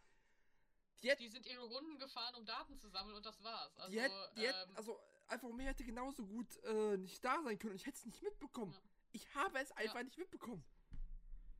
[1.01, 3.77] Die hätten, Die sind ihre Runden gefahren, um Daten zu sammeln und das war's.
[3.77, 7.57] Also, die hätten, die ähm, also Alfa Romeo hätte genauso gut äh, nicht da sein
[7.59, 8.73] können und ich hätte es nicht mitbekommen.
[8.73, 8.81] Ja.
[9.11, 10.63] Ich habe es einfach nicht mitbekommen.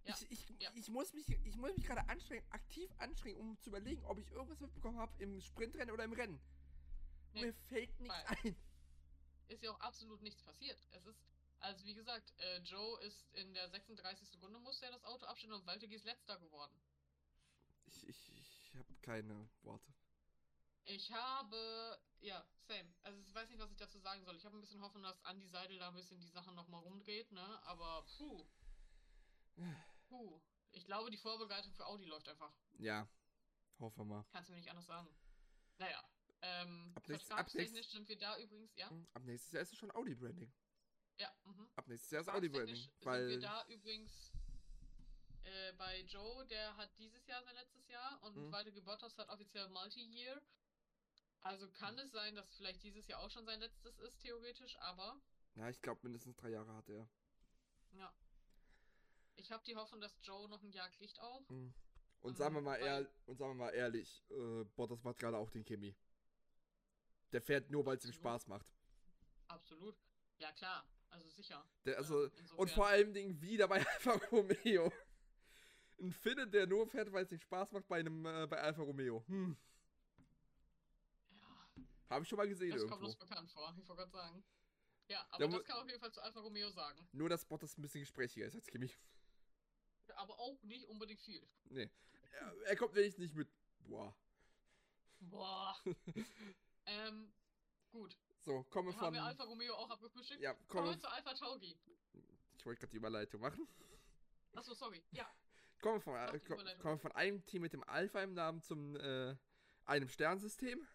[0.03, 0.71] Ja, Ich, ich, ja.
[0.75, 4.29] ich muss mich, ich muss mich gerade anstrengen, aktiv anstrengen, um zu überlegen, ob ich
[4.31, 6.39] irgendwas mitbekommen habe im Sprintrennen oder im Rennen.
[7.33, 8.55] Nee, Mir fällt nichts ein.
[9.47, 10.77] ist ja auch absolut nichts passiert.
[10.91, 11.25] Es ist,
[11.59, 14.29] also wie gesagt, äh, Joe ist in der 36.
[14.29, 16.79] Sekunde musste er das Auto abstellen und Waltegi ist letzter geworden.
[17.88, 18.31] Ich, ich,
[18.76, 19.93] ich habe keine Worte.
[20.88, 22.93] Ich habe, ja, same.
[23.03, 24.36] Also ich weiß nicht, was ich dazu sagen soll.
[24.36, 27.32] Ich habe ein bisschen Hoffnung, dass Andy Seidel da ein bisschen die Sachen nochmal rumdreht,
[27.32, 27.61] ne?
[27.63, 28.45] Aber puh.
[30.09, 30.41] Puh.
[30.73, 32.53] Ich glaube, die Vorbegleitung für Audi läuft einfach.
[32.78, 33.07] Ja,
[33.80, 34.26] hoffen wir mal.
[34.32, 35.07] Kannst du mir nicht anders sagen.
[35.78, 36.03] Naja.
[36.41, 38.89] Ähm, Ab nächst- ab vertragstechnisch nächst- sind wir da übrigens, ja?
[38.89, 40.53] Hm, Ab nächstes Jahr ist es schon Audi-Branding.
[41.17, 41.69] Ja, mhm.
[41.76, 42.76] Ab nächstes Jahr ist Audi-Branding.
[42.76, 43.39] Vertragstechnisch sind wir Weil.
[43.39, 44.32] da übrigens
[45.46, 48.52] äh, bei Joe, der hat dieses Jahr sein letztes Jahr und Mhm.
[48.52, 50.41] Walter Bottas hat offiziell Multi-Year.
[51.43, 55.22] Also kann es sein, dass vielleicht dieses Jahr auch schon sein letztes ist, theoretisch, aber
[55.56, 57.08] Ja, ich glaube, mindestens drei Jahre hat er.
[57.93, 58.14] ja.
[59.38, 61.48] Ich habe die Hoffnung, dass Joe noch ein Jahr kriegt auch.
[61.50, 61.74] Hm.
[62.22, 65.38] Und Ähm, sagen wir mal ehrlich, und sagen wir mal ehrlich, äh, Bottas macht gerade
[65.38, 65.93] auch den Kimi.
[67.34, 68.14] Der fährt nur, weil es ihm.
[68.14, 68.66] Spaß macht.
[69.48, 69.96] Absolut.
[70.39, 70.88] Ja, klar.
[71.10, 71.64] Also sicher.
[71.86, 74.91] Der, also, Ja, und vor allem Dingen wieder bei Alfa Romeo.
[76.00, 78.82] Ein Finne, der nur fährt, weil es ihm Spaß macht bei einem äh, bei Alfa
[78.82, 79.24] Romeo.
[79.28, 79.58] Hm.
[81.32, 81.68] Ja,
[82.10, 83.08] Habe ich schon mal gesehen das kommt irgendwo.
[83.08, 84.43] uns bekannt vor, ich wollte gerade sagen.
[85.08, 87.08] Ja, Da aber mu- das kann man auf jeden Fall zu Alfa Romeo sagen.
[87.13, 88.92] Nur, dass Bottas ein bisschen gesprächiger ist als Kimi.
[90.16, 91.47] Aber auch nicht unbedingt viel.
[91.66, 91.89] Nee.
[92.32, 93.47] Er, er kommt wenigstens nicht mit.
[93.80, 94.16] Boah.
[95.20, 95.76] Boah.
[96.86, 97.32] ähm,
[97.92, 98.17] gut.
[98.42, 99.13] So, kommen wir Haben von.
[99.13, 100.42] wir Alfa Romeo auch abgefrühstückt?
[100.42, 101.78] Ja, Kommen kommen wir zu Alpha Tauri.
[102.58, 103.67] Ich wollte gerade die Überleitung machen.
[104.54, 105.04] Achso, sorry.
[105.12, 105.30] Ja.
[105.82, 106.39] Kommen wir von, äh,
[106.80, 109.36] kommen wir von einem Team mit dem Alpha im Namen zum äh,
[109.86, 110.88] einem Sternsystem.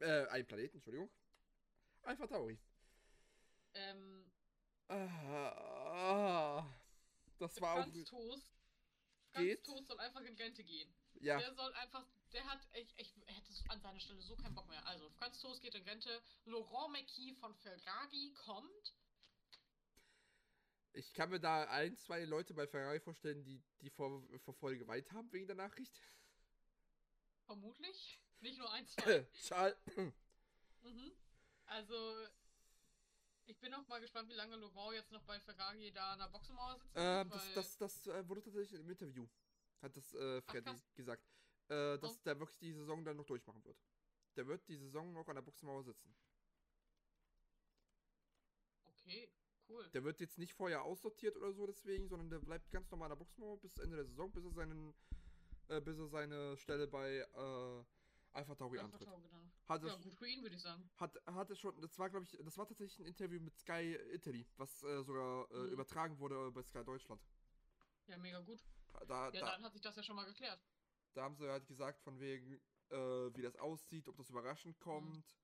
[0.00, 1.10] Äh, einem Planeten, Entschuldigung.
[2.02, 2.58] Alpha Tauri.
[3.74, 4.24] Ähm,
[4.90, 6.64] Ah,
[7.38, 7.82] das war auch.
[7.82, 8.52] Franz Toast.
[9.34, 9.66] Geht.
[9.66, 10.94] Franz Toast soll einfach in Rente gehen.
[11.20, 14.68] Ja, Der soll einfach, der hat, ich, ich hätte an seiner Stelle so keinen Bock
[14.68, 14.86] mehr.
[14.86, 16.22] Also, Franz Toast geht in Rente.
[16.46, 18.94] Laurent McKee von Ferrari kommt.
[20.92, 25.10] Ich kann mir da ein, zwei Leute bei Ferrari vorstellen, die die Vor Verfolge weit
[25.12, 26.00] haben wegen der Nachricht.
[27.46, 28.20] Vermutlich.
[28.40, 29.26] Nicht nur ein, zwei.
[29.32, 29.76] Charles.
[30.82, 31.12] mhm.
[31.66, 32.26] Also,
[33.46, 36.28] ich bin auch mal gespannt, wie lange Laurent jetzt noch bei Ferrari da an der
[36.28, 36.92] Boxenmauer sitzt.
[36.94, 39.26] Ähm, das das, das äh, wurde tatsächlich im Interview.
[39.82, 40.94] Hat das äh, Freddy krass.
[40.94, 41.24] gesagt.
[41.68, 42.26] Äh, dass Und?
[42.26, 43.78] der wirklich die Saison dann noch durchmachen wird.
[44.36, 46.14] Der wird die Saison noch an der Boxenmauer sitzen.
[48.84, 49.30] Okay,
[49.68, 49.88] cool.
[49.90, 53.10] Der wird jetzt nicht vorher aussortiert oder so deswegen, sondern der bleibt ganz normal in
[53.10, 54.94] der Boxmauer bis Ende der Saison, bis er seinen,
[55.68, 57.84] äh, bis er seine Stelle bei äh,
[58.32, 59.08] Alpha Tauri Alpha antritt.
[59.08, 59.52] Tauri dann.
[59.68, 60.88] Hat Ja, gut für ihn, würde ich sagen.
[60.96, 63.96] hat, hat es schon, das war glaube ich, das war tatsächlich ein Interview mit Sky
[64.12, 65.72] Italy, was äh, sogar äh, Mhm.
[65.72, 67.20] übertragen wurde bei Sky Deutschland.
[68.06, 68.64] Ja, mega gut.
[69.06, 70.60] Da, Ja, da, dann hat sich das ja schon mal geklärt.
[71.14, 72.96] da haben sie halt gesagt, von wegen, äh,
[73.36, 75.36] wie das aussieht, ob das überraschend kommt,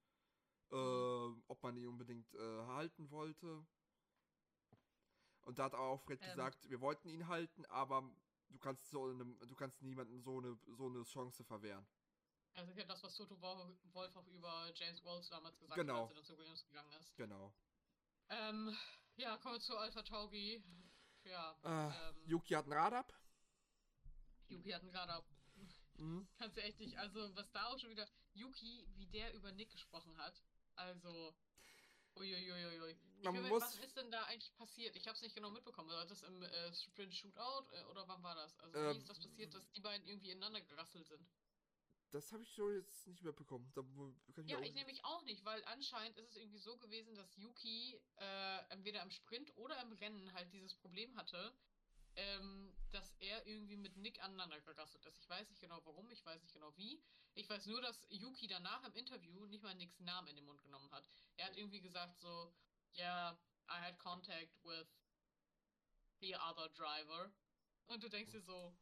[0.70, 3.66] äh, ob man ihn unbedingt äh, halten wollte.
[5.44, 6.28] Und da hat auch Fred Ähm.
[6.30, 8.02] gesagt, wir wollten ihn halten, aber
[8.48, 11.86] du kannst so einem, du kannst niemanden so eine so eine Chance verwehren.
[12.54, 15.94] Also ja, das, was Toto Wo- Wolf auch über James Walls damals gesagt Genau.
[15.94, 17.16] hat, als er dann zu Williams gegangen ist.
[17.16, 17.52] Genau.
[18.28, 18.76] Ähm,
[19.16, 20.62] ja, kommen wir zu Alpha Tauri.
[21.24, 23.12] Ja, Äh, ähm, Yuki hat ein Rad ab.
[24.48, 25.24] Yuki hatten gerade ab.
[25.96, 26.28] Mhm.
[26.36, 29.70] Kannst du echt nicht, also was da auch schon wieder, Yuki, wie der über Nick
[29.70, 30.42] gesprochen hat,
[30.76, 31.34] also,
[32.16, 32.96] uiuiuiui.
[33.22, 34.96] Man will muss- was ist denn da eigentlich passiert?
[34.96, 35.88] Ich habe es nicht genau mitbekommen.
[35.90, 38.58] War das im äh, Sprint Shootout äh, oder wann war das?
[38.60, 41.26] Also Ähm, wie ist das passiert, dass die beiden irgendwie ineinander gerasselt sind?
[42.12, 43.72] Das habe ich so jetzt nicht mitbekommen.
[43.74, 43.82] Da
[44.28, 48.00] ich Ja, ich nämlich auch nicht, weil anscheinend ist es irgendwie so gewesen, dass Yuki
[48.18, 51.52] äh, entweder im Sprint oder im Rennen halt dieses Problem hatte,
[52.16, 55.18] ähm, dass er irgendwie mit Nick aneinander gerasselt ist.
[55.18, 57.02] Ich weiß nicht genau warum, ich weiß nicht genau wie.
[57.34, 60.62] Ich weiß nur, dass Yuki danach im Interview nicht mal Nicks Namen in den Mund
[60.62, 61.08] genommen hat.
[61.36, 62.54] Er hat irgendwie gesagt so,
[62.96, 63.36] yeah,
[63.68, 64.86] I had contact with
[66.20, 67.32] the other driver.
[67.86, 68.76] Und du denkst dir so,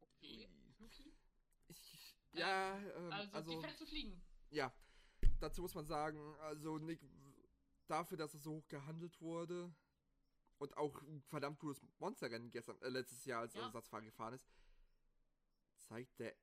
[0.00, 0.48] okay,
[0.78, 1.12] Yuki?
[1.66, 4.22] ich, ja, ähm, Also, also, die Fetzen fliegen.
[4.50, 4.72] ja.
[5.40, 7.00] Dazu muss man sagen, also Nick,
[7.86, 9.74] dafür, dass es so hoch gehandelt wurde
[10.60, 13.62] und auch ein verdammt gutes Monsterrennen gestern, äh, letztes Jahr als Ja.
[13.62, 14.46] Ersatzfahrer gefahren ist,
[15.78, 16.36] zeigt der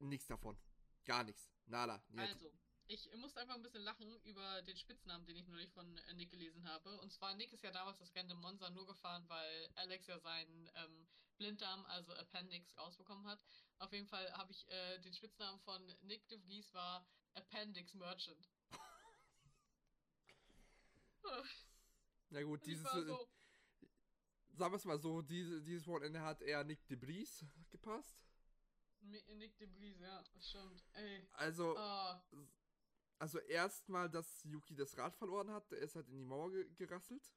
[0.00, 0.58] nichts davon.
[1.04, 1.48] Gar nichts.
[1.66, 2.04] Nada.
[2.08, 2.20] Niet.
[2.20, 2.50] Also,
[2.88, 6.30] ich musste einfach ein bisschen lachen über den Spitznamen, den ich neulich von äh, Nick
[6.30, 7.00] gelesen habe.
[7.00, 10.68] Und zwar, Nick ist ja damals das Rennen Monza nur gefahren, weil Alex ja seinen
[10.74, 13.40] ähm, Blinddarm, also Appendix, rausbekommen hat.
[13.78, 18.48] Auf jeden Fall habe ich äh, den Spitznamen von Nick de Vries war Appendix Merchant.
[22.32, 23.28] Na gut, dieses, äh, so,
[24.54, 28.24] sagen wir es mal so, diese, dieses Wochenende hat eher Nick de Vries gepasst.
[29.02, 30.82] Nick de Vries, ja, das stimmt.
[30.94, 31.28] Ey.
[31.32, 32.24] Also, Ah,
[33.18, 36.66] also erstmal, dass Yuki das Rad verloren hat, er ist halt in die Mauer ge
[36.74, 37.34] gerasselt.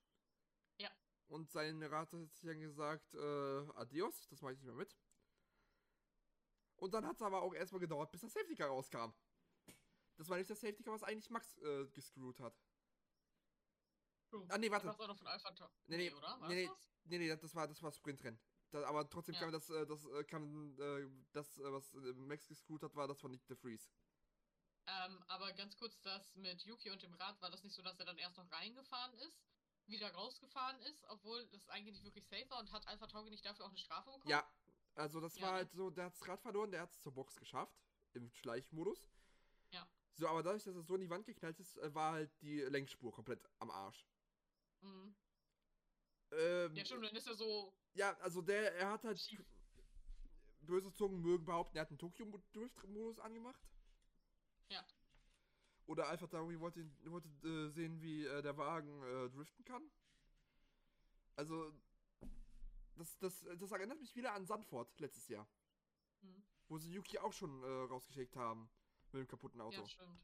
[0.77, 0.89] Ja.
[1.27, 4.97] Und sein Rad hat sich dann gesagt, äh, adios, das mache ich nicht mehr mit.
[6.77, 9.11] Und dann hat es aber auch erstmal gedauert, bis das Safety Car rauskam.
[10.15, 12.64] Das war nicht das Safety Car, was eigentlich Max äh, gescrewt hat.
[14.39, 14.47] True.
[14.49, 14.87] Ah, nee, warte.
[14.87, 15.69] Das war doch von Alpha Tau.
[15.87, 16.39] Nee, nee, oder?
[16.39, 16.85] War nee, das das?
[17.05, 18.39] Nee, nee, das war das war Sprintrennen.
[18.71, 19.41] Da, aber trotzdem Ja.
[19.41, 23.31] kam das, äh, das äh, kam, äh, das, was Max gescrewt hat, war das von
[23.31, 23.91] Nick de Vries.
[24.87, 27.99] Ähm, aber ganz kurz, das mit Yuki und dem Rad, war das nicht so, dass
[27.99, 29.43] er dann erst noch reingefahren ist,
[29.87, 33.45] wieder rausgefahren ist, obwohl das eigentlich nicht wirklich safe war und hat Alpha Tauri nicht
[33.45, 34.31] dafür auch eine Strafe bekommen?
[34.31, 34.47] Ja,
[34.95, 35.57] also das Ja, war ne?
[35.57, 37.75] halt so, der hat das Rad verloren, der hat es zur Box geschafft,
[38.13, 39.07] im Schleichmodus.
[39.71, 39.87] Ja.
[40.13, 43.11] So, aber dadurch, dass es so in die Wand geknallt ist, war halt die Lenkspur
[43.11, 44.05] komplett am Arsch.
[44.85, 45.15] Mhm.
[46.31, 49.43] Ähm, Ja, stimmt, dann ist er so ja, also der, er hat halt, schief.
[50.61, 53.61] böse Zungen mögen behaupten, er hat einen Tokyo-Drift-Modus angemacht.
[54.69, 54.85] Ja.
[55.85, 59.89] Oder Alpha Tauri wollte, wollte äh, sehen, wie äh, der Wagen äh, driften kann.
[61.35, 61.71] Also,
[62.95, 65.47] das, das, das erinnert mich wieder an Sandford letztes Jahr.
[66.21, 66.43] Mhm.
[66.67, 68.69] Wo sie Yuki auch schon äh, rausgeschickt haben.
[69.11, 69.79] Mit dem kaputten Auto.
[69.79, 70.19] Ja, stimmt.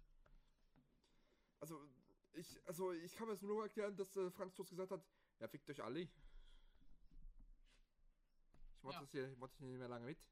[1.60, 1.88] Also,
[2.34, 5.04] ich, also, ich kann mir das nur erklären, dass äh, Franz Toast gesagt hat,
[5.40, 6.02] ja, fickt euch alle.
[6.02, 6.10] Ich
[8.84, 9.02] mach Ja.
[9.02, 10.28] das hier, ich hier nicht mehr lange mit.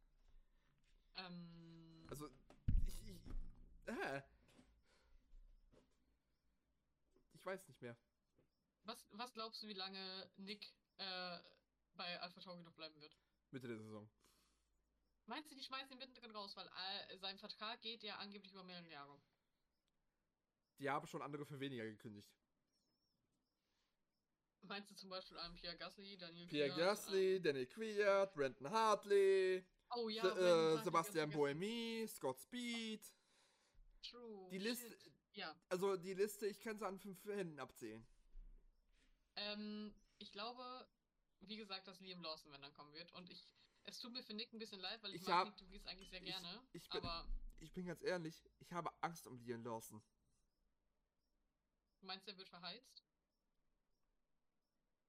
[1.16, 2.28] Ähm, Also,
[2.88, 3.20] ich, ich,
[3.88, 4.22] äh,
[7.34, 7.96] ich weiß nicht mehr.
[8.84, 11.40] was, was glaubst du, wie lange Nick äh,
[11.96, 13.16] bei Alpha Tauri noch bleiben wird?
[13.52, 14.10] Mitte der Saison.
[15.26, 18.64] Meinst du, die schmeißen ihn mittendrin raus, weil äh, sein Vertrag geht ja angeblich über
[18.64, 19.22] mehrere Jahre?
[20.80, 22.30] Die haben schon andere für weniger gekündigt.
[24.62, 29.66] Meinst du zum Beispiel einen Pierre Gasly, Daniel Pierre Kvyat, Gasly, Daniel Kvyat, Brandon Hartley,
[29.92, 33.02] Oh ja, Se- äh, Sebastian Boemi, Scott Speed.
[34.04, 34.48] True.
[34.52, 35.14] Die Liste, shit.
[35.34, 35.56] Ja.
[35.70, 38.06] also die Liste, ich kann sie an fünf Händen abzählen.
[39.36, 40.64] Ähm, ich glaube,
[41.42, 43.12] wie gesagt, dass Liam Lawson, wenn dann kommen wird.
[43.14, 45.62] Und ich, es tut mir für Nick ein bisschen leid, weil ich, Ich mag hab-
[45.70, 46.62] Nick eigentlich sehr ich- gerne.
[46.74, 47.28] ich bin- aber
[47.62, 50.02] Ich bin ganz ehrlich, ich habe Angst um Liam Lawson.
[52.02, 53.04] Du meinst, er wird verheizt?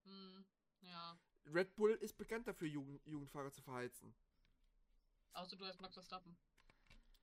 [0.05, 0.45] Hm,
[0.83, 1.19] ja.
[1.47, 4.15] Red Bull ist bekannt dafür, Jugend Jugendfahrer zu verheizen.
[5.33, 6.37] Außer du heißt Max Verstappen.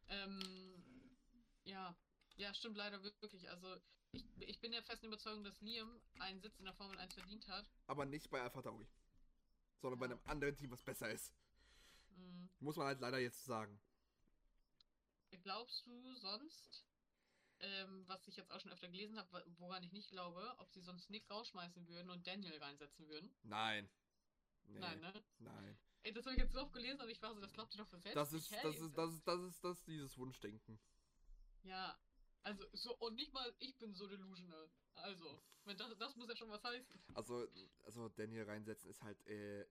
[0.07, 1.17] Ähm,
[1.63, 1.95] ja.
[2.37, 3.49] Ja, stimmt leider wirklich.
[3.49, 3.77] Also,
[4.11, 7.47] ich, ich bin der festen Überzeugung, dass Liam einen Sitz in der Formel 1 verdient
[7.47, 7.69] hat.
[7.87, 8.87] Aber nicht bei Alpha Tauri.
[9.81, 10.13] Sondern bei Ja.
[10.13, 11.33] einem anderen Team, was besser ist.
[12.15, 12.49] Hm.
[12.59, 13.79] Muss man halt leider jetzt sagen.
[15.43, 16.85] Glaubst du sonst,
[17.59, 20.81] ähm, was ich jetzt auch schon öfter gelesen habe, woran ich nicht glaube, ob sie
[20.81, 23.33] sonst Nick rausschmeißen würden und Daniel reinsetzen würden?
[23.43, 23.89] Nein.
[24.65, 24.79] Nee.
[24.79, 25.13] Nein, ne?
[25.39, 25.77] Nein.
[26.03, 27.79] Ey, das habe ich jetzt so oft gelesen und ich war so, das glaubt ihr
[27.79, 28.15] doch für selbst.
[28.15, 30.79] Das ist, das ist, das ist, das ist, das ist dieses Wunschdenken.
[31.63, 31.99] Ja,
[32.43, 34.69] also so, und nicht mal ich bin so delusional.
[34.93, 37.01] Also, wenn das, das muss ja schon was heißen.
[37.13, 37.47] Also,
[37.83, 39.65] also Daniel reinsetzen ist halt, äh,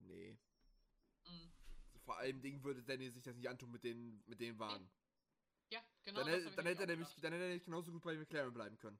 [0.00, 0.38] nee.
[1.24, 1.52] Mhm.
[2.00, 4.90] Vor allem Dingen würde Daniel sich das nicht antun mit den, mit den Wagen.
[5.70, 8.14] Ja, genau dann das dann hätte er nämlich dann hätte er nämlich genauso gut bei
[8.16, 8.98] McLaren bleiben können.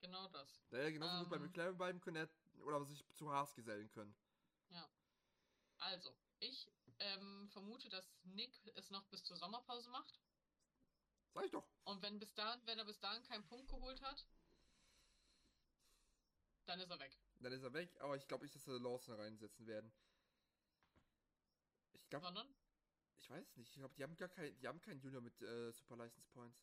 [0.00, 0.60] Genau das.
[0.70, 1.42] Dann hätte er genauso gut bei Ähm.
[1.42, 2.28] McLaren bleiben können, er
[2.64, 4.14] oder sich zu Haas gesellen können.
[5.82, 6.68] Also, ich
[7.00, 10.20] ähm, vermute, dass Nick es noch bis zur Sommerpause macht.
[11.34, 11.66] Sag ich doch.
[11.84, 14.24] Und wenn bis dahin, wenn er bis dahin keinen Punkt geholt hat,
[16.66, 17.16] dann ist er weg.
[17.40, 19.92] Dann ist er weg, aber ich glaube nicht, dass sie Lawson reinsetzen werden.
[21.94, 22.54] Ich glaube, Sondern,
[23.22, 23.68] ich weiß es nicht.
[23.70, 26.58] Ich glaube, die haben gar kein, die haben keinen Junior mit äh, Super License Points.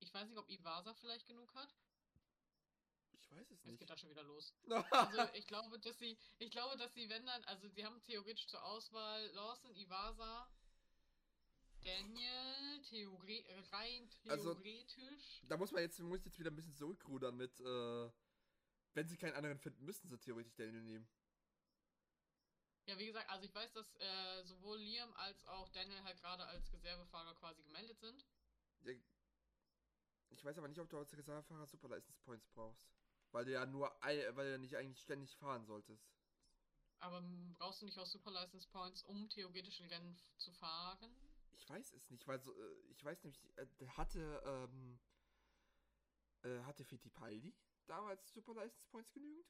[0.00, 1.74] ich weiß nicht, ob Iwasa vielleicht genug hat.
[3.12, 3.78] Ich weiß es nicht.
[3.78, 4.54] geht das schon wieder los.
[4.90, 8.46] Also ich glaube, dass sie, ich glaube, dass sie, wenn dann, also sie haben theoretisch
[8.46, 10.48] zur Auswahl Lawson, Iwasa,
[11.82, 15.42] Daniel, Theorie, rein Also- theoretisch.
[15.48, 18.10] da muss man jetzt, muss ich jetzt wieder ein bisschen zurückrudern mit, äh,
[18.94, 21.08] wenn sie keinen anderen finden, müssten sie theoretisch Daniel nehmen.
[22.86, 26.44] Ja, wie gesagt, also ich weiß, dass äh, sowohl Liam als auch Daniel halt gerade
[26.46, 28.26] als Reservefahrer quasi gemeldet sind.
[28.84, 28.92] Ja,
[30.30, 32.92] ich weiß aber nicht, ob du als Reservefahrer Super License Points brauchst.
[33.30, 36.04] Weil du ja nur, weil du ja nicht eigentlich ständig fahren solltest.
[36.98, 37.22] Aber
[37.58, 41.14] brauchst du nicht auch Super License Points, um theoretisch ein Rennen zu fahren?
[41.52, 45.00] Ich weiß es nicht, weil so, äh, ich weiß nämlich, äh, hatte, ähm,
[46.42, 47.54] äh, hatte Fittipaldi
[47.86, 49.46] damals Super License Points genügend?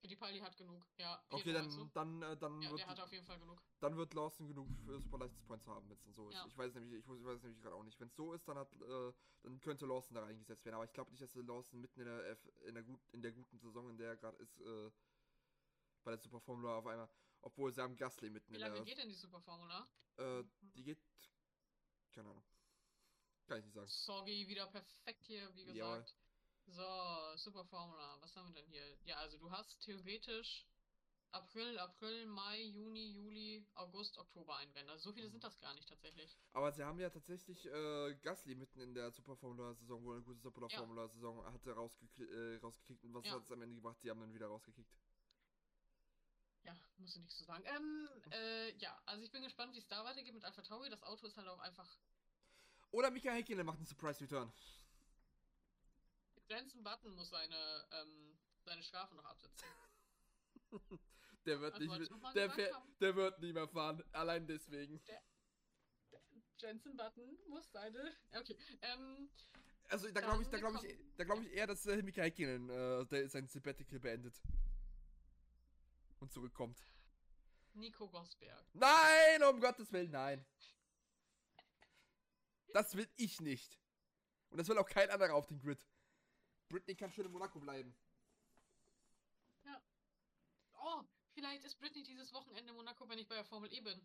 [0.00, 0.84] Fittipaldi hat genug.
[0.98, 2.20] Ja, Okay, Pietro meinst dann, du?
[2.20, 3.62] dann, äh, dann, Ja, wird, der hat auf jeden Fall genug.
[3.80, 6.34] dann wird Lawson genug für Super License Points haben, wenn es dann so ist.
[6.36, 6.46] Ja.
[6.46, 7.98] Ich weiß nämlich, ich, weiß- ich weiß nämlich gerade auch nicht.
[8.00, 9.12] Wenn es so ist, dann hat, äh,
[9.42, 10.76] dann könnte Lawson da reingesetzt werden.
[10.76, 13.32] Aber ich glaube nicht, dass Lawson mitten in der, F, in der gut, in der
[13.32, 14.90] guten Saison, in der er gerade ist, äh,
[16.04, 17.08] bei der Super Formula auf einmal,
[17.42, 19.86] obwohl sie haben Gasly mitten Wie in lange der, geht denn die Super Formula?
[20.16, 20.98] äh, die geht,
[22.12, 22.44] keine Ahnung,
[23.46, 23.88] kann ich nicht sagen.
[23.88, 26.14] Sorry, wieder perfekt hier, wie gesagt.
[26.68, 28.96] So, Super Formula, was haben wir denn hier?
[29.04, 30.66] Ja, also du hast theoretisch
[31.32, 34.90] April, April, Mai, Juni, Juli, August, Oktober ein Rennen.
[34.90, 35.32] Also so viele Mhm.
[35.32, 36.36] sind das gar nicht tatsächlich.
[36.52, 40.22] Aber sie haben ja tatsächlich äh, Gasly mitten in der Super Formula Saison, wo eine
[40.22, 40.78] gute Super Ja.
[40.78, 43.04] Formula Saison hatte, rausgekli äh, rausgekickt.
[43.04, 43.32] Und was Ja.
[43.32, 43.98] hat es am Ende gebracht?
[44.02, 44.90] Die haben dann wieder rausgekickt.
[46.64, 47.64] Ja, musst du nichts zu sagen.
[47.66, 50.88] Ähm, äh, ja, also ich bin gespannt, wie es da weitergeht mit Alpha Tauri.
[50.90, 51.88] Das Auto ist halt auch einfach.
[52.90, 54.52] Oder Mika Häkkinen macht einen Surprise Return.
[56.48, 59.66] Jensen Button muss seine, ähm, seine Strafe noch absitzen.
[61.46, 62.96] Der wird Was nicht, mehr- der, haben?
[63.00, 64.02] der wird nie mehr fahren.
[64.10, 65.00] Allein deswegen.
[66.58, 68.16] Jensen Button muss seine.
[68.36, 69.30] Okay, ähm,
[69.88, 72.68] Also da glaube ich, da glaube ich, da glaube ich eher, dass äh, Mika Häkkinen
[72.68, 74.42] äh, der sein Sabbatical beendet.
[76.18, 76.80] Und zurückkommt.
[77.74, 78.66] Nico Gosberg.
[78.72, 80.44] Nein, um Gottes Willen, nein.
[82.72, 83.78] Das will ich nicht.
[84.48, 85.86] Und das will auch kein anderer auf dem Grid.
[86.68, 87.94] Britney kann schön in Monaco bleiben.
[90.78, 91.02] Oh,
[91.32, 94.00] vielleicht ist Britney dieses Wochenende in Monaco, wenn ich bei der Formel E bin.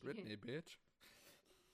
[0.00, 0.78] Britney, bitch.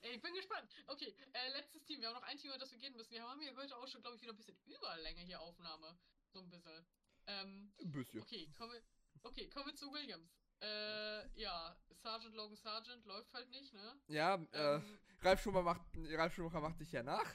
[0.03, 0.71] Ey, Ich bin gespannt.
[0.87, 2.01] Okay, äh, letztes Team.
[2.01, 3.11] Wir haben noch ein Team, über das wir gehen müssen.
[3.13, 5.99] Wir haben hier heute auch schon, glaube ich, wieder ein bisschen Überlänge hier Aufnahme.
[6.33, 6.87] So ein bisschen.
[7.27, 8.23] Ähm, Ein bisschen.
[8.23, 8.83] okay, kommen wir,
[9.25, 10.33] okay, kommen wir zu Williams.
[10.61, 14.01] Äh, ja, Sergeant Logan Sargent läuft halt nicht, ne?
[14.09, 17.35] Ja, äh, Ähm, Ralf Schumacher macht, Ralf Schumacher macht dich ja nach.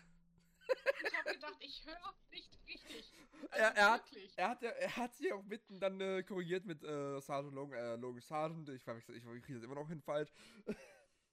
[1.05, 3.13] Ich habe gedacht, ich höre nicht richtig.
[3.51, 4.01] Also Er, er, hat,
[4.35, 7.77] er, hat, ja- er hat sich auch mitten dann äh, korrigiert mit äh, Sergeant Logan,
[7.79, 8.69] äh, Logan Sargent.
[8.69, 10.31] Ich, verwechsel- ich, ich kriege das immer noch hin falsch.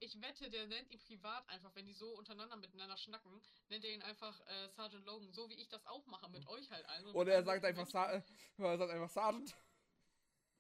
[0.05, 3.93] Ich wette, der nennt ihn privat einfach, wenn die so untereinander miteinander schnacken, nennt er
[3.93, 7.07] ihn einfach äh, Sergeant Logan, so wie ich das auch mache mit euch halt allen.
[7.15, 8.21] Oder er sagt einfach, Sa äh,
[8.59, 9.55] er sagt einfach Sergeant.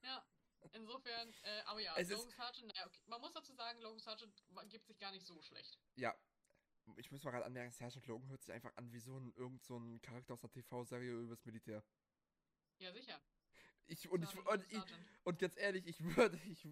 [0.04, 0.24] Ja,
[0.74, 3.00] insofern, äh, aber ja, Es Logan Sargent, naja, okay.
[3.06, 5.76] man muss dazu sagen, Logan Sargent wa- gibt sich gar nicht so schlecht.
[5.96, 6.14] Ja.
[6.96, 9.62] Ich muss mal gerade anmerken, Sergeant Logan hört sich einfach an wie so ein, irgend
[9.64, 11.82] so ein Charakter aus einer TV-Serie übers Militär.
[12.78, 13.20] Ja, sicher.
[13.86, 14.82] Ich, und, ich, und, ich,
[15.24, 16.38] und ganz ehrlich, ich würde.
[16.48, 16.66] Ich,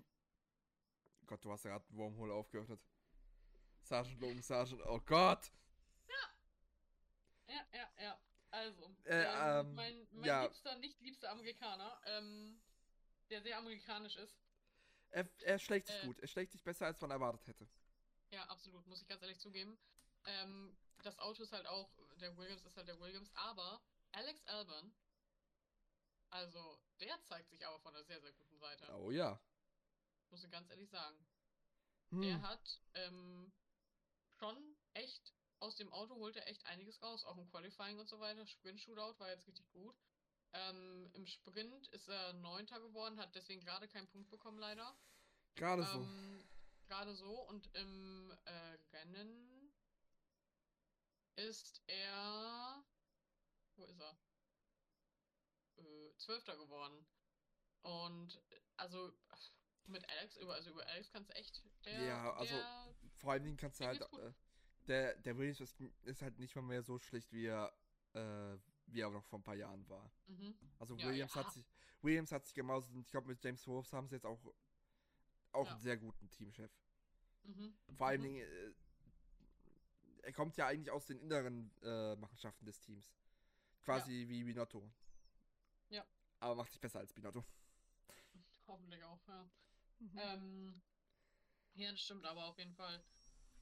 [1.27, 2.81] Gott, du hast gerade einen Wormhole aufgeöffnet.
[3.82, 5.53] Sergeant Logan, Sergeant, oh Gott!
[7.47, 8.20] Ja, ja, ja.
[8.51, 10.43] Also, Äh, ähm, ähm, mein, mein ja.
[10.45, 12.61] liebster, nicht liebster Amerikaner, ähm,
[13.28, 14.41] der sehr amerikanisch ist.
[15.11, 16.07] Er, er schlägt sich Äh.
[16.07, 16.19] gut.
[16.20, 17.69] Er schlägt sich besser, als man erwartet hätte.
[18.31, 19.77] Ja, absolut, muss ich ganz ehrlich zugeben.
[20.26, 21.90] Ähm, das Auto ist halt auch,
[22.20, 23.80] der Williams ist halt der Williams, aber
[24.12, 24.92] Alex Albon,
[26.30, 28.94] also der zeigt sich aber von einer sehr, sehr guten Seite.
[28.97, 29.40] Oh ja.
[30.30, 31.16] Muss ich ganz ehrlich sagen.
[32.10, 32.22] Hm.
[32.22, 33.52] Der hat ähm,
[34.38, 38.20] schon echt, aus dem Auto holt er echt einiges raus, auch im Qualifying und so
[38.20, 38.47] weiter.
[38.47, 39.97] Sprint-Shootout war jetzt richtig gut.
[40.52, 44.97] Ähm, Im Sprint ist er Neunter geworden, hat deswegen gerade keinen Punkt bekommen, leider.
[45.55, 46.01] Gerade so.
[46.01, 46.48] Ähm,
[46.86, 47.40] gerade so.
[47.48, 49.60] Und im äh, Rennen
[51.36, 52.85] ist er.
[53.77, 54.19] Wo ist er?
[55.77, 57.07] Äh, Zwölfter geworden.
[57.82, 59.12] Und äh, also
[59.86, 61.62] mit Alex, über, also über Alex kannst du echt.
[61.85, 64.01] Der, Ja, also- der, Vor allen Dingen kannst du halt.
[64.01, 64.32] Äh,
[64.86, 67.73] der, der Williams ist, ist halt nicht mal mehr so schlecht, wie er,
[68.15, 70.11] äh, wie er noch vor ein paar Jahren war.
[70.27, 70.59] mhm.
[70.78, 71.44] Also Ja, Williams ja.
[71.44, 71.66] hat sich.
[72.02, 74.40] Williams hat sich gemausert und ich glaube mit James Wolves haben sie jetzt auch
[75.52, 75.73] auch Ja.
[75.73, 76.70] einen sehr guten Teamchef.
[77.43, 77.77] Mhm.
[77.97, 78.24] Vor allen Mhm.
[78.24, 78.74] Dingen, äh,
[80.22, 83.12] er kommt ja eigentlich aus den inneren äh, Machenschaften des Teams.
[83.84, 84.90] Quasi wie Binotto.
[85.88, 86.05] Ja.
[86.38, 87.44] Aber macht sich besser als Binotto.
[88.66, 89.51] Hoffentlich auch, ja.
[89.98, 90.18] Mhm.
[90.18, 90.82] Ähm,
[91.74, 93.02] ja, das stimmt aber auf jeden Fall.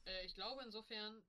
[0.05, 1.23] Äh, ich glaube insofern,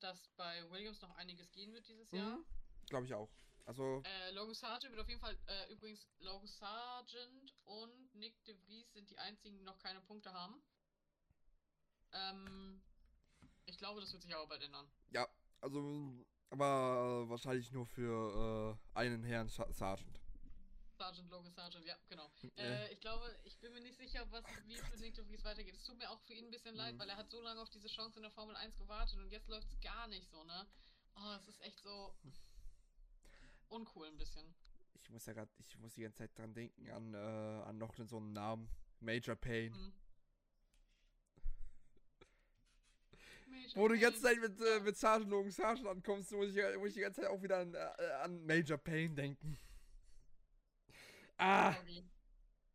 [0.00, 2.36] dass bei Williams noch einiges gehen wird dieses Jahr.
[2.36, 2.44] Mhm.
[2.86, 3.30] Glaube ich auch.
[3.66, 8.54] Also, Äh, Logan Sargent wird auf jeden Fall, äh, übrigens, Logan Sargent und Nick de
[8.66, 10.62] Vries sind die einzigen, die noch keine Punkte haben.
[12.12, 12.82] Ähm,
[13.66, 14.86] ich glaube, das wird sich aber bald ändern.
[15.10, 15.26] ja,
[15.60, 20.20] also, aber wahrscheinlich nur für äh, einen Herrn Sergeant.
[20.96, 22.30] Sergeant Logan Sargent, ja, genau.
[22.56, 25.24] Äh, Äh, ich glaube, ich bin mir nicht sicher, was, wie es mit Nick de
[25.24, 25.74] Vries weitergeht.
[25.74, 26.98] Es tut mir auch für ihn ein bisschen leid, Mhm.
[27.00, 29.48] weil er hat so lange auf diese Chance in der Formel 1 gewartet und jetzt
[29.48, 30.66] läuft es gar nicht so, ne?
[31.16, 32.14] Oh, es ist echt so
[33.68, 34.54] uncool ein bisschen.
[34.94, 37.94] ich muss ja gerade, ich muss die ganze Zeit dran denken, an, äh, an noch
[37.96, 38.68] so einen Namen.
[39.00, 39.74] Major Payne.
[39.74, 39.92] Hm.
[43.54, 44.20] Major Wo du die ganze.
[44.20, 47.30] Zeit mit, äh, mit Sergeant Logan Sergeant ankommst, muss ich, muss ich die ganze Zeit
[47.30, 47.78] auch wieder an, äh,
[48.22, 49.58] an Major Payne denken.
[51.36, 51.74] Ah!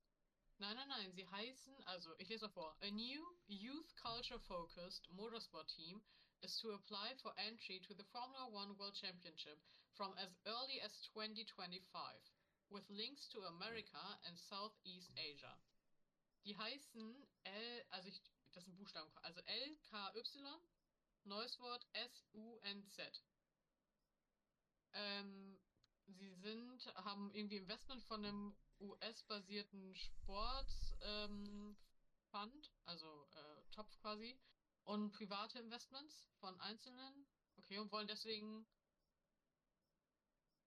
[0.58, 5.08] nein, nein, nein, sie heißen, also ich lese mal vor, a new youth culture focused
[5.12, 6.04] motorsport team
[6.42, 9.60] is to apply for entry to the Formula One World Championship
[9.96, 11.84] from as early as 2025
[12.70, 15.56] with links to America and Southeast Asia.
[16.46, 18.22] Die heißen L, also ich,
[18.54, 20.60] das sind Buchstaben, also LKY,
[21.24, 23.24] neues Wort S-U-N-Z.
[24.94, 25.58] Ähm,
[26.08, 30.72] sie sind, haben irgendwie Investment von einem US-basierten Sport
[31.02, 31.76] ähm,
[32.86, 34.38] also äh, Topf quasi,
[34.86, 37.28] und private Investments von Einzelnen.
[37.58, 38.66] Okay, und wollen deswegen,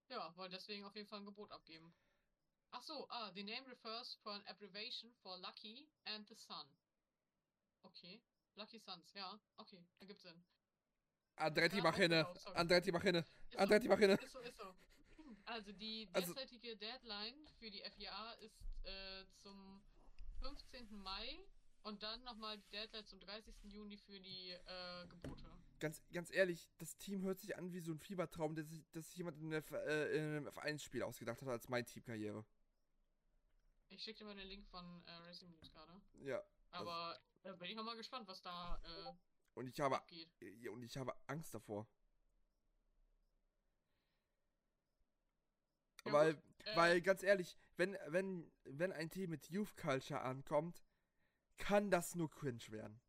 [0.09, 1.95] ja, wollen deswegen auf jeden Fall ein Gebot abgeben.
[2.71, 6.67] Ach so, ah, the name refers for an abbreviation for Lucky and the Sun.
[7.83, 8.21] Okay,
[8.57, 10.45] Lucky Suns, ja, okay, ergibt Sinn.
[11.37, 12.27] Andretti Ja, mach hinne.
[12.27, 12.57] aufgetaucht, sorry.
[12.59, 13.19] Andretti mach hinne.
[13.21, 13.59] Ist so.
[13.59, 14.15] Andretti mach hinne.
[14.15, 14.75] Ist so, ist so.
[15.45, 19.83] Also die Also- derzeitige Deadline für die FIA ist äh, zum
[20.41, 20.97] 15.
[20.99, 21.39] Mai
[21.89, 23.55] und dann nochmal die Deadline zum 30.
[23.65, 25.45] Juni für die äh, Gebote.
[25.81, 29.07] Ganz, ganz ehrlich, das Team hört sich an wie so ein Fiebertraum, das sich, das
[29.07, 32.45] sich jemand in, der, äh, in einem F1-Spiel ausgedacht hat als mein Teamkarriere.
[33.89, 35.93] Ich schicke dir mal den Link von äh, Racing News gerade.
[36.25, 36.43] Ja.
[36.73, 39.13] Aber da bin ich auch mal gespannt, was da äh,
[39.55, 40.29] Und ich habe, abgeht.
[40.71, 41.89] und ich habe Angst davor.
[46.05, 50.21] Ja, weil, gut, äh, weil, ganz ehrlich, wenn, wenn, wenn ein Team mit Youth Culture
[50.21, 50.83] ankommt,
[51.59, 53.01] kann das nur cringe werden.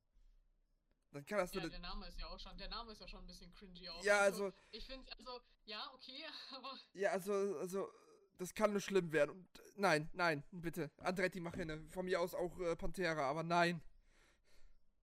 [1.11, 1.69] Dann kann das Ja, nur.
[1.69, 4.03] der Name ist ja auch schon, der Name ist ja schon ein bisschen cringy auch.
[4.03, 6.23] Ja, also, Ich finde, also, ja, okay,
[6.55, 7.89] aber ja, also, also,
[8.37, 9.31] das kann nur schlimm werden.
[9.31, 10.91] Und nein, nein, bitte.
[10.97, 11.89] Andretti mach hin.
[11.89, 13.81] Von mir aus auch äh, Pantera, aber nein.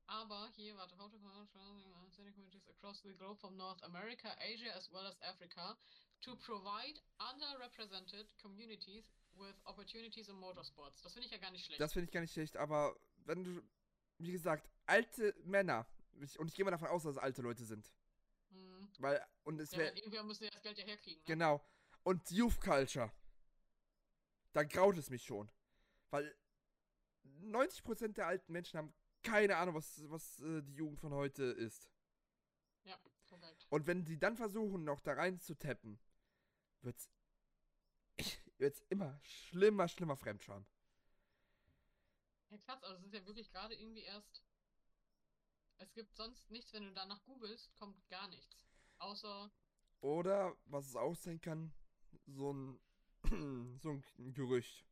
[0.06, 1.18] Aber hier, warte, how to
[2.16, 5.76] communities across the globe from North America, Asia as well as Africa
[6.22, 11.02] to provide underrepresented communities with opportunities in motorsports.
[11.02, 11.80] Das finde ich ja gar nicht schlecht.
[11.80, 12.96] Das finde ich gar nicht schlecht, aber
[13.26, 13.62] wenn du,
[14.18, 15.86] wie gesagt, alte Männer,
[16.20, 17.92] ich- und ich gehe mal davon aus, dass es alte Leute sind,
[18.50, 18.88] Hm.
[18.98, 21.18] weil, und es Ja, wäre, irgendwer muss ja das Geld ja herkriegen.
[21.20, 21.24] Ne?
[21.26, 21.64] genau,
[22.02, 23.12] und Youth Culture,
[24.52, 25.50] da graut es mich schon,
[26.10, 26.34] weil
[27.42, 31.90] 90% der alten Menschen haben keine Ahnung, was, was äh, die Jugend von heute ist.
[32.84, 32.96] Ja,
[33.28, 33.66] korrekt.
[33.70, 35.98] Und wenn sie dann versuchen, noch da rein zu tappen,
[36.82, 37.10] wird's,
[38.58, 40.64] wird's immer schlimmer, schlimmer Fremdscham.
[42.50, 44.42] Ja, krass, also es ist ja wirklich gerade irgendwie erst.
[45.78, 48.66] Es gibt sonst nichts, wenn du danach googelst, kommt gar nichts.
[48.98, 49.50] Außer,
[50.00, 51.72] Oder, was es auch sein kann,
[52.26, 52.80] so ein,
[53.82, 54.86] so ein Gerücht.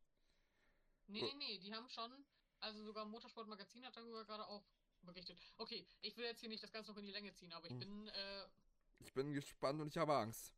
[1.07, 2.11] nee, nee, nee, die haben schon,
[2.59, 4.63] also sogar Motorsportmagazin hat darüber gerade auch
[5.01, 5.39] berichtet.
[5.57, 7.73] Okay, ich will jetzt hier nicht das Ganze noch in die Länge ziehen, aber ich
[7.73, 7.79] Hm.
[7.79, 8.45] bin, äh,
[8.99, 10.53] Ich bin gespannt und ich habe Angst.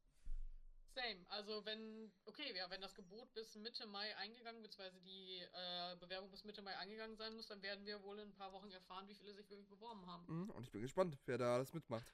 [0.98, 1.26] Same.
[1.30, 6.32] Also wenn, okay, ja, wenn das Gebot bis Mitte Mai eingegangen, beziehungsweise die äh, Bewerbung
[6.32, 9.08] bis Mitte Mai eingegangen sein muss, dann werden wir wohl in ein paar Wochen erfahren,
[9.08, 10.26] wie viele sich wirklich beworben haben.
[10.28, 12.12] Mhm, Und ich bin gespannt, wer da alles mitmacht.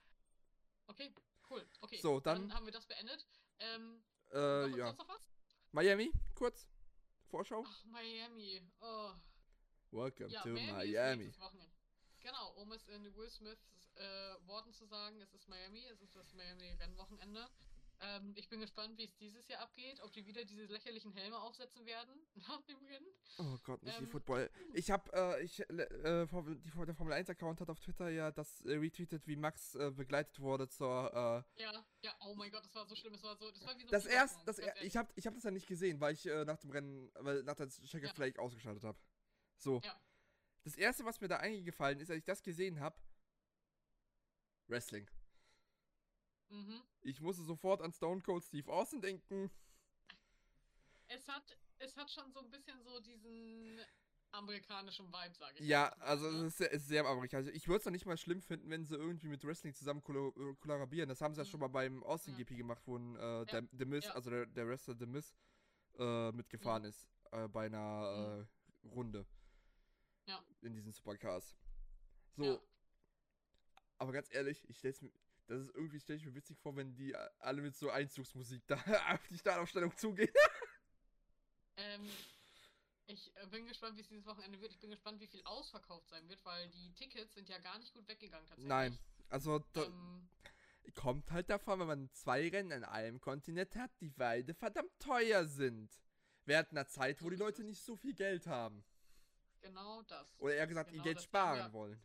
[0.88, 1.14] Okay,
[1.50, 1.66] cool.
[1.80, 3.26] Okay, So, dann- haben wir das beendet.
[3.60, 4.98] Ähm, Äh, noch, ja.
[5.72, 6.68] Miami, kurz.
[7.30, 7.64] Vorschau.
[7.66, 8.62] Ach, Miami.
[8.82, 9.14] Oh.
[9.92, 11.34] Welcome Ja, to Miami, Miami.
[12.20, 16.16] Genau, um es in Will Smiths äh, Worten zu sagen, es ist Miami, es ist
[16.16, 17.48] das Miami-Rennwochenende.
[18.06, 21.40] Ähm, ich bin gespannt, wie es dieses Jahr abgeht, ob die wieder diese lächerlichen Helme
[21.40, 23.08] aufsetzen werden nach dem Rennen.
[23.38, 24.50] Oh Gott, nicht die Ähm, Football.
[24.74, 28.30] Ich habe, äh, ich, äh, Formel- die, der Formel 1 Account hat auf Twitter ja
[28.32, 32.66] das äh, retweetet, wie Max äh, begleitet wurde zur, äh, Ja, ja, oh mein Gott,
[32.66, 34.82] das war so schlimm, das war so, das war wie so das erst, das er,
[34.84, 37.42] ich habe, ich habe das ja nicht gesehen, weil ich äh, nach dem Rennen, weil
[37.44, 38.14] nach der Checker Ja.
[38.14, 39.00] vielleicht ausgeschaltet habe.
[39.58, 39.80] So.
[39.84, 39.98] Ja.
[40.66, 42.98] Das erste, was mir da eingefallen ist, als ich das gesehen habe,
[44.68, 45.10] Wrestling.
[46.54, 46.82] Mhm.
[47.02, 49.50] Ich musste sofort an Stone Cold Steve Austin denken.
[51.08, 53.80] Es hat, es hat schon so ein bisschen so diesen
[54.32, 55.66] amerikanischen Vibe, sage ich.
[55.68, 56.38] Ja, mal, also ne?
[56.38, 57.54] es ist sehr, es ist sehr amerikanisch.
[57.56, 60.54] Ich würde es doch nicht mal schlimm finden, wenn sie irgendwie mit Wrestling zusammen äh,
[60.56, 61.10] kollaborieren.
[61.10, 61.50] Das haben sie ja Mhm.
[61.50, 62.40] schon mal beim Austin Ja.
[62.44, 64.12] GP gemacht, wo ein, äh, der, The Miz, ja.
[64.14, 65.36] also der, der Wrestler The Miz,
[65.98, 68.46] äh, mitgefahren ist äh, bei einer
[68.84, 69.26] äh, Runde.
[70.28, 70.44] Ja.
[70.62, 71.56] In diesen Supercars.
[72.36, 72.60] So, Ja.
[73.98, 75.12] aber ganz ehrlich, ich stell's mir,
[75.54, 78.76] das ist irgendwie, stelle ich mir witzig vor, wenn die alle mit so Einzugsmusik da
[79.14, 80.34] auf die Startaufstellung zugehen.
[81.78, 82.08] Ähm,
[83.08, 84.72] ich äh, bin gespannt, wie es dieses Wochenende wird.
[84.72, 87.94] Ich bin gespannt, wie viel ausverkauft sein wird, weil die Tickets sind ja gar nicht
[87.94, 88.70] gut weggegangen tatsächlich.
[88.70, 88.98] Nein,
[89.30, 90.30] also Ähm,
[90.96, 95.46] kommt halt davon, wenn man zwei Rennen an einem Kontinent hat, die beide verdammt teuer
[95.46, 95.92] sind.
[96.46, 98.84] Während einer Zeit, wo die Leute nicht so viel Geld haben.
[99.62, 100.28] genau das.
[100.40, 101.24] Oder eher gesagt, ihr Genau Geld das.
[101.24, 102.02] Die sparen ja- wollen.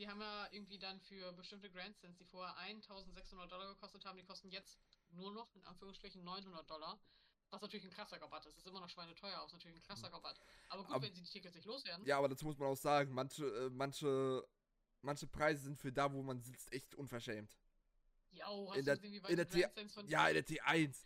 [0.00, 4.24] Die haben ja irgendwie dann für bestimmte Grandstands, die vorher 1600 Dollar gekostet haben, die
[4.24, 4.78] kosten jetzt
[5.10, 6.98] nur noch, in Anführungsstrichen, 900 Dollar.
[7.50, 8.52] Was natürlich ein krasser Rabatt ist.
[8.54, 10.40] Es ist immer noch schweineteuer, aber es ist natürlich ein krasser Rabatt.
[10.70, 12.06] Aber gut, Aber- wenn sie die Tickets nicht loswerden.
[12.06, 14.42] Ja, aber dazu muss man auch sagen, manche, äh, manche,
[15.02, 17.58] manche Preise sind für da, wo man sitzt, echt unverschämt.
[18.30, 20.34] Ja, oh, hast in du der- gesehen, wie weit in der T- von Ja, in
[20.34, 20.96] der T1.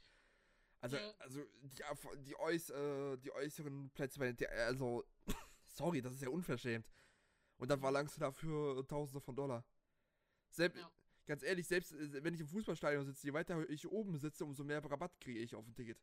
[0.80, 1.14] Also, Ja.
[1.18, 1.82] also die,
[2.26, 5.04] die, äuß, äh, die äußeren Plätze bei der T1, also,
[5.66, 6.86] sorry, das ist ja unverschämt.
[7.64, 9.64] Und dann verlangst du dafür Tausende von Dollar.
[10.50, 10.90] Selbst, Ja.
[11.24, 14.62] ganz ehrlich, selbst äh, wenn ich im Fußballstadion sitze, je weiter ich oben sitze, umso
[14.64, 15.98] mehr Rabatt kriege ich auf ein Ticket.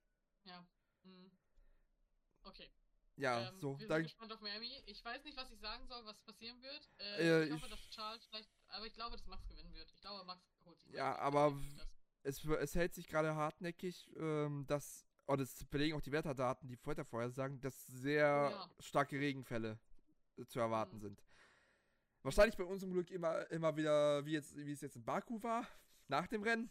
[0.46, 0.66] Ja.
[1.04, 1.32] hm.
[2.42, 2.68] Okay.
[3.16, 4.72] Ja, ähm, so, wir sind gespannt auf Miami.
[4.88, 6.90] Ich weiß nicht, was ich sagen soll, was passieren wird.
[6.98, 7.04] Äh,
[7.44, 9.92] Äh, ich hoffe, ich- dass Charles vielleicht, aber ich glaube, dass Max gewinnen wird.
[9.92, 10.94] Ich glaube, Max holt sich.
[10.94, 11.56] Ja, aber
[12.24, 16.76] es, es hält sich gerade hartnäckig, ähm, dass, und das belegen auch die Wetterdaten, die
[16.78, 18.70] Vorher vorher sagen, dass sehr Oh ja.
[18.80, 19.78] starke Regenfälle
[20.38, 21.02] äh, zu erwarten Mhm.
[21.02, 21.24] sind.
[22.24, 25.68] Wahrscheinlich bei unserem Glück immer, immer wieder, wie, jetzt, wie es jetzt in Baku war,
[26.08, 26.70] nach dem Rennen.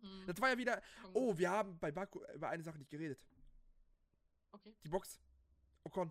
[0.00, 3.22] Hm, Das war ja wieder, oh, wir haben bei Baku über eine Sache nicht geredet.
[4.52, 4.74] Okay.
[4.82, 5.20] Die Box.
[5.84, 6.10] Ocon.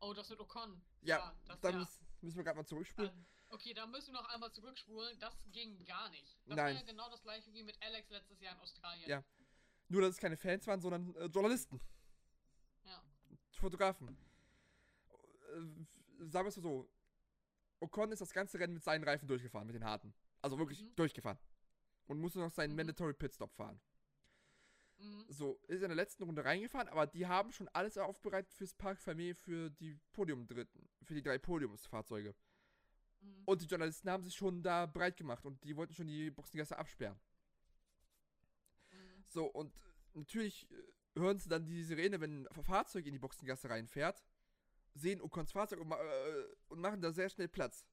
[0.00, 0.80] Oh, das mit Ocon.
[1.02, 1.78] Ja, das dann ja.
[1.80, 3.10] müssen- müssen wir gerade mal zurückspulen.
[3.10, 5.18] Ähm, Okay, da müssen wir noch einmal zurückspulen.
[5.20, 6.36] Das ging gar nicht.
[6.44, 6.74] Das Nein.
[6.74, 9.08] war ja genau das gleiche wie mit Alex letztes Jahr in Australien.
[9.08, 9.24] Ja.
[9.88, 11.80] Nur, dass es keine Fans waren, sondern äh, Journalisten.
[12.84, 13.02] Ja.
[13.52, 14.08] Fotografen.
[15.54, 16.90] Äh, sagen wir es mal so,
[17.80, 20.14] Ocon ist das ganze Rennen mit seinen Reifen durchgefahren, mit den harten.
[20.42, 20.96] Also wirklich Mhm.
[20.96, 21.38] durchgefahren.
[22.06, 22.76] Und musste noch seinen Mhm.
[22.76, 23.80] Mandatory Pitstop fahren.
[24.98, 25.26] Mhm.
[25.28, 28.98] So, ist in der letzten Runde reingefahren, aber die haben schon alles aufbereitet fürs Park
[28.98, 32.34] Fermé für die Podium-Dritten, für die drei Podiumsfahrzeuge.
[33.20, 33.42] Mhm.
[33.44, 36.76] Und die Journalisten haben sich schon da breit gemacht und die wollten schon die Boxengasse
[36.78, 37.18] absperren.
[38.90, 39.24] Mhm.
[39.28, 39.72] So, und
[40.14, 40.82] natürlich äh,
[41.20, 44.24] hören sie dann die Sirene, wenn ein Fahrzeug in die Boxengasse reinfährt,
[44.94, 47.84] sehen Ocons Fahrzeug und, äh, und machen da sehr schnell Platz.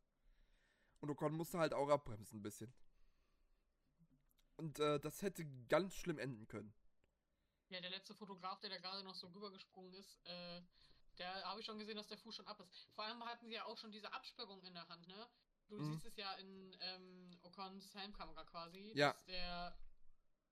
[1.00, 2.74] Und Ocon musste halt auch abbremsen ein bisschen.
[4.58, 6.74] Und äh, das hätte ganz schlimm enden können.
[7.70, 10.62] Ja, der letzte Fotograf, der da gerade noch so rübergesprungen ist, äh,
[11.18, 12.88] der habe ich schon gesehen, dass der Fuß schon ab ist.
[12.94, 15.28] Vor allem hatten sie ja auch schon diese Absperrung in der Hand, ne?
[15.68, 15.94] Du Mhm.
[15.94, 19.12] siehst es ja in ähm, Ocons Helmkamera quasi, Ja.
[19.14, 19.78] dass der,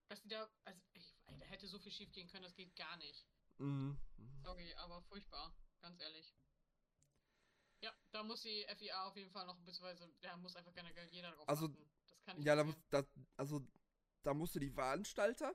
[0.07, 2.98] dass die da, also ey, da hätte so viel schief gehen können, das geht gar
[2.98, 3.28] nicht.
[3.60, 3.98] Mhm.
[4.44, 6.34] Sorry, aber furchtbar, ganz ehrlich.
[7.81, 11.31] Ja, da muss die FIA auf jeden Fall noch, beziehungsweise da muss einfach generell jeder
[11.31, 11.89] drauf Also, achten.
[12.10, 13.03] Das kann nicht Ja, da, muss, da,
[13.38, 13.61] also,
[14.23, 15.53] da musste die Veranstalter,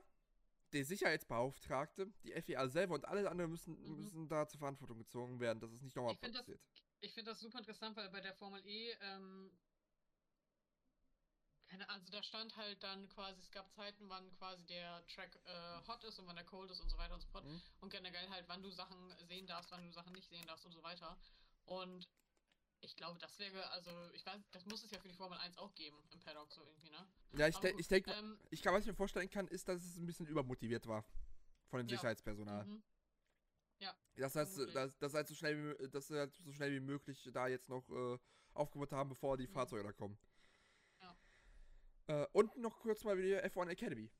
[0.71, 4.03] der Sicherheitsbeauftragte, die FIA selber und alle anderen müssen, Mhm.
[4.03, 6.61] müssen da zur Verantwortung gezogen werden, dass es nicht nochmal Ich find das- passiert.
[7.01, 9.57] Ich finde das super interessant, weil bei der Formel E, ähm,
[11.87, 16.03] also da stand halt dann quasi, es gab Zeiten, wann quasi der Track äh, hot
[16.03, 17.45] ist und wann der cold ist und so weiter und so fort.
[17.45, 17.61] Mhm.
[17.81, 20.71] Und generell halt, wann du Sachen sehen darfst, wann du Sachen nicht sehen darfst und
[20.73, 21.17] so weiter.
[21.65, 22.07] Und
[22.81, 25.57] ich glaube, das wäre, also, ich weiß, das muss es ja für die Formel 1
[25.57, 27.07] auch geben, im Paddock so irgendwie, ne?
[27.33, 29.67] Ja, ich, de gut, ich denke, ähm, ich kann, was ich mir vorstellen kann, ist,
[29.67, 31.03] dass es ein bisschen übermotiviert war
[31.67, 31.97] von dem Ja.
[31.97, 32.65] Sicherheitspersonal.
[32.65, 32.83] mhm.
[34.15, 37.29] Das heißt, dass, dass, halt so schnell, wie- dass sie halt so schnell wie möglich
[37.31, 38.17] da jetzt noch äh,
[38.53, 39.53] aufgebaut haben, bevor die Mhm.
[39.53, 40.17] Fahrzeuge da kommen.
[42.09, 44.11] Äh, und noch kurz mal wieder F1 Academy,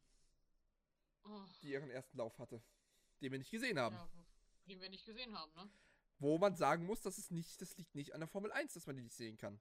[1.23, 2.61] Oh, die ihren ersten Lauf hatte,
[3.19, 3.95] den wir nicht gesehen haben.
[3.95, 4.09] ja,
[4.67, 5.69] den wir nicht gesehen haben, ne?
[6.19, 8.85] Wo man sagen muss, dass es nicht, das liegt nicht an der Formel 1, dass
[8.85, 9.59] man die nicht sehen kann.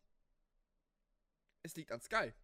[1.62, 2.34] Es liegt an Sky.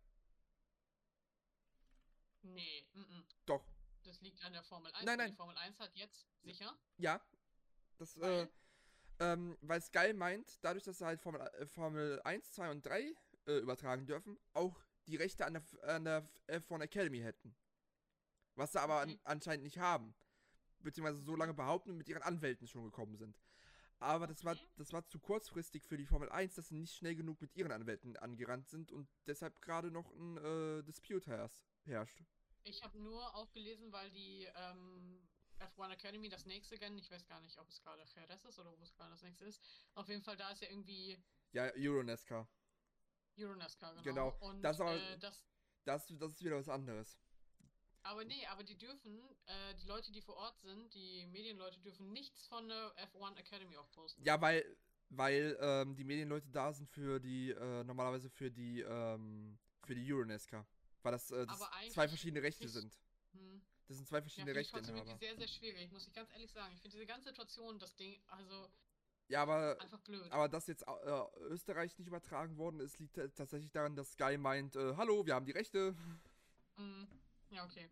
[2.43, 3.25] Nee, mhm.
[3.45, 3.65] Doch.
[4.05, 5.05] das liegt an der Formel 1.
[5.05, 5.31] Nein, nein.
[5.33, 6.75] Die Formel 1 hat jetzt, sicher?
[6.97, 7.21] Ja.
[7.99, 8.53] Das, äh, Weil?
[9.21, 13.15] ähm, weil Sky meint, dadurch, dass sie halt Formel, äh, Formel 1, 2 und 3
[13.47, 15.63] äh, übertragen dürfen, auch die Rechte an der,
[15.95, 17.55] an der F- F1 Academy hätten.
[18.55, 19.21] Was sie aber an, Okay.
[19.25, 20.15] anscheinend nicht haben.
[20.81, 23.39] Beziehungsweise so lange behaupten und mit ihren Anwälten schon gekommen sind.
[24.01, 27.15] Aber das war, das war zu kurzfristig für die Formel 1, dass sie nicht schnell
[27.15, 31.65] genug mit ihren Anwälten angerannt sind und deshalb gerade noch ein äh, Dispute herrscht.
[31.85, 32.23] herrscht.
[32.65, 35.27] Ich habe nur auch gelesen, weil die ähm,
[35.59, 38.77] F1 Academy das nächste Rennen, ich weiß gar nicht, ob es gerade Jerez ist oder
[38.79, 39.63] wo es gerade das nächste ist.
[39.95, 41.17] Auf jeden Fall, da ist ja irgendwie
[41.53, 42.47] Ja, Euronescar.
[43.39, 44.31] Euronascar, genau.
[44.33, 45.45] Genau, Und das aber- äh, das,
[45.85, 47.19] Das, das ist wieder was anderes.
[48.03, 52.13] aber nee, aber die dürfen, äh, die Leute, die vor Ort sind, die Medienleute dürfen
[52.13, 54.23] nichts von der F1 Academy auch posten.
[54.25, 54.65] Ja, weil,
[55.11, 60.11] weil ähm, die Medienleute da sind für die, äh, normalerweise für die, ähm, für die
[60.13, 60.67] Euronesca.
[61.03, 61.61] Weil das, äh, das
[61.93, 62.99] zwei verschiedene Rechte sind.
[63.33, 63.63] Hm.
[63.87, 65.11] Das sind zwei Ja, verschiedene ich trotzdem Rechteinhaber.
[65.11, 66.73] irgendwie sehr, sehr schwierig, muss ich ganz ehrlich sagen.
[66.75, 68.71] Ich finde diese ganze Situation, das Ding, also
[69.29, 70.31] Ja, aber, einfach blöd.
[70.31, 74.77] aber dass jetzt äh, Österreich nicht übertragen worden ist, liegt tatsächlich daran, dass Sky meint,
[74.77, 75.97] äh, hallo, wir haben die Rechte.
[76.77, 77.09] Hm.
[77.51, 77.89] Ja, okay.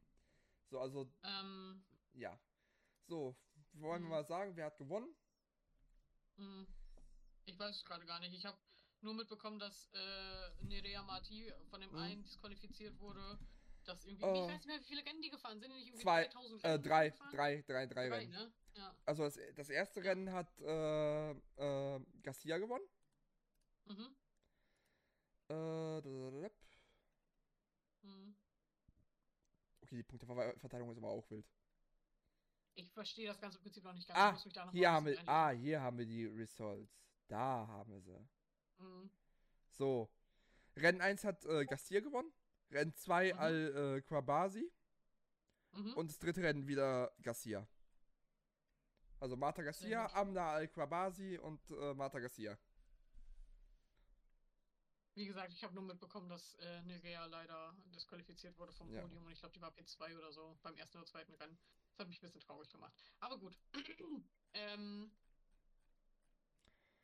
[0.70, 1.82] So, also, Ähm,
[2.14, 2.38] ja.
[3.06, 3.34] So,
[3.72, 4.10] wollen wir Mhm.
[4.10, 5.14] mal sagen, wer hat gewonnen?
[6.36, 6.66] Hm.
[7.44, 8.34] Ich weiß es gerade gar nicht.
[8.34, 8.58] Ich habe
[9.00, 11.96] nur mitbekommen, dass äh, Nerea Marti von dem Mhm.
[11.98, 13.38] einen disqualifiziert wurde.
[13.84, 14.32] Dass irgendwie, Oh.
[14.34, 15.72] ich weiß nicht mehr, wie viele Rennen die gefahren sind.
[15.74, 18.30] Nicht irgendwie Zwei, 3000 Äh, drei, drei, drei, drei Drei, Rennen.
[18.30, 18.52] ne?
[18.74, 18.96] Ja.
[19.04, 22.84] Also das, das erste Rennen hat äh, äh, Garcia gewonnen.
[23.86, 24.16] Mhm.
[25.48, 26.00] Äh.
[28.02, 28.34] Mhm.
[29.82, 31.46] okay, die Punkteverteilung ist aber auch wild.
[32.74, 34.18] Ich verstehe das ganze Prinzip noch nicht ganz.
[34.18, 36.90] Ah, noch hier haben wir, ah, hier haben wir die Results.
[37.28, 38.28] Da haben wir sie.
[38.78, 39.10] Mhm.
[39.70, 40.08] So.
[40.76, 42.32] Rennen 1 hat äh, Garcia gewonnen.
[42.72, 43.38] Rennen 2 Mhm.
[43.38, 44.70] Al äh, Quabasi.
[45.72, 45.94] Mhm.
[45.94, 47.66] Und das dritte Rennen wieder Garcia.
[49.20, 50.12] Also Marta Garcia.
[50.14, 52.58] Amna Al Quabasi und äh, Marta Garcia.
[55.14, 59.02] Wie gesagt, ich habe nur mitbekommen, dass äh, Nerea leider disqualifiziert wurde vom Ja.
[59.02, 61.58] Podium und ich glaube, die war P2 oder so beim ersten oder zweiten Rennen.
[61.90, 62.94] Das hat mich ein bisschen traurig gemacht.
[63.20, 63.58] Aber gut.
[64.54, 65.12] ähm,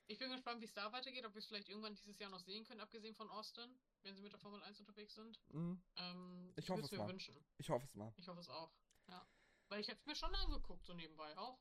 [0.08, 2.40] ich bin gespannt, wie es da weitergeht, ob wir es vielleicht irgendwann dieses Jahr noch
[2.40, 5.38] sehen können, abgesehen von Austin, wenn sie mit der Formel 1 unterwegs sind.
[5.52, 5.80] Mhm.
[5.96, 7.08] Ähm, Ich hoffe es mir mal.
[7.08, 7.36] wünschen.
[7.58, 8.12] Ich hoffe es mal.
[8.16, 8.72] Ich hoffe es auch.
[9.08, 9.26] Ja.
[9.68, 11.58] Weil ich hätte es mir schon angeguckt, so nebenbei auch,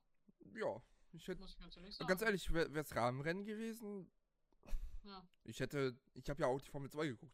[0.54, 1.42] Ja, ich hätte.
[1.42, 2.08] muss ich ganz ehrlich sagen.
[2.08, 4.10] Ganz ehrlich, wäre es Rahmenrennen gewesen.
[5.04, 5.26] Ja.
[5.44, 5.98] Ich hätte.
[6.14, 7.34] Ich habe ja auch die Formel 2 geguckt.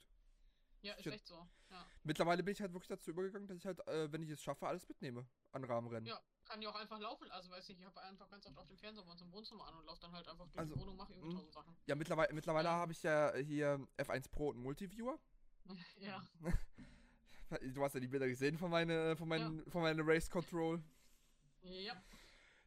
[0.83, 1.47] Ja, ist Ich- echt so.
[1.71, 1.85] Ja.
[2.03, 4.67] Mittlerweile bin ich halt wirklich dazu übergegangen, dass ich halt, äh, wenn ich es schaffe,
[4.67, 6.05] alles mitnehme an Rahmenrennen.
[6.05, 7.31] Ja, kann ja auch einfach laufen.
[7.31, 9.65] Also weiß ich, ich habe einfach ganz oft auf dem Fernseher bei uns im Wohnzimmer
[9.67, 11.37] an und laufe dann halt einfach durch Also, die Wohnung, mache irgendwie mm.
[11.37, 11.75] tausend Sachen.
[11.85, 12.73] Ja, mittlerweile, mittlerweile Ja.
[12.75, 15.17] habe ich ja hier F1 Pro und Multiviewer.
[15.97, 16.21] ja.
[17.73, 20.81] Du hast ja die Bilder gesehen von, meine, von, meinen, von meiner Race Control.
[21.61, 22.01] Ja,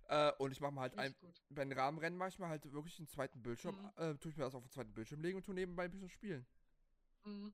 [0.09, 1.12] Äh, und ich mache mal halt ein,
[1.51, 3.90] bei den Rahmenrennen mache ich mal halt wirklich einen zweiten Bildschirm, Mhm.
[3.97, 6.09] äh, tue ich mir das auf den zweiten Bildschirm legen und tue nebenbei ein bisschen
[6.09, 6.47] spielen.
[7.24, 7.52] Mhm.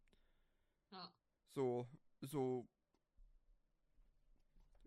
[0.92, 1.12] Ja.
[1.54, 1.86] So,
[2.20, 2.68] so.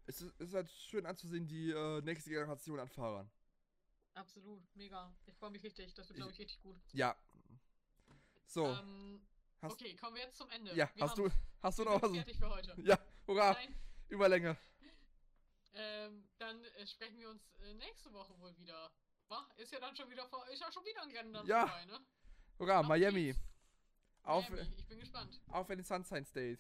[0.07, 3.29] Es ist, es ist halt schön anzusehen, die äh, nächste Generation an Fahrern.
[4.13, 5.13] Absolut, mega.
[5.25, 5.93] Ich freue mich richtig.
[5.95, 6.77] Das wird, glaube ich, richtig gut.
[6.93, 7.15] Ja.
[8.45, 9.25] So, Ähm,
[9.61, 10.75] hast, okay, kommen wir jetzt zum Ende.
[10.75, 12.11] ja, wir hast du, haben- hast du noch was?
[12.11, 12.75] fertig für heute.
[12.83, 13.75] Ja, hurra, Nein,
[14.07, 14.55] Überlänge.
[15.73, 18.91] ähm, dann äh, sprechen wir uns äh, nächste Woche wohl wieder.
[19.57, 21.65] Ist ja dann schon wieder vor, ist ja schon wieder ein Rennen dann Ja.
[21.67, 21.99] vorbei, ne?
[22.59, 23.23] Hurra, Auf Miami.
[23.33, 23.39] geht's.
[24.25, 25.39] Auf, Miami, ich bin gespannt.
[25.47, 26.59] auf in den Sunshine State.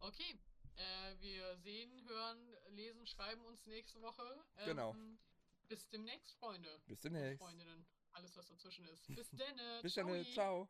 [0.00, 0.38] Okay.
[0.76, 4.22] Äh, wir sehen, hören, lesen, schreiben uns nächste Woche.
[4.58, 4.96] Ähm, Genau.
[5.68, 6.80] Bis demnächst, Freunde.
[6.86, 7.42] Bis demnächst.
[7.42, 7.84] Freundinnen.
[8.12, 9.06] Alles, was dazwischen ist.
[9.08, 9.82] Bis dann.
[9.82, 10.68] Bis dann, ciao.